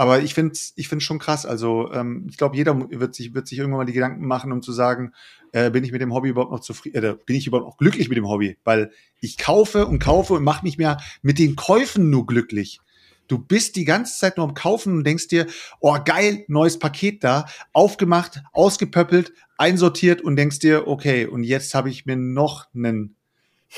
[0.00, 1.44] Aber ich finde ich find's schon krass.
[1.44, 4.62] Also ähm, ich glaube, jeder wird sich, wird sich irgendwann mal die Gedanken machen, um
[4.62, 5.12] zu sagen,
[5.52, 8.08] äh, bin ich mit dem Hobby überhaupt noch zufrieden, äh, bin ich überhaupt noch glücklich
[8.08, 8.56] mit dem Hobby?
[8.64, 12.80] Weil ich kaufe und kaufe und mache mich mehr mit den Käufen nur glücklich.
[13.28, 15.46] Du bist die ganze Zeit nur am Kaufen und denkst dir,
[15.80, 17.44] oh geil, neues Paket da,
[17.74, 23.16] aufgemacht, ausgepöppelt, einsortiert und denkst dir, okay, und jetzt habe ich mir noch einen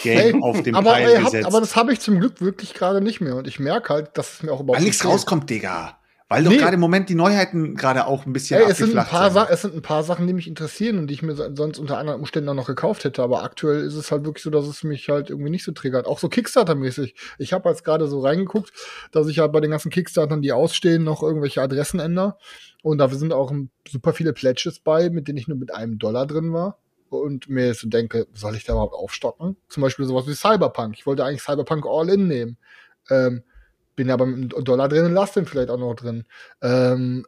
[0.04, 2.74] Game Hey, auf dem aber, Pile ey, hab, aber das habe ich zum Glück wirklich
[2.74, 3.34] gerade nicht mehr.
[3.34, 5.98] Und ich merke halt, dass es mir auch überhaupt Weil nichts rauskommt, Digga.
[6.32, 6.56] Weil doch Nee.
[6.58, 9.46] gerade im Moment die Neuheiten gerade auch ein bisschen Ey, es sind, ein paar sind.
[9.50, 11.98] Es sind ein paar Sachen, die mich interessieren und die ich mir so- sonst unter
[11.98, 13.22] anderen Umständen auch noch gekauft hätte.
[13.22, 16.06] Aber aktuell ist es halt wirklich so, dass es mich halt irgendwie nicht so triggert.
[16.06, 17.14] Auch so Kickstarter-mäßig.
[17.38, 18.72] Ich habe jetzt gerade so reingeguckt,
[19.12, 22.36] dass ich halt bei den ganzen Kickstartern, die ausstehen, noch irgendwelche Adressen ändere.
[22.82, 23.52] Und da sind auch
[23.88, 26.78] super viele Pledges bei, mit denen ich nur mit einem Dollar drin war.
[27.10, 29.56] Und mir so denke, soll ich da überhaupt aufstocken?
[29.68, 30.94] Zum Beispiel sowas wie Cyberpunk.
[30.96, 32.56] Ich wollte eigentlich Cyberpunk All-In nehmen.
[33.10, 33.42] Ähm,
[33.94, 36.24] bin aber mit einem Dollar drin und lasse den vielleicht auch noch drin.
[36.62, 37.26] Ähm,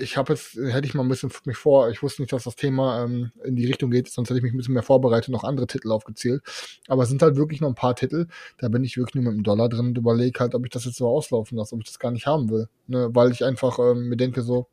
[0.00, 2.56] ich habe jetzt, hätte ich mal ein bisschen mich vor, ich wusste nicht, dass das
[2.56, 5.44] Thema ähm, in die Richtung geht, sonst hätte ich mich ein bisschen mehr vorbereitet, noch
[5.44, 6.42] andere Titel aufgezählt.
[6.88, 8.26] Aber es sind halt wirklich noch ein paar Titel,
[8.58, 10.84] da bin ich wirklich nur mit einem Dollar drin und überlege halt, ob ich das
[10.84, 12.68] jetzt so auslaufen lasse, ob ich das gar nicht haben will.
[12.86, 13.10] Ne?
[13.12, 14.66] Weil ich einfach ähm, mir denke so,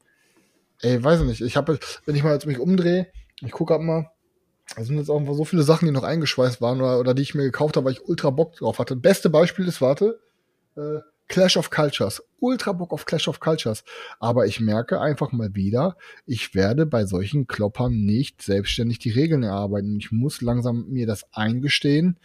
[0.81, 3.07] ey, weiß ich nicht, ich habe, wenn ich mal jetzt mich umdrehe,
[3.41, 4.11] ich gucke halt mal,
[4.75, 7.35] da sind jetzt auch so viele Sachen, die noch eingeschweißt waren oder, oder die ich
[7.35, 8.95] mir gekauft habe, weil ich ultra Bock drauf hatte.
[8.95, 10.19] Beste Beispiel ist, warte,
[10.75, 12.23] äh, Clash of Cultures.
[12.39, 13.83] Ultra Bock auf Clash of Cultures.
[14.19, 19.43] Aber ich merke einfach mal wieder, ich werde bei solchen Kloppern nicht selbstständig die Regeln
[19.43, 19.97] erarbeiten.
[19.99, 22.17] Ich muss langsam mir das eingestehen,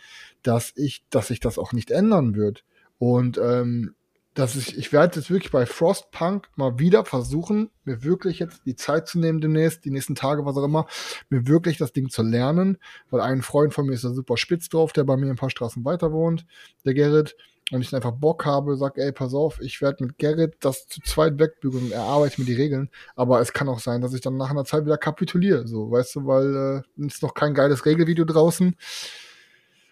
[0.43, 2.65] dass ich, dass sich das auch nicht ändern wird.
[2.99, 3.95] Und ähm,
[4.35, 8.77] dass ich, ich werde jetzt wirklich bei Frostpunk mal wieder versuchen, mir wirklich jetzt die
[8.77, 10.87] Zeit zu nehmen demnächst, die nächsten Tage, was auch immer,
[11.29, 12.79] mir wirklich das Ding zu lernen,
[13.11, 15.51] weil ein Freund von mir ist da super spitz drauf, der bei mir ein paar
[15.51, 16.47] Straßen weiter wohnt,
[16.85, 17.37] der Gerrit,
[17.73, 21.01] und ich einfach Bock habe, sag, ey, pass auf, ich werde mit Gerrit das zu
[21.01, 24.37] zweit wegbügeln und erarbeite mir die Regeln, aber es kann auch sein, dass ich dann
[24.37, 28.25] nach einer Zeit wieder kapituliere, so, weißt du, weil äh, ist noch kein geiles Regelvideo
[28.25, 28.77] draußen,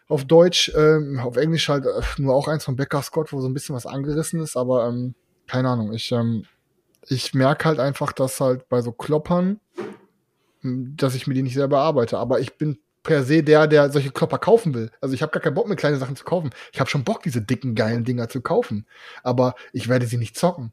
[0.08, 3.48] auf Deutsch, ähm, auf Englisch halt äh, nur auch eins von Becker Scott, wo so
[3.48, 5.14] ein bisschen was angerissen ist, aber ähm,
[5.46, 6.44] keine Ahnung, ich, ähm,
[7.08, 9.60] ich merke halt einfach, dass halt bei so Kloppern,
[10.62, 13.90] m, dass ich mir die nicht selber arbeite, aber ich bin per se der, der
[13.90, 14.90] solche Klopper kaufen will.
[15.00, 16.50] Also ich habe gar keinen Bock, mir kleine Sachen zu kaufen.
[16.72, 18.86] Ich habe schon Bock, diese dicken, geilen Dinger zu kaufen,
[19.22, 20.72] aber ich werde sie nicht zocken.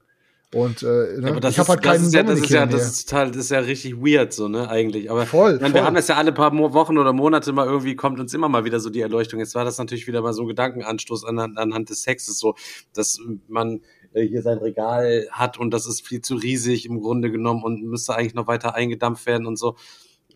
[0.54, 1.20] Und äh, ne?
[1.24, 3.10] Ja, aber das ich habe halt das keinen ist ja, das ist ja, das ist
[3.10, 5.12] total, das ist ja richtig weird, so, ne, eigentlich.
[5.12, 5.74] Aber Voll, meine, voll.
[5.74, 8.48] wir haben das ja alle paar Mo Wochen oder Monate mal irgendwie, kommt uns immer
[8.48, 9.42] mal wieder so die Erleuchtung.
[9.42, 12.56] Jetzt war das natürlich wieder mal so ein Gedankenanstoß anhand, anhand des Textes, so,
[12.94, 13.82] dass man
[14.14, 17.84] äh, hier sein Regal hat und das ist viel zu riesig im Grunde genommen und
[17.84, 19.76] müsste eigentlich noch weiter eingedampft werden und so.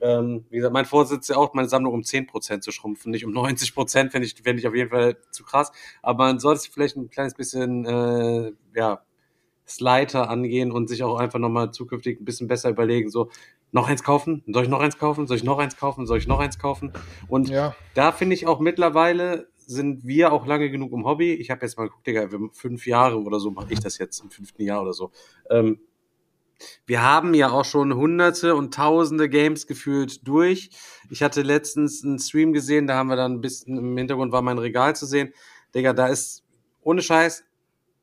[0.01, 3.25] Ähm, wie gesagt, mein Vorsitz ist ja auch, meine Sammlung um 10% zu schrumpfen, nicht
[3.25, 5.71] um 90%, fände ich, fände ich auf jeden Fall zu krass.
[6.01, 9.01] Aber man sollte es vielleicht ein kleines bisschen, äh, ja,
[9.67, 13.29] Slider angehen und sich auch einfach nochmal zukünftig ein bisschen besser überlegen, so,
[13.71, 14.43] noch eins kaufen?
[14.47, 15.27] Soll ich noch eins kaufen?
[15.27, 16.05] Soll ich noch eins kaufen?
[16.05, 16.91] Soll ich noch eins kaufen?
[17.29, 21.33] Und Ja, da finde ich auch mittlerweile sind wir auch lange genug im Hobby.
[21.33, 24.29] Ich habe jetzt mal geguckt, Digga, fünf Jahre oder so mache ich das jetzt im
[24.29, 25.11] fünften Jahr oder so.
[25.49, 25.79] Ähm,
[26.85, 30.69] wir haben ja auch schon hunderte und tausende Games gefühlt durch.
[31.09, 34.41] Ich hatte letztens einen Stream gesehen, da haben wir dann ein bisschen im Hintergrund war
[34.41, 35.33] mein Regal zu sehen.
[35.73, 36.43] Digga, da ist
[36.81, 37.43] ohne Scheiß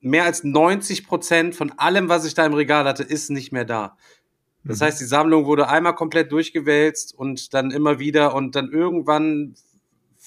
[0.01, 3.65] mehr als 90 Prozent von allem, was ich da im Regal hatte, ist nicht mehr
[3.65, 3.97] da.
[4.65, 9.55] Das heißt, die Sammlung wurde einmal komplett durchgewälzt und dann immer wieder und dann irgendwann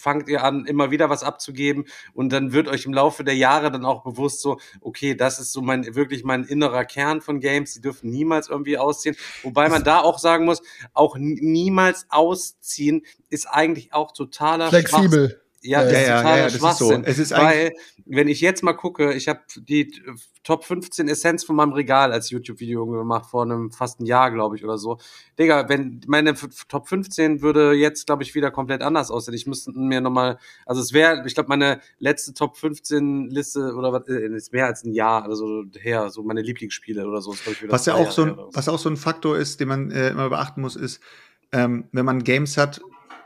[0.02, 3.72] fangt ihr an, immer wieder was abzugeben und dann wird euch im Laufe der Jahre
[3.72, 7.74] dann auch bewusst so, okay, das ist so mein, wirklich mein innerer Kern von Games,
[7.74, 9.16] die dürfen niemals irgendwie ausziehen.
[9.44, 10.62] Wobei man da auch sagen muss,
[10.94, 14.90] auch niemals ausziehen ist eigentlich auch totaler Schwachsinn.
[14.90, 15.30] flexibel.
[15.30, 16.68] Ja, Ja, das ja, ist ja, totaler ja, das ist so.
[16.68, 17.04] Schwachsinn.
[17.06, 17.74] Es ist weil,
[18.06, 19.92] wenn ich jetzt mal gucke, ich habe die
[20.44, 24.56] Top 15 Essenz von meinem Regal als YouTube-Video gemacht, vor einem fast ein Jahr, glaube
[24.56, 24.98] ich, oder so.
[25.38, 26.34] Digga, wenn meine
[26.68, 29.36] Top 15 würde jetzt, glaube ich, wieder komplett anders aussehen.
[29.36, 33.94] Ich müsste mir nochmal, also es wäre, ich glaube, meine letzte Top 15 Liste oder
[33.94, 37.34] was, äh, ist mehr als ein Jahr, also her, so meine Lieblingsspiele oder so.
[37.34, 39.68] Ist, ich, Was ja auch so ein, oder was auch so ein Faktor ist, den
[39.68, 41.02] man äh, immer beachten muss, ist,
[41.52, 42.82] ähm, wenn man Games hat,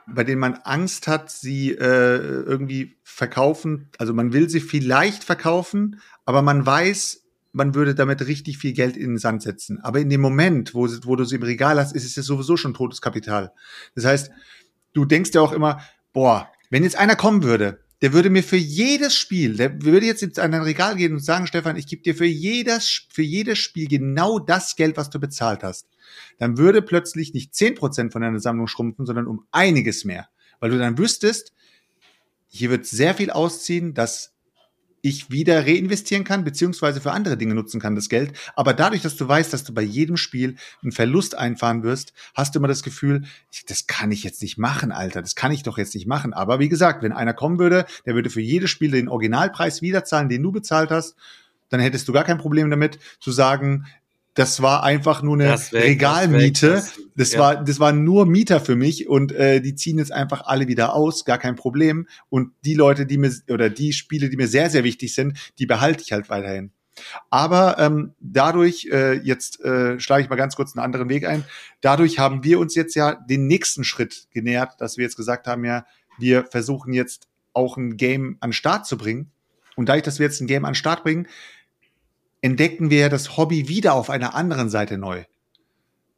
[0.07, 5.99] bei denen man Angst hat, sie äh, irgendwie verkaufen, also man will sie vielleicht verkaufen,
[6.25, 9.79] aber man weiß, man würde damit richtig viel Geld in den Sand setzen.
[9.81, 12.57] Aber in dem Moment, wo, wo du sie im Regal hast, ist es ja sowieso
[12.57, 13.53] schon totes Kapital.
[13.95, 14.31] Das heißt,
[14.93, 15.79] du denkst ja auch immer,
[16.11, 20.21] boah, wenn jetzt einer kommen würde, der würde mir für jedes Spiel, der würde jetzt
[20.21, 23.87] in ein Regal gehen und sagen, Stefan, ich gebe dir für jedes, für jedes Spiel
[23.87, 25.87] genau das Geld, was du bezahlt hast.
[26.37, 30.29] Dann würde plötzlich nicht 10% von deiner Sammlung schrumpfen, sondern um einiges mehr.
[30.59, 31.51] Weil du dann wüsstest,
[32.47, 34.34] hier wird sehr viel ausziehen, dass
[35.05, 38.33] ich wieder reinvestieren kann, beziehungsweise für andere Dinge nutzen kann, das Geld.
[38.55, 42.55] Aber dadurch, dass du weißt, dass du bei jedem Spiel einen Verlust einfahren wirst, hast
[42.55, 45.61] du immer das Gefühl, ich, das kann ich jetzt nicht machen, Alter, das kann ich
[45.61, 46.33] doch jetzt nicht machen.
[46.33, 50.27] Aber wie gesagt, wenn einer kommen würde, der würde für jedes Spiel den Originalpreis wiederzahlen,
[50.27, 51.15] den du bezahlt hast,
[51.69, 53.85] dann hättest du gar kein Problem damit zu sagen,
[54.35, 56.67] das war einfach nur eine Das weg, das Regalmiete.
[56.69, 57.39] weg, das- Das ja.
[57.39, 60.93] war, das waren nur Mieter für mich und äh, die ziehen jetzt einfach alle wieder
[60.93, 62.07] aus, gar kein Problem.
[62.29, 65.65] Und die Leute, die mir oder die Spiele, die mir sehr, sehr wichtig sind, die
[65.65, 66.71] behalte ich halt weiterhin.
[67.29, 71.43] Aber ähm, dadurch, äh, jetzt äh, schlage ich mal ganz kurz einen anderen Weg ein,
[71.81, 75.63] dadurch haben wir uns jetzt ja den nächsten Schritt genähert, dass wir jetzt gesagt haben,
[75.65, 75.85] ja,
[76.17, 79.31] wir versuchen jetzt auch ein Game an Start zu bringen.
[79.77, 81.27] Und dadurch, dass wir jetzt ein Game an den Start bringen,
[82.45, 85.23] entdecken wir das Hobby wieder auf einer anderen Seite neu.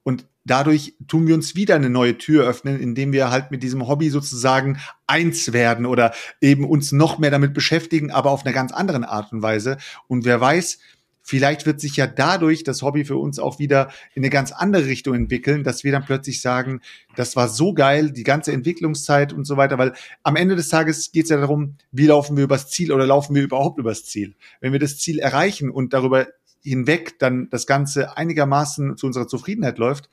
[0.04, 3.88] Und dadurch tun wir uns wieder eine neue Tür öffnen, indem wir halt mit diesem
[3.88, 4.78] Hobby sozusagen
[5.08, 9.32] eins werden oder eben uns noch mehr damit beschäftigen, aber auf einer ganz anderen Art
[9.32, 9.78] und Weise.
[10.10, 10.80] Und wer weiß,
[11.28, 14.86] vielleicht wird sich ja dadurch das Hobby für uns auch wieder in eine ganz andere
[14.86, 16.80] Richtung entwickeln, dass wir dann plötzlich sagen,
[17.18, 19.94] das war so geil, die ganze Entwicklungszeit und so weiter, weil
[20.24, 23.36] am Ende des Tages geht es ja darum, wie laufen wir übers Ziel oder laufen
[23.36, 24.36] wir überhaupt übers Ziel.
[24.62, 26.28] Wenn wir das Ziel erreichen und darüber
[26.64, 30.10] hinweg dann das Ganze einigermaßen zu unserer Zufriedenheit läuft,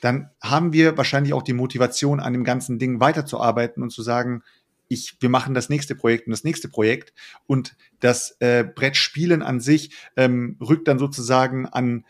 [0.00, 4.42] dann haben wir wahrscheinlich auch die Motivation, an dem ganzen Ding weiterzuarbeiten und zu sagen,
[4.88, 7.12] ich, wir machen das nächste Projekt und das nächste Projekt.
[7.46, 12.04] Und das äh, Brettspielen an sich ähm, rückt dann sozusagen an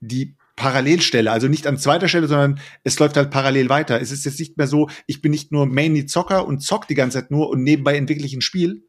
[0.00, 4.00] die Parallelstelle, also nicht an zweiter Stelle, sondern es läuft halt parallel weiter.
[4.00, 6.94] Es ist jetzt nicht mehr so, ich bin nicht nur mainly Zocker und zock die
[6.94, 8.82] ganze Zeit nur und nebenbei entwickle ich ein Spiel,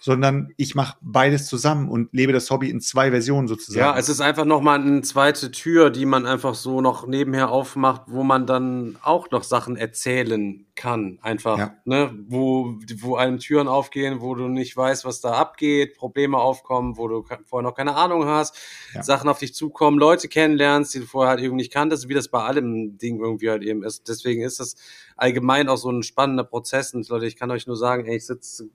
[0.00, 3.78] sondern ich mache beides zusammen und lebe das Hobby in zwei Versionen sozusagen.
[3.80, 8.02] Ja, es ist einfach nochmal eine zweite Tür, die man einfach so noch nebenher aufmacht,
[8.06, 11.18] wo man dann auch noch Sachen erzählen kann.
[11.20, 11.74] Einfach, Ja.
[11.84, 16.96] ne, wo, wo einem Türen aufgehen, wo du nicht weißt, was da abgeht, Probleme aufkommen,
[16.96, 18.56] wo du vorher noch keine Ahnung hast,
[18.94, 19.02] Ja.
[19.02, 22.28] Sachen auf dich zukommen, Leute kennenlernst, die du vorher halt irgendwie nicht kanntest, wie das
[22.28, 24.08] bei allem Ding irgendwie halt eben ist.
[24.08, 24.76] Deswegen ist das
[25.16, 26.94] allgemein auch so ein spannender Prozess.
[26.94, 28.70] Und Leute, ich kann euch nur sagen, ey, ich sitze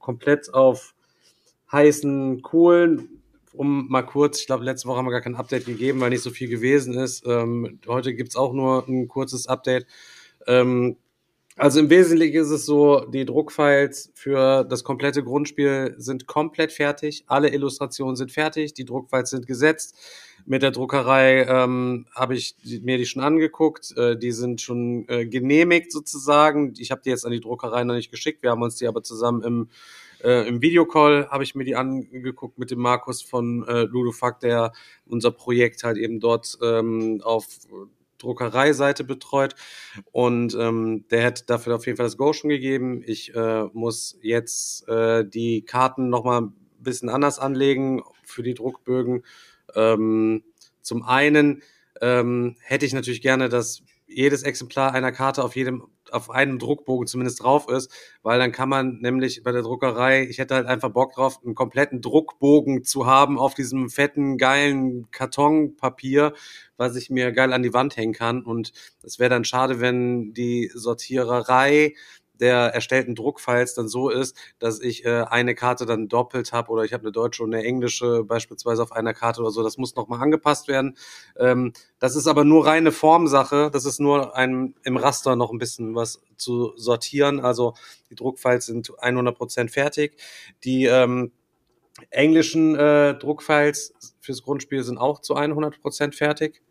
[0.00, 0.94] komplett auf
[1.70, 3.22] heißen Kohlen,
[3.52, 6.22] um mal kurz, ich glaube, letzte Woche haben wir gar kein Update gegeben, weil nicht
[6.22, 7.24] so viel gewesen ist.
[7.26, 9.86] Ähm, heute gibt's auch nur ein kurzes Update.
[10.46, 10.96] Ähm,
[11.60, 17.24] also im Wesentlichen ist es so, die Druckfiles für das komplette Grundspiel sind komplett fertig.
[17.26, 19.94] Alle Illustrationen sind fertig, die Druckfiles sind gesetzt.
[20.46, 23.94] Mit der Druckerei ähm, habe ich mir die schon angeguckt.
[23.96, 26.72] Äh, die sind schon äh, genehmigt sozusagen.
[26.78, 28.42] Ich habe die jetzt an die Druckerei noch nicht geschickt.
[28.42, 29.68] Wir haben uns die aber zusammen im
[30.22, 34.72] äh, Im Videocall habe ich mir die angeguckt mit dem Markus von äh, Ludofact, der
[35.06, 37.46] unser Projekt halt eben dort ähm, auf
[38.20, 39.54] Druckereiseite betreut.
[40.12, 43.02] Und ähm, der hat dafür auf jeden Fall das Go schon gegeben.
[43.04, 49.24] Ich äh, muss jetzt äh, die Karten nochmal ein bisschen anders anlegen für die Druckbögen.
[49.74, 50.44] Ähm,
[50.82, 51.62] zum einen
[52.00, 57.06] ähm, hätte ich natürlich gerne, dass jedes Exemplar einer Karte auf jedem auf einem Druckbogen
[57.06, 57.92] zumindest drauf ist,
[58.22, 61.54] weil dann kann man nämlich bei der Druckerei, ich hätte halt einfach Bock drauf, einen
[61.54, 66.34] kompletten Druckbogen zu haben auf diesem fetten, geilen Kartonpapier,
[66.76, 68.42] was ich mir geil an die Wand hängen kann.
[68.42, 68.72] Und
[69.02, 71.94] es wäre dann schade, wenn die Sortiererei
[72.40, 76.84] der erstellten Druckfiles dann so ist, dass ich äh, eine Karte dann doppelt habe oder
[76.84, 79.62] ich habe eine deutsche und eine englische beispielsweise auf einer Karte oder so.
[79.62, 80.96] Das muss nochmal angepasst werden.
[81.38, 83.70] Ähm, das ist aber nur reine Formsache.
[83.70, 87.40] Das ist nur ein, im Raster noch ein bisschen was zu sortieren.
[87.40, 87.74] Also
[88.10, 90.16] die Druckfiles sind 100% fertig.
[90.64, 91.32] Die ähm,
[92.08, 96.62] englischen äh, Druckfiles fürs Grundspiel sind auch zu 100% fertig.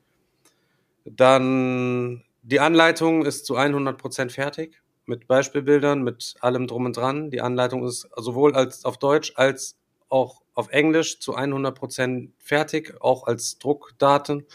[1.06, 7.31] Dann die Anleitung ist zu 100% fertig mit Beispielbildern, mit allem drum und dran.
[7.31, 9.76] Die Anleitung ist sowohl als auf Deutsch als
[10.07, 14.45] auch auf Englisch zu 100% fertig, auch als Druckdaten.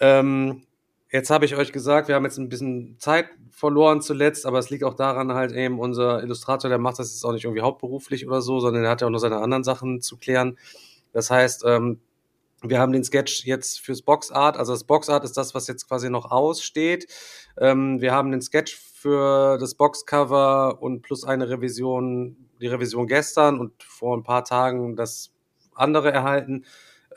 [0.00, 0.62] Ähm,
[1.10, 4.70] jetzt habe ich euch gesagt, wir haben jetzt ein bisschen Zeit verloren zuletzt, aber es
[4.70, 8.26] liegt auch daran halt eben, unser Illustrator, der macht das jetzt auch nicht irgendwie hauptberuflich
[8.26, 10.58] oder so, sondern er hat ja auch noch seine anderen Sachen zu klären.
[11.12, 12.00] Das heißt, ähm,
[12.62, 16.10] wir haben den Sketch jetzt fürs Boxart, also das Boxart ist das, was jetzt quasi
[16.10, 17.06] noch aussteht.
[17.58, 18.74] Ähm, wir haben den Sketch
[19.04, 24.96] für das Boxcover und plus eine Revision, die Revision gestern und vor ein paar Tagen
[24.96, 25.30] das
[25.74, 26.64] andere erhalten.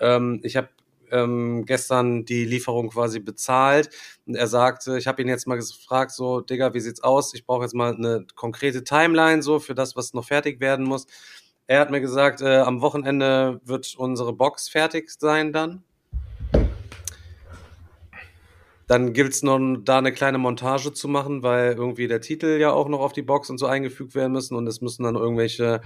[0.02, 0.68] Ähm, ich habe
[1.12, 3.90] ähm, gestern die Lieferung quasi bezahlt
[4.26, 7.34] und er sagte, ich habe ihn jetzt mal gefragt, so, Digga, wie sieht's aus?
[7.34, 11.08] Ich brauche jetzt mal eine konkrete Timeline so für das, was noch fertig werden muss.
[11.68, 15.86] Er hat mir gesagt, äh, am Wochenende wird unsere Box fertig sein dann.
[18.88, 22.88] Dann gilt's noch, da eine kleine Montage zu machen, weil irgendwie der Titel ja auch
[22.88, 25.82] noch auf die Box und so eingefügt werden müssen und es müssen dann irgendwelche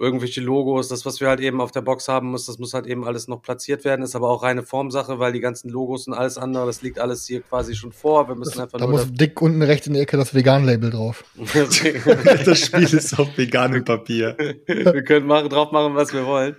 [0.00, 2.86] irgendwelche Logos, das, was wir halt eben auf der Box haben muss, das muss halt
[2.86, 6.14] eben alles noch platziert werden, ist aber auch reine Formsache, weil die ganzen Logos und
[6.14, 8.28] alles andere, das liegt alles hier quasi schon vor.
[8.28, 8.98] Wir müssen Das, einfach da nur.
[8.98, 11.24] muss dick unten rechts in der Ecke das Vegan-Label drauf.
[12.44, 14.36] das Spiel ist auf veganem Papier.
[14.66, 16.56] wir können machen, drauf machen, was wir wollen.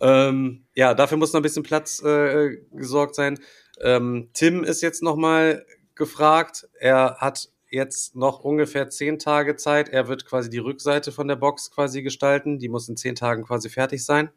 [0.00, 3.38] Ähm, ja, dafür muss noch ein bisschen Platz äh, gesorgt sein.
[3.80, 6.68] Ähm, Tim ist jetzt nochmal gefragt.
[6.78, 9.88] Er hat jetzt noch ungefähr zehn Tage Zeit.
[9.88, 12.58] Er wird quasi die Rückseite von der Box quasi gestalten.
[12.58, 14.30] Die muss in zehn Tagen quasi fertig sein.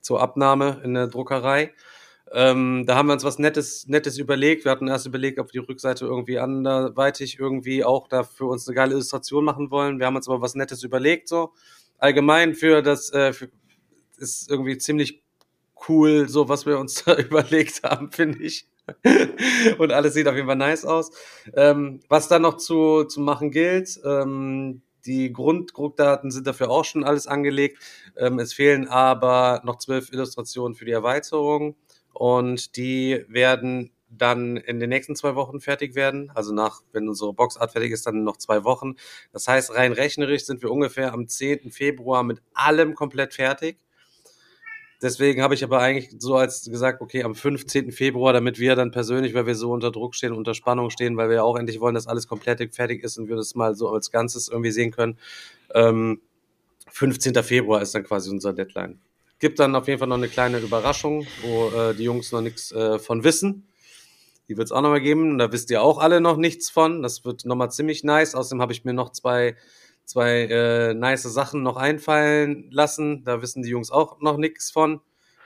[0.00, 1.72] Zur Abnahme in der Druckerei.
[2.30, 4.64] Ähm, da haben wir uns was Nettes, Nettes überlegt.
[4.64, 8.68] Wir hatten erst überlegt, ob wir die Rückseite irgendwie anderweitig irgendwie auch da für uns
[8.68, 9.98] eine geile Illustration machen wollen.
[9.98, 11.52] Wir haben uns aber was Nettes überlegt, so.
[11.96, 13.48] Allgemein für das, äh, für,
[14.18, 15.22] ist irgendwie ziemlich
[15.88, 18.66] cool, so was wir uns da überlegt haben, finde ich.
[19.78, 21.10] Und alles sieht auf jeden Fall nice aus.
[21.54, 27.04] Ähm, was dann noch zu, zu machen gilt, ähm, die Grunddruckdaten sind dafür auch schon
[27.04, 27.78] alles angelegt.
[28.16, 31.76] Ähm, es fehlen aber noch zwölf Illustrationen für die Erweiterung
[32.12, 36.30] und die werden dann in den nächsten zwei Wochen fertig werden.
[36.34, 38.94] Also nach, wenn unsere Boxart fertig ist, dann noch zwei Wochen.
[39.32, 41.70] Das heißt, rein rechnerisch sind wir ungefähr am 10.
[41.70, 43.78] Februar mit allem komplett fertig.
[45.00, 47.92] Deswegen habe ich aber eigentlich so als gesagt, okay, am 15.
[47.92, 51.28] Februar, damit wir dann persönlich, weil wir so unter Druck stehen, unter Spannung stehen, weil
[51.28, 53.88] wir ja auch endlich wollen, dass alles komplett fertig ist und wir das mal so
[53.90, 55.16] als Ganzes irgendwie sehen können.
[55.72, 56.20] Ähm,
[56.90, 57.34] 15.
[57.44, 58.98] Februar ist dann quasi unser Deadline.
[59.38, 62.72] Gibt dann auf jeden Fall noch eine kleine Überraschung, wo äh, die Jungs noch nichts
[62.72, 63.68] äh, von wissen.
[64.48, 65.38] Die wird es auch nochmal geben.
[65.38, 67.02] Da wisst ihr auch alle noch nichts von.
[67.02, 68.34] Das wird nochmal ziemlich nice.
[68.34, 69.54] Außerdem habe ich mir noch zwei
[70.08, 73.24] zwei äh, nice Sachen noch einfallen lassen.
[73.24, 75.00] Da wissen die Jungs auch noch nichts von.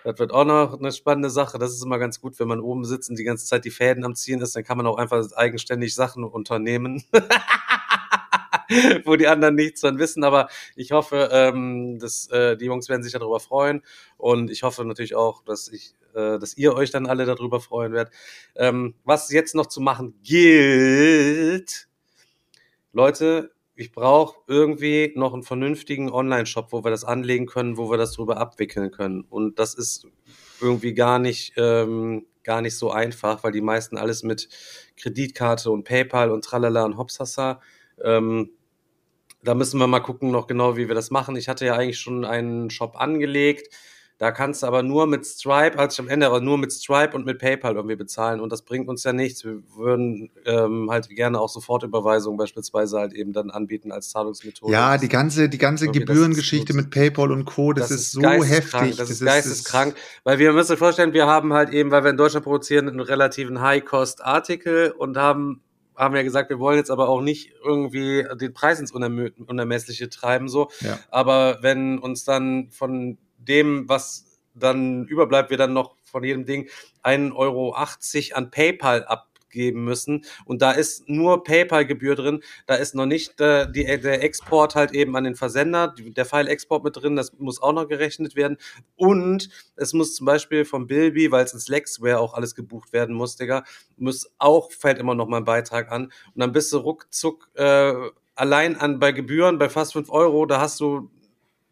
[0.05, 1.59] Das wird auch noch eine spannende Sache.
[1.59, 4.05] Das ist immer ganz gut, wenn man oben sitzt und die ganze Zeit die Fäden
[4.05, 7.02] am Ziehen ist, dann kann man auch einfach eigenständig Sachen unternehmen.
[9.05, 13.02] wo die anderen nichts von wissen, aber ich hoffe, ähm, dass äh, die Jungs werden
[13.02, 13.82] sich darüber freuen
[14.16, 17.93] und ich hoffe natürlich auch, dass ich, äh, dass ihr euch dann alle darüber freuen
[17.93, 18.14] werdet.
[18.55, 21.89] Ähm, was jetzt noch zu machen gilt,
[22.93, 27.99] Leute, ich brauche irgendwie noch einen vernünftigen Online-Shop, wo wir das anlegen können, wo wir
[27.99, 29.23] das drüber abwickeln können.
[29.23, 30.07] Und das ist
[30.61, 34.49] irgendwie gar nicht, ähm, gar nicht so einfach, weil die meisten alles mit
[34.97, 37.61] Kreditkarte und PayPal und Tralala und Hopsasa.
[38.03, 38.51] Ähm,
[39.43, 41.36] da müssen wir mal gucken noch genau, wie wir das machen.
[41.36, 43.74] Ich hatte ja eigentlich schon einen Shop angelegt.
[44.23, 47.16] Da kannst du aber nur mit Stripe, als ich am Ende, aber nur mit Stripe
[47.16, 48.39] und mit PayPal irgendwie bezahlen.
[48.40, 49.44] Und das bringt uns ja nichts.
[49.44, 54.73] Wir würden ähm, halt gerne auch Sofortüberweisungen beispielsweise halt eben dann anbieten als Zahlungsmethode.
[54.73, 58.12] Ja, die ganze, die ganze Irgendwie, das Gebührengeschichte ist- mit PayPal und Co., das, ist
[58.12, 58.97] so geisteskrank, heftig.
[58.99, 62.16] Das ist geisteskrank, weil wir müssen uns vorstellen, wir haben halt eben, weil wir in
[62.16, 65.62] Deutschland produzieren, einen relativen High-Cost-Artikel und haben
[65.97, 70.49] haben ja gesagt, wir wollen jetzt aber auch nicht irgendwie den Preis ins Unermessliche treiben,
[70.49, 70.70] so.
[70.81, 70.99] Ja.
[71.11, 76.69] Aber wenn uns dann von dem, was dann überbleibt, wir dann noch von jedem Ding
[77.02, 80.24] 1,80 Euro an PayPal abgeben müssen.
[80.44, 82.43] Und da ist nur PayPal-Gebühr drin.
[82.66, 86.85] Da ist noch nicht äh, die, der Export halt eben an den Versender, der File-Export
[86.85, 87.16] mit drin.
[87.16, 88.59] Das muss auch noch gerechnet werden.
[88.97, 93.14] Und es muss zum Beispiel vom Bilby, weil es ins Lexware auch alles gebucht werden
[93.14, 93.64] muss, Digga,
[93.97, 96.05] muss auch, fällt immer noch mal ein Beitrag an.
[96.05, 97.94] Und dann bist du ruckzuck äh,
[98.35, 101.10] allein an bei Gebühren bei fast 5 Euro, da hast du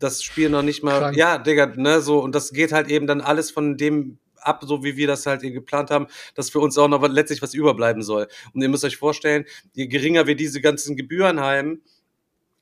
[0.00, 0.98] das Spiel noch nicht mal.
[0.98, 1.16] Krank.
[1.16, 4.82] Ja, Digga, ne, so, und das geht halt eben dann alles von dem ab, so
[4.82, 8.02] wie wir das halt eben geplant haben, dass für uns auch noch letztlich was überbleiben
[8.02, 8.26] soll.
[8.54, 9.44] Und ihr müsst euch vorstellen,
[9.74, 11.82] je geringer wir diese ganzen Gebühren haben,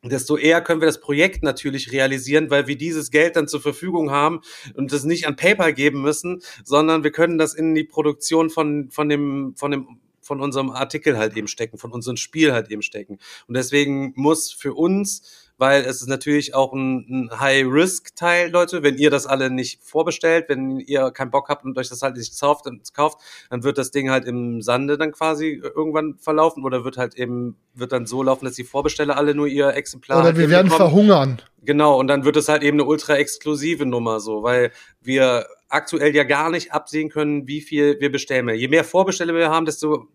[0.03, 4.11] desto eher können wir das Projekt natürlich realisieren, weil wir dieses Geld dann zur Verfügung
[4.11, 4.41] haben
[4.75, 8.91] und das nicht an PayPal geben müssen, sondern wir können das in die Produktion von,
[8.91, 12.83] von dem, von dem von unserem Artikel halt eben stecken, von unserem Spiel halt eben
[12.83, 13.19] stecken.
[13.47, 18.83] Und deswegen muss für uns weil es ist natürlich auch ein, ein High-Risk-Teil, Leute.
[18.83, 22.17] Wenn ihr das alle nicht vorbestellt, wenn ihr keinen Bock habt und euch das halt
[22.17, 23.19] nicht kauft, dann, kauft,
[23.51, 27.57] dann wird das Ding halt im Sande dann quasi irgendwann verlaufen oder wird halt eben,
[27.75, 30.53] wird dann so laufen, dass die Vorbesteller alle nur ihr Exemplar Oder halt wir eben
[30.53, 30.91] werden bekommen.
[30.91, 31.43] verhungern.
[31.63, 34.71] Genau, und dann wird es halt eben eine ultra exklusive Nummer so, weil
[35.03, 38.49] wir aktuell ja gar nicht absehen können, wie viel wir bestellen.
[38.51, 40.07] Je mehr Vorbesteller wir haben, desto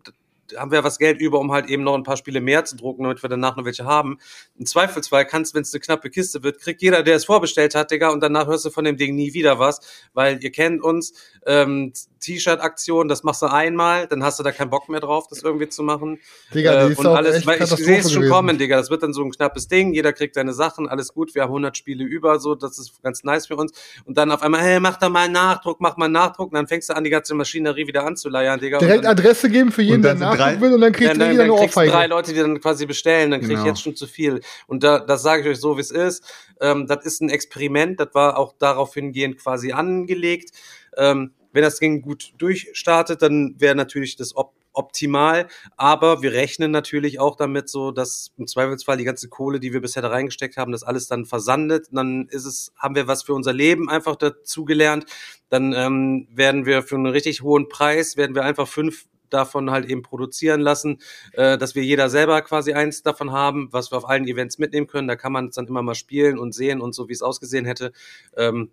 [0.58, 3.04] haben wir was Geld über, um halt eben noch ein paar Spiele mehr zu drucken,
[3.04, 4.18] damit wir danach noch welche haben.
[4.58, 7.92] Im Zweifelsfall kannst, wenn es eine knappe Kiste wird, kriegt jeder, der es vorbestellt hat,
[7.92, 9.80] Digga, und danach hörst du von dem Ding nie wieder was,
[10.14, 11.14] weil ihr kennt uns,
[11.46, 11.94] ähm,
[12.24, 15.70] T-Shirt-Aktion, das machst du einmal, dann hast du da keinen Bock mehr drauf, das irgendwie
[15.70, 16.20] zu machen.
[16.54, 18.78] Digga, die Äh, ist und auch alles, echt weil ich sehe es schon kommen, Digga.
[18.78, 19.94] Das wird dann so ein knappes Ding.
[19.94, 21.36] Jeder kriegt seine Sachen, alles gut.
[21.36, 23.72] Wir haben 100 Spiele über, so, das ist ganz nice für uns.
[24.06, 26.48] Und dann auf einmal, hey, mach da mal einen Nachdruck, mach mal einen Nachdruck.
[26.52, 28.80] Und dann fängst du an, die ganze Maschinerie wieder anzuleiern, Digga.
[28.80, 31.60] Direkt Adresse geben für jeden, der drei- will und dann kriegt ja, jeder dann eine
[31.60, 32.10] kriegst du drei Ohrfeige.
[32.10, 33.68] Leute, die dann quasi bestellen, dann krieg ich Genau.
[33.68, 34.42] jetzt schon zu viel.
[34.68, 36.24] Und da, das sage ich euch so, wie es ist.
[36.62, 40.52] Ähm, das ist ein Experiment, das war auch darauf hingehend quasi angelegt.
[40.98, 45.48] Ähm, wenn das Ding gut durchstartet, dann wäre natürlich das op optimal.
[45.78, 49.82] Aber wir rechnen natürlich auch damit so, dass im Zweifelsfall die ganze Kohle, die wir
[49.82, 51.88] bisher da reingesteckt haben, das alles dann versandet.
[51.92, 55.06] Dann ist es, haben wir was für unser Leben einfach dazu gelernt.
[55.50, 59.90] Dann ähm, werden wir für einen richtig hohen Preis, werden wir einfach fünf davon halt
[59.90, 61.00] eben produzieren lassen,
[61.34, 64.88] äh, dass wir jeder selber quasi eins davon haben, was wir auf allen Events mitnehmen
[64.88, 65.08] können.
[65.08, 67.66] Da kann man es dann immer mal spielen und sehen und so, wie es ausgesehen
[67.66, 67.92] hätte.
[68.38, 68.72] Ähm,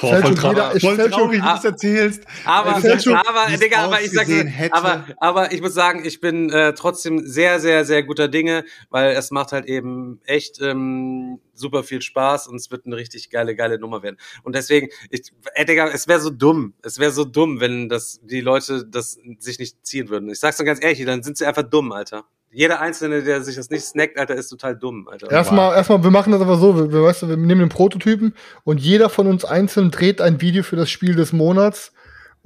[0.00, 2.24] Boah, voll traurig, voll traurig, wie du das erzählst.
[2.44, 4.12] aber, schon- aber, Digga, aber ich
[4.50, 4.74] hätte.
[4.74, 9.14] aber, aber ich muss sagen, ich bin äh, trotzdem sehr, sehr, sehr guter Dinge, weil
[9.14, 13.54] es macht halt eben echt ähm, super viel Spaß und es wird eine richtig geile,
[13.54, 14.16] geile Nummer werden.
[14.42, 18.20] Und deswegen, ich, ey, Digga, es wäre so dumm, es wäre so dumm, wenn das
[18.24, 20.28] die Leute das sich nicht ziehen würden.
[20.28, 22.24] Ich sag's dann ganz ehrlich, dann sind sie einfach dumm, Alter.
[22.54, 25.30] Jeder Einzelne, der sich das nicht snackt, Alter, ist total dumm, Alter.
[25.30, 28.34] Erstmal, erstmal, wir machen das aber so, wir, wir, weißt du, wir nehmen den Prototypen
[28.62, 31.92] und jeder von uns einzeln dreht ein Video für das Spiel des Monats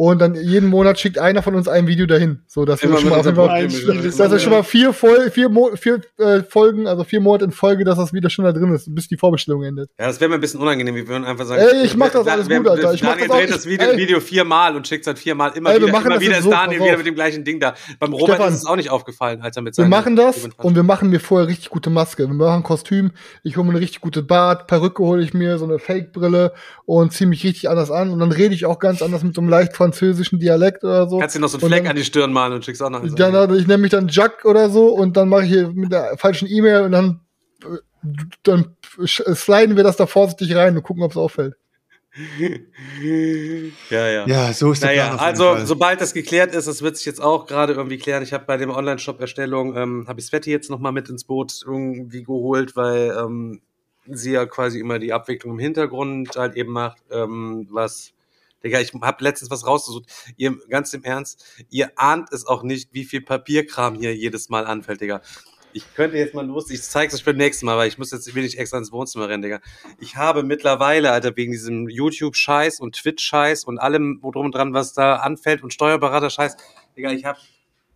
[0.01, 3.09] und dann jeden Monat schickt einer von uns ein Video dahin, so dass wir schon
[3.11, 7.47] mal dass das schon mal vier, Fol vier, Mo vier äh, Folgen, also vier Monate
[7.47, 9.91] in Folge, dass das Video schon da drin ist, bis die Vorbestellung endet.
[9.99, 10.95] Ja, das wäre mir ein bisschen unangenehm.
[10.95, 12.95] Wir würden einfach sagen, Ey, ich mach das alles wir- gut, Alter.
[12.95, 13.97] Ich mach Daniel das auch- dreht das Video, ey.
[13.97, 15.93] Video viermal und schickt es dann viermal immer Ey, wir wieder.
[15.93, 17.75] machen immer das wieder ist so, Daniel wieder mit dem gleichen Ding da.
[17.99, 20.85] Beim Robert Stefan, ist es auch nicht aufgefallen, Alter, mit Wir machen das und wir
[20.85, 22.29] machen mir vorher richtig gute Maske.
[22.29, 23.11] Wir machen Kostüm,
[23.43, 26.53] ich hole mir eine richtig gute Bart, Perücke hole ich mir, so eine Fake-Brille
[26.87, 29.41] und ziehe mich richtig anders an und dann rede ich auch ganz anders mit so
[29.41, 31.19] einem leicht französischen Dialekt oder so.
[31.19, 33.03] Kannst dir noch so einen Fleck dann- an die Stirn malen und schickst auch noch.
[33.15, 35.93] Dann, also ich nenne mich dann Jack oder so und dann mache ich hier mit
[35.93, 37.21] der falschen E-Mail und dann,
[38.43, 41.55] dann sliden wir das da vorsichtig rein und gucken, ob es auffällt.
[43.91, 44.27] ja, ja.
[44.27, 45.67] Ja, so ist der Naja, Plan auf jeden also Fall.
[45.67, 48.23] sobald das geklärt ist, das wird sich jetzt auch gerade irgendwie klären.
[48.23, 51.61] Ich habe bei dem Online-Shop-Erstellung, ähm, habe ich Sveti jetzt noch mal mit ins Boot
[51.65, 53.61] irgendwie geholt, weil ähm,
[54.07, 58.13] sie ja quasi immer die Abwicklung im Hintergrund halt eben macht, ähm, was
[58.65, 60.07] Digga, ich habe letztens was rausgesucht.
[60.37, 64.67] Ihr, ganz im Ernst, ihr ahnt es auch nicht, wie viel Papierkram hier jedes Mal
[64.67, 65.23] anfällt, Digga.
[65.73, 68.35] Ich könnte jetzt mal los, ich zeig's euch für nächstes Mal, weil ich muss jetzt
[68.35, 69.61] will nicht extra ins Wohnzimmer rennen, Digga.
[70.01, 74.73] Ich habe mittlerweile, Alter, wegen diesem YouTube-Scheiß und Twitch-Scheiß und allem wo drum und dran,
[74.73, 76.57] was da anfällt und Steuerberater-Scheiß,
[76.97, 77.39] Digga, ich habe,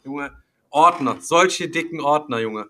[0.05, 0.37] Junge,
[0.71, 2.69] Ordner, solche dicken Ordner, Junge.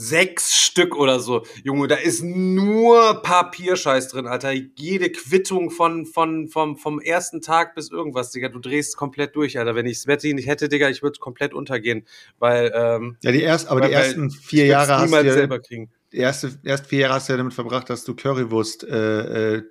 [0.00, 1.44] Sechs Stück oder so.
[1.64, 4.52] Junge, da ist nur Papierscheiß drin, Alter.
[4.52, 8.48] Jede Quittung von, von, vom, vom ersten Tag bis irgendwas, Digga.
[8.48, 9.74] Du drehst komplett durch, Alter.
[9.74, 12.06] Wenn ich Sveti nicht hätte, Digga, ich würde komplett untergehen.
[12.38, 15.58] Weil, ähm, ja, die erst, aber weil- die ersten vier Jahre hast du ja, selber
[15.58, 15.90] kriegen.
[16.12, 19.62] die erste, erst vier Jahre hast du ja damit verbracht, dass du Currywurst, äh, äh,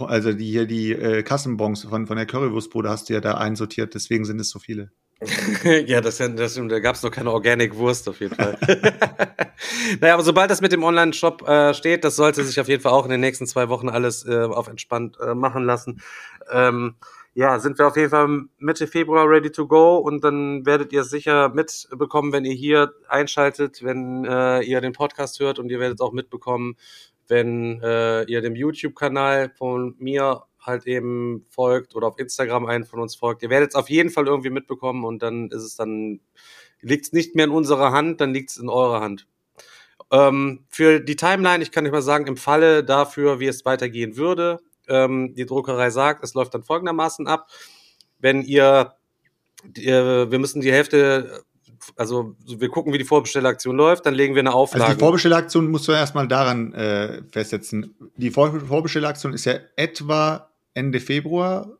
[0.00, 3.94] also die hier die äh, Kassenbons von, von der Currywurstbude hast du ja da einsortiert,
[3.94, 4.90] deswegen sind es so viele.
[5.86, 6.54] ja, das, das.
[6.54, 8.58] Da gab es noch keine Organic Wurst auf jeden Fall.
[10.00, 12.92] naja, aber sobald das mit dem Online-Shop äh, steht, das sollte sich auf jeden Fall
[12.92, 16.00] auch in den nächsten zwei Wochen alles äh, auf entspannt äh, machen lassen.
[16.50, 16.96] Ähm,
[17.34, 21.04] ja, sind wir auf jeden Fall Mitte Februar ready to go und dann werdet ihr
[21.04, 26.02] sicher mitbekommen, wenn ihr hier einschaltet, wenn äh, ihr den Podcast hört und ihr werdet
[26.02, 26.76] auch mitbekommen,
[27.28, 33.00] wenn äh, ihr dem YouTube-Kanal von mir halt eben folgt oder auf Instagram einen von
[33.00, 33.42] uns folgt.
[33.42, 36.20] Ihr werdet es auf jeden Fall irgendwie mitbekommen und dann ist es dann,
[36.80, 39.26] liegt es nicht mehr in unserer Hand, dann liegt es in eurer Hand.
[40.10, 44.16] Ähm, für die Timeline, ich kann euch mal sagen, im Falle dafür, wie es weitergehen
[44.16, 47.48] würde, ähm, die Druckerei sagt, es läuft dann folgendermaßen ab.
[48.18, 48.94] Wenn ihr,
[49.76, 51.42] ihr wir müssen die Hälfte,
[51.96, 54.84] also wir gucken, wie die Vorbestellaktion läuft, dann legen wir eine Auflage.
[54.84, 57.94] Also die Vorbestellaktion musst du erstmal daran äh, festsetzen.
[58.16, 61.78] Die Vor Vorbestellaktion ist ja etwa Ende Februar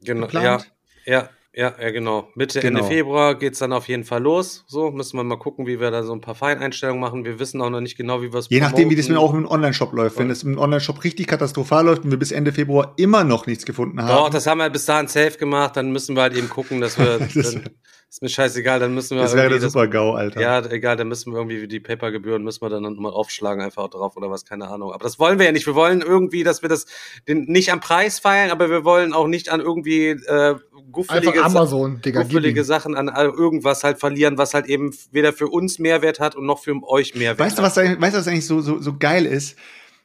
[0.00, 0.72] genau, geplant.
[1.04, 1.30] Ja, ja,
[1.60, 2.26] Ja, ja, genau.
[2.34, 2.78] Mitte, Genau.
[2.78, 4.64] Ende Februar geht's dann auf jeden Fall los.
[4.66, 7.26] So, müssen wir mal gucken, wie wir da so ein paar Feineinstellungen machen.
[7.26, 9.34] Wir wissen auch noch nicht genau, wie wir es Je nachdem, wie das mit auch
[9.34, 10.18] im Online-Shop läuft.
[10.18, 13.66] Wenn es im Online-Shop richtig katastrophal läuft und wir bis Ende Februar immer noch nichts
[13.66, 14.08] gefunden haben.
[14.08, 15.76] Doch, das haben wir bis dahin safe gemacht.
[15.76, 17.18] Dann müssen wir halt eben gucken, dass wir.
[17.34, 17.64] Das- dann,
[18.12, 19.22] ist mir scheißegal, dann müssen wir.
[19.22, 20.40] das wäre der das- Super-GAU, Alter.
[20.40, 24.16] Ja, egal, dann müssen wir irgendwie die Papergebühren müssen wir dann nochmal aufschlagen, einfach drauf
[24.16, 24.92] oder was, keine Ahnung.
[24.92, 25.64] Aber das wollen wir ja nicht.
[25.64, 26.86] Wir wollen irgendwie, dass wir das
[27.28, 30.56] den, nicht am Preis feilen, aber wir wollen auch nicht an irgendwie äh,
[30.90, 32.64] guffelige, Amazon, Digga, ihm.
[32.64, 36.60] Sachen an irgendwas halt verlieren, was halt eben weder für uns Mehrwert hat und noch
[36.62, 37.76] für euch Mehrwert Weißt du, hat.
[37.76, 39.56] was, weißt du, was eigentlich so, so, so geil ist?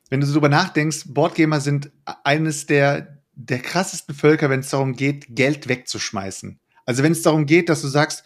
[0.10, 1.92] Wenn du so drüber nachdenkst, Boardgamer sind
[2.24, 6.60] eines der, der krassesten Völker, wenn es darum geht, Geld wegzuschmeißen.
[6.86, 8.24] Also wenn es darum geht, dass du sagst,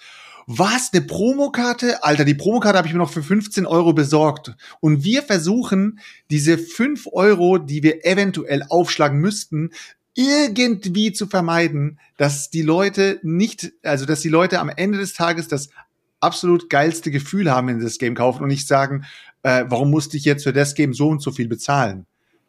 [0.52, 2.04] was, eine Promokarte?
[2.04, 4.56] Alter, die Promokarte habe ich mir noch für 15 Euro besorgt.
[4.80, 6.00] Und wir versuchen,
[6.32, 9.70] diese 5 Euro, die wir eventuell aufschlagen müssten,
[10.16, 15.48] irgendwie zu vermeiden, dass die Leute nicht, also dass die Leute am Ende des Tages
[15.48, 15.70] das
[16.20, 19.06] absolut geilste Gefühl haben, wenn sie das Game kaufen und nicht sagen,
[19.44, 22.06] äh, warum musste ich jetzt für das Game so und so viel bezahlen?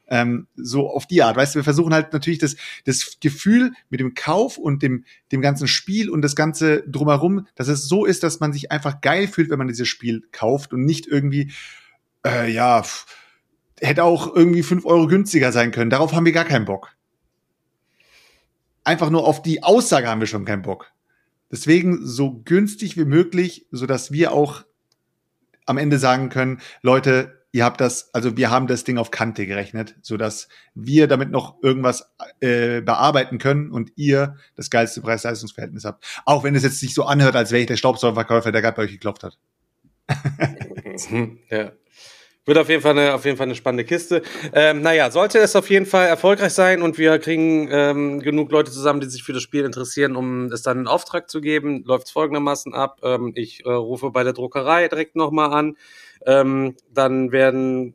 [0.09, 4.01] Ähm, so auf die Art, weißt du, wir versuchen halt natürlich das, das Gefühl mit
[4.01, 8.25] dem Kauf und dem, dem ganzen Spiel und das Ganze drumherum, dass es so ist,
[8.25, 11.53] dass man sich einfach geil fühlt, wenn man dieses Spiel kauft und nicht irgendwie,
[12.27, 12.83] äh, ja,
[13.81, 15.91] hätte auch irgendwie fünf Euro günstiger sein können.
[15.91, 16.93] Darauf haben wir gar keinen Bock.
[18.85, 20.93] Einfach nur auf die Aussage haben wir schon keinen Bock.
[21.51, 24.65] Deswegen so günstig wie möglich, so dass wir auch
[25.67, 29.47] am Ende sagen können, Leute, ihr habt das, also wir haben das Ding auf Kante
[29.47, 35.85] gerechnet, so dass wir damit noch irgendwas äh, bearbeiten können und ihr das geilste Preis-Leistungs-Verhältnis
[35.85, 36.05] habt.
[36.25, 38.83] Auch wenn es jetzt nicht so anhört, als wäre ich der Staubsaugerverkäufer, der gerade bei
[38.85, 39.39] euch geklopft hat.
[41.09, 41.73] Mhm, ja.
[42.47, 44.23] Wird auf jeden Fall eine, auf jeden Fall eine spannende Kiste.
[44.55, 48.71] Ähm, naja, sollte es auf jeden Fall erfolgreich sein und wir kriegen ähm, genug Leute
[48.71, 52.07] zusammen, die sich für das Spiel interessieren, um es dann in Auftrag zu geben, läuft
[52.07, 53.01] es folgendermaßen ab.
[53.03, 55.77] Ähm, ich äh, rufe bei der Druckerei direkt nochmal an.
[56.27, 57.95] Ähm, dann werden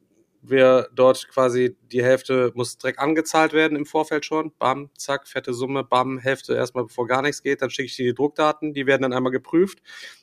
[0.50, 4.52] wir dort quasi die Hälfte muss direkt angezahlt werden im Vorfeld schon.
[4.60, 7.62] Bam, zack, fette Summe, bam, Hälfte erstmal bevor gar nichts geht.
[7.62, 9.80] Dann schicke ich dir die Druckdaten, die werden dann einmal geprüft.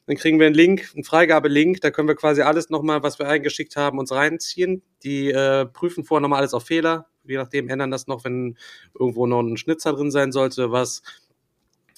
[0.06, 3.28] Dann kriegen wir einen Link, einen Freigabelink, da können wir quasi alles nochmal, was wir
[3.28, 4.82] eingeschickt haben, uns reinziehen.
[5.02, 7.08] Die äh, prüfen vorher nochmal alles auf Fehler.
[7.24, 8.56] Je nachdem ändern das noch, wenn
[8.98, 11.02] irgendwo noch ein Schnitzer drin sein sollte, was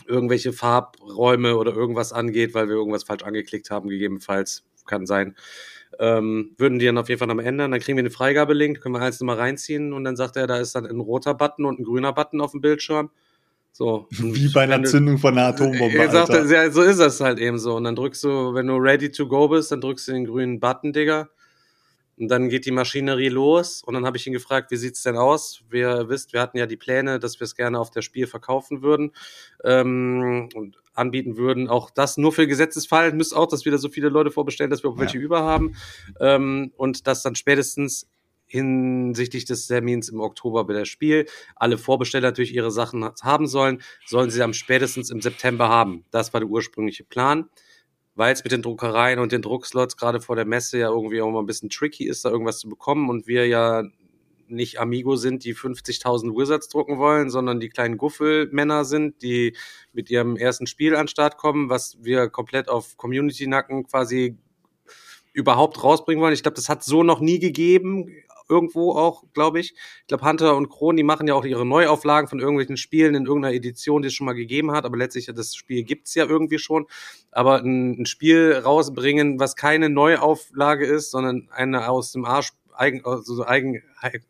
[0.06, 5.34] irgendwelche Farbräume oder irgendwas angeht, weil wir irgendwas falsch angeklickt haben, gegebenenfalls kann sein.
[5.98, 7.70] Ähm, würden die dann auf jeden Fall nochmal ändern.
[7.70, 10.58] Dann kriegen wir den Freigabelink, können wir alles nochmal reinziehen und dann sagt er, da
[10.58, 13.10] ist dann ein roter Button und ein grüner Button auf dem Bildschirm.
[13.72, 14.06] So.
[14.10, 15.98] Wie bei einer Zündung von einer Atombombe.
[15.98, 17.74] er sagt, ja, so ist das halt eben so.
[17.74, 20.60] Und dann drückst du, wenn du ready to go bist, dann drückst du den grünen
[20.60, 21.28] Button, Digga.
[22.16, 23.82] Und dann geht die Maschinerie los.
[23.82, 25.62] Und dann habe ich ihn gefragt, wie sieht's denn aus?
[25.70, 28.28] Wie ihr wisst, wir hatten ja die Pläne, dass wir es gerne auf der Spiel
[28.28, 29.10] verkaufen würden
[29.64, 31.68] ähm, und anbieten würden.
[31.68, 33.12] Auch das nur für Gesetzesfall.
[33.12, 35.76] Müsst auch, dass wieder so viele Leute vorbestellen, dass wir auch welche über haben.
[36.20, 38.08] Ähm, und das dann spätestens
[38.46, 41.26] hinsichtlich des Termins im Oktober bei der Spiel
[41.56, 46.04] alle Vorbesteller natürlich ihre Sachen haben sollen, sollen sie am spätestens im September haben.
[46.10, 47.48] Das war der ursprüngliche Plan.
[48.16, 51.32] Weil es mit den Druckereien und den Druckslots gerade vor der Messe ja irgendwie auch
[51.32, 53.82] mal ein bisschen tricky ist, da irgendwas zu bekommen und wir ja
[54.48, 59.56] nicht Amigo sind, die 50.000 Wizards drucken wollen, sondern die kleinen Guffelmänner sind, die
[59.92, 64.36] mit ihrem ersten Spiel an den Start kommen, was wir komplett auf Community-Nacken quasi
[65.34, 66.32] überhaupt rausbringen wollen.
[66.32, 68.08] Ich glaube, das hat so noch nie gegeben.
[68.48, 69.72] Irgendwo auch, glaube ich.
[69.72, 73.24] Ich glaube, Hunter und Kron, die machen ja auch ihre Neuauflagen von irgendwelchen Spielen in
[73.24, 74.84] irgendeiner Edition, die es schon mal gegeben hat.
[74.84, 76.86] Aber letztlich, das Spiel gibt's ja irgendwie schon.
[77.30, 83.04] Aber ein, ein Spiel rausbringen, was keine Neuauflage ist, sondern eine aus dem Arsch, eigen,
[83.04, 83.82] also eigen,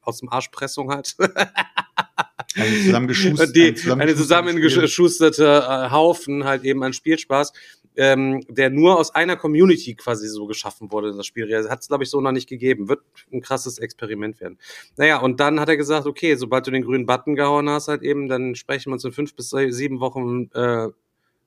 [0.02, 1.16] aus dem Arschpressung hat.
[2.56, 7.52] Eine zusammengeschusterte, die, eine zusammengeschusterte äh, Haufen halt eben an Spielspaß,
[7.96, 11.52] ähm, der nur aus einer Community quasi so geschaffen wurde, das Spiel.
[11.68, 12.88] Hat es, glaube ich, so noch nicht gegeben.
[12.88, 13.00] Wird
[13.32, 14.58] ein krasses Experiment werden.
[14.96, 18.02] Naja, und dann hat er gesagt, okay, sobald du den grünen Button gehauen hast, halt
[18.02, 20.88] eben, dann sprechen wir uns in fünf bis sieben Wochen äh,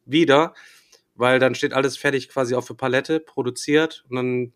[0.05, 0.53] wieder,
[1.15, 4.53] weil dann steht alles fertig quasi auf für Palette, produziert und dann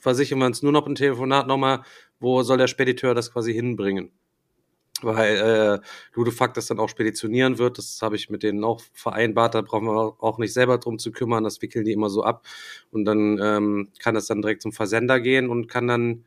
[0.00, 1.82] versichern wir uns nur noch ein Telefonat nochmal,
[2.20, 4.12] wo soll der Spediteur das quasi hinbringen
[5.02, 7.78] weil äh, Ludofac das dann auch speditionieren wird.
[7.78, 9.54] Das habe ich mit denen auch vereinbart.
[9.54, 11.44] Da brauchen wir auch nicht selber drum zu kümmern.
[11.44, 12.46] Das wickeln die immer so ab.
[12.90, 16.24] Und dann ähm, kann das dann direkt zum Versender gehen und kann dann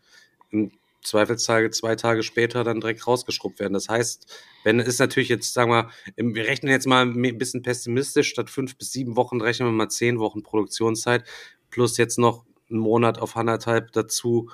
[0.52, 0.72] im
[1.02, 3.74] Zweifelstage zwei Tage später dann direkt rausgeschrubbt werden.
[3.74, 4.32] Das heißt,
[4.64, 8.78] wenn es natürlich jetzt, sagen wir, wir rechnen jetzt mal ein bisschen pessimistisch, statt fünf
[8.78, 11.24] bis sieben Wochen rechnen wir mal zehn Wochen Produktionszeit,
[11.70, 14.50] plus jetzt noch einen Monat auf anderthalb dazu,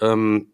[0.00, 0.48] ähm,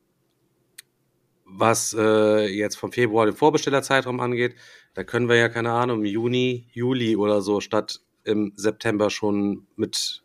[1.45, 4.57] was äh, jetzt vom Februar den Vorbestellerzeitraum angeht.
[4.95, 9.67] Da können wir ja, keine Ahnung, im Juni, Juli oder so statt im September schon
[9.77, 10.23] mit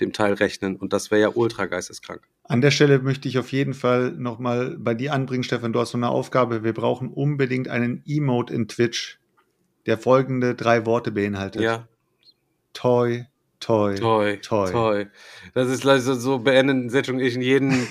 [0.00, 0.76] dem Teil rechnen.
[0.76, 2.22] Und das wäre ja ultra geisteskrank.
[2.44, 5.72] An der Stelle möchte ich auf jeden Fall nochmal bei dir anbringen, Stefan.
[5.72, 6.64] Du hast so eine Aufgabe.
[6.64, 9.18] Wir brauchen unbedingt einen Emote in Twitch,
[9.86, 11.62] der folgende drei Worte beinhaltet.
[11.62, 11.88] Ja.
[12.72, 13.26] Toy,
[13.60, 14.70] Toy, Toy, Toy.
[14.70, 15.06] toy.
[15.52, 17.88] Das ist also so beenden Setschung und ich in jeden,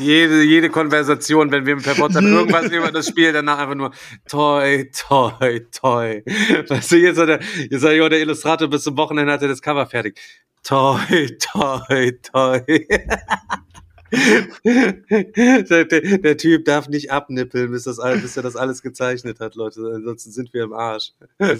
[0.00, 3.92] jede, jede Konversation, wenn wir per WhatsApp irgendwas über das Spiel, danach einfach nur
[4.28, 6.24] Toy, Toy, Toy.
[6.68, 9.48] Weißt du, jetzt, hat er, jetzt hat ja der Illustrator bis zum Wochenende hat er
[9.48, 10.20] das Cover fertig.
[10.64, 12.88] Toy, Toy, Toy.
[14.64, 19.92] der, der, Typ darf nicht abnippeln, bis, das, bis er das alles gezeichnet hat, Leute.
[19.94, 21.12] Ansonsten sind wir im Arsch.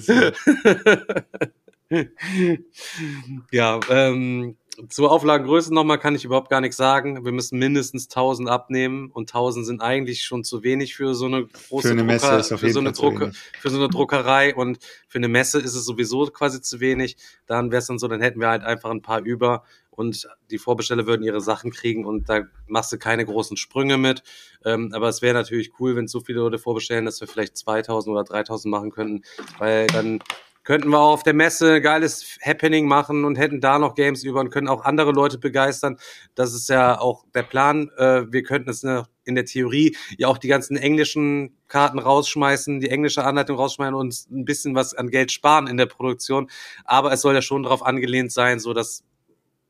[3.52, 4.56] ja, ähm,
[4.88, 7.24] zur Auflagengröße nochmal kann ich überhaupt gar nichts sagen.
[7.24, 11.46] Wir müssen mindestens 1000 abnehmen und 1000 sind eigentlich schon zu wenig für so eine
[11.46, 13.36] große Für eine Messe Drucker- ist auf für jeden so eine Fall zu Drucke, wenig.
[13.60, 17.16] für so eine Druckerei und für eine Messe ist es sowieso quasi zu wenig.
[17.46, 19.64] Dann wäre es dann so, dann hätten wir halt einfach ein paar über
[19.96, 24.22] und die Vorbesteller würden ihre Sachen kriegen und da machst du keine großen Sprünge mit.
[24.64, 28.12] Ähm, aber es wäre natürlich cool, wenn so viele Leute vorbestellen, dass wir vielleicht 2000
[28.12, 29.22] oder 3000 machen könnten,
[29.58, 30.20] weil dann
[30.64, 34.24] könnten wir auch auf der Messe ein geiles Happening machen und hätten da noch Games
[34.24, 35.98] über und können auch andere Leute begeistern.
[36.34, 37.90] Das ist ja auch der Plan.
[37.98, 42.88] Äh, wir könnten es in der Theorie ja auch die ganzen englischen Karten rausschmeißen, die
[42.88, 46.50] englische Anleitung rausschmeißen und ein bisschen was an Geld sparen in der Produktion.
[46.84, 49.04] Aber es soll ja schon darauf angelehnt sein, so dass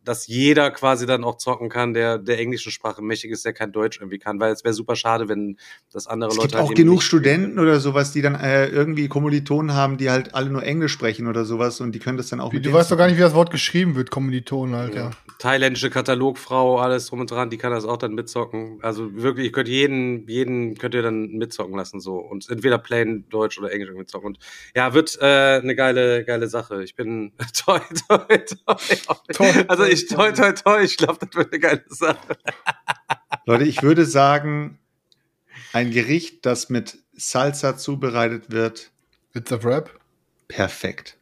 [0.04, 3.72] dass jeder quasi dann auch zocken kann, der der englischen Sprache mächtig ist, der kein
[3.72, 5.56] Deutsch irgendwie kann, weil es wäre super schade, wenn
[5.92, 9.08] das andere Es Leute gibt halt auch genug Studenten oder sowas, die dann äh, irgendwie
[9.08, 12.40] Kommilitonen haben, die halt alle nur Englisch sprechen oder sowas und die können das dann
[12.40, 14.96] auch Wie, mit du weißt doch gar nicht, wie das Wort geschrieben wird, Kommilitonen, Alter.
[14.96, 15.10] Ja.
[15.38, 18.78] Thailändische Katalogfrau, alles drum und dran, die kann das auch dann mitzocken.
[18.82, 23.24] Also wirklich, ihr könnt jeden, jeden könnt ihr dann mitzocken lassen so und entweder plain
[23.30, 24.28] Deutsch oder Englisch mitzocken.
[24.28, 24.38] Und
[24.74, 26.82] ja, wird äh, eine geile, geile Sache.
[26.82, 27.32] Ich bin
[27.64, 28.74] toi, toi, toi.
[29.32, 30.82] Toi, also ich toi, toi, toi.
[30.82, 32.36] Ich glaube, das wird eine geile Sache.
[33.46, 34.78] Leute, ich würde sagen,
[35.72, 38.90] ein Gericht, das mit Salsa zubereitet wird,
[39.34, 39.90] It's a Rap.
[40.48, 41.16] perfekt.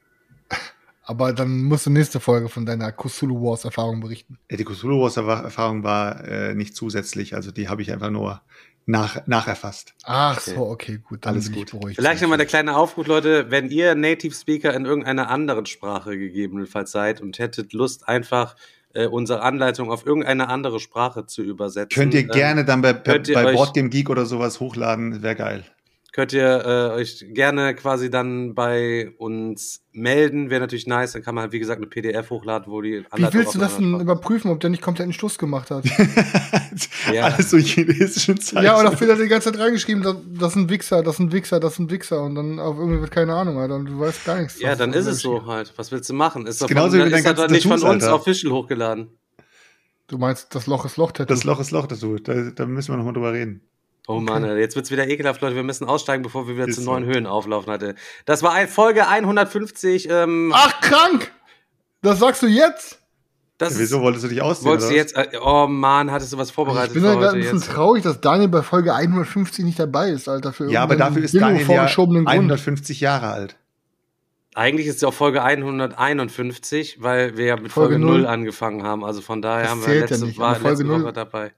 [1.05, 4.39] Aber dann musst du nächste Folge von deiner Cthulhu Wars Erfahrung berichten.
[4.51, 8.41] Ja, Die Cthulhu Wars Erfahrung war äh, nicht zusätzlich, also die habe ich einfach nur
[8.87, 9.95] nach, nacherfasst.
[10.05, 10.55] Ach Okay.
[10.55, 11.25] so, okay, gut.
[11.25, 11.81] Dann Alles bin ich gut.
[11.81, 11.97] beruhigt.
[11.97, 16.91] Vielleicht nochmal der kleine Aufruf, Leute, wenn ihr Native Speaker in irgendeiner anderen Sprache gegebenenfalls
[16.93, 18.57] seid und hättet Lust, einfach
[18.95, 21.95] äh, unsere Anleitung auf irgendeine andere Sprache zu übersetzen.
[21.95, 25.65] Könnt ihr ähm, gerne dann bei, bei, bei Boardgame Geek oder sowas hochladen, wäre geil.
[26.13, 30.51] Könnt ihr äh, euch gerne quasi dann bei uns melden.
[30.51, 31.13] Wäre natürlich nice.
[31.13, 33.99] Dann kann man, wie gesagt, eine PDF hochladen, wo die Wie willst du das denn
[33.99, 35.85] überprüfen, ob der nicht komplett einen Schluss gemacht hat?
[37.13, 37.25] Ja.
[37.25, 38.65] Alles so chinesischen Zeichen.
[38.65, 41.15] ja, oder vielleicht hat er die ganze Zeit reingeschrieben, das, das ist ein Wichser, das
[41.15, 43.75] ist ein Wichser, das ist ein Wichser und dann auf irgendwie wird keine Ahnung, Alter,
[43.75, 44.61] und du weißt gar nichts.
[44.61, 45.73] Ja, dann ist es so halt.
[45.77, 46.47] Was willst du machen?
[46.47, 48.15] Ist, doch genauso von, wie ist ganzen nicht von uns Alter.
[48.15, 49.09] official hochgeladen.
[50.07, 51.33] Du meinst, das Loch ist Loch-Tattoo.
[51.33, 52.17] Das Loch ist Loch dazu.
[52.17, 53.63] Da, da müssen wir nochmal drüber reden.
[54.09, 55.55] Oh Mann, Alter, jetzt wird's wieder ekelhaft, Leute.
[55.55, 56.91] Wir müssen aussteigen, bevor wir wieder Ist zu so.
[56.91, 57.95] neuen Höhen auflaufen hatte.
[58.25, 60.09] Das war ein Folge 150.
[60.11, 61.31] Ähm, Ach, krank!
[62.03, 62.99] Das sagst du jetzt?
[63.59, 64.71] das Wieso wolltest du dich ausziehen?
[64.71, 65.17] wolltest du jetzt?
[65.17, 67.59] Äh, oh Mann, hattest du was Ich vorbereitet bin für ja gerade heute ein bisschen
[67.59, 67.71] jetzt?
[67.71, 70.53] traurig, dass Daniel bei Folge 150 nicht dabei ist, Alter.
[70.53, 70.69] Für?
[70.69, 72.35] Ja, aber dafür ist Daniel ja vorgeschobenen Grund.
[72.35, 73.57] 150 Jahre alt.
[74.55, 78.19] Eigentlich ist es ja auch Folge 151, weil wir ja mit Folge Folge, null.
[78.23, 79.05] 0 angefangen haben.
[79.05, 81.53] Also von daher Das haben wir zählt ja letzte, nicht, war Folge letzte Woche dabei.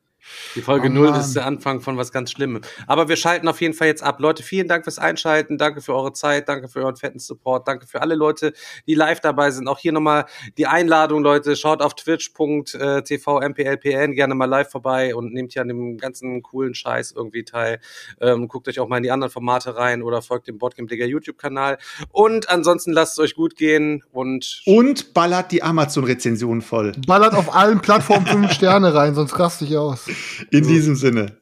[0.55, 1.21] Die Folge Oh 0 Mann.
[1.21, 2.61] ist der Anfang von was ganz Schlimmem.
[2.87, 4.21] Aber wir schalten auf jeden Fall jetzt ab.
[4.21, 5.59] Leute, vielen Dank fürs Einschalten.
[5.59, 6.49] Danke für eure Zeit.
[6.49, 7.67] Danke für euren fetten Support.
[7.69, 8.53] Danke für alle Leute,
[8.87, 9.69] die live dabei sind.
[9.69, 10.25] Auch hier nochmal
[10.59, 11.57] die Einladung, Leute.
[11.57, 16.75] Schaut auf twitch.tv mplpn gerne mal live vorbei und nehmt hier an dem ganzen coolen
[16.75, 17.81] Scheiß irgendwie teil.
[18.21, 21.07] Ähm, guckt euch auch mal in die anderen Formate rein oder folgt dem Boardgame Digger
[21.07, 21.79] YouTube-Kanal.
[22.11, 26.93] Und ansonsten lasst es euch gut gehen und Und ballert die Amazon-Rezension voll.
[27.07, 30.07] Ballert auf allen Plattformen 5 Sterne rein, sonst raste ich aus.
[30.51, 31.39] In diesem Sinne.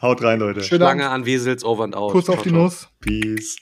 [0.00, 0.62] Haut rein, Leute.
[0.62, 1.00] Schönen Dank.
[1.00, 2.12] Schlange an Wesels over and out.
[2.12, 2.62] Kuss auf die ciao.
[2.62, 2.88] Nuss.
[3.00, 3.56] Peace.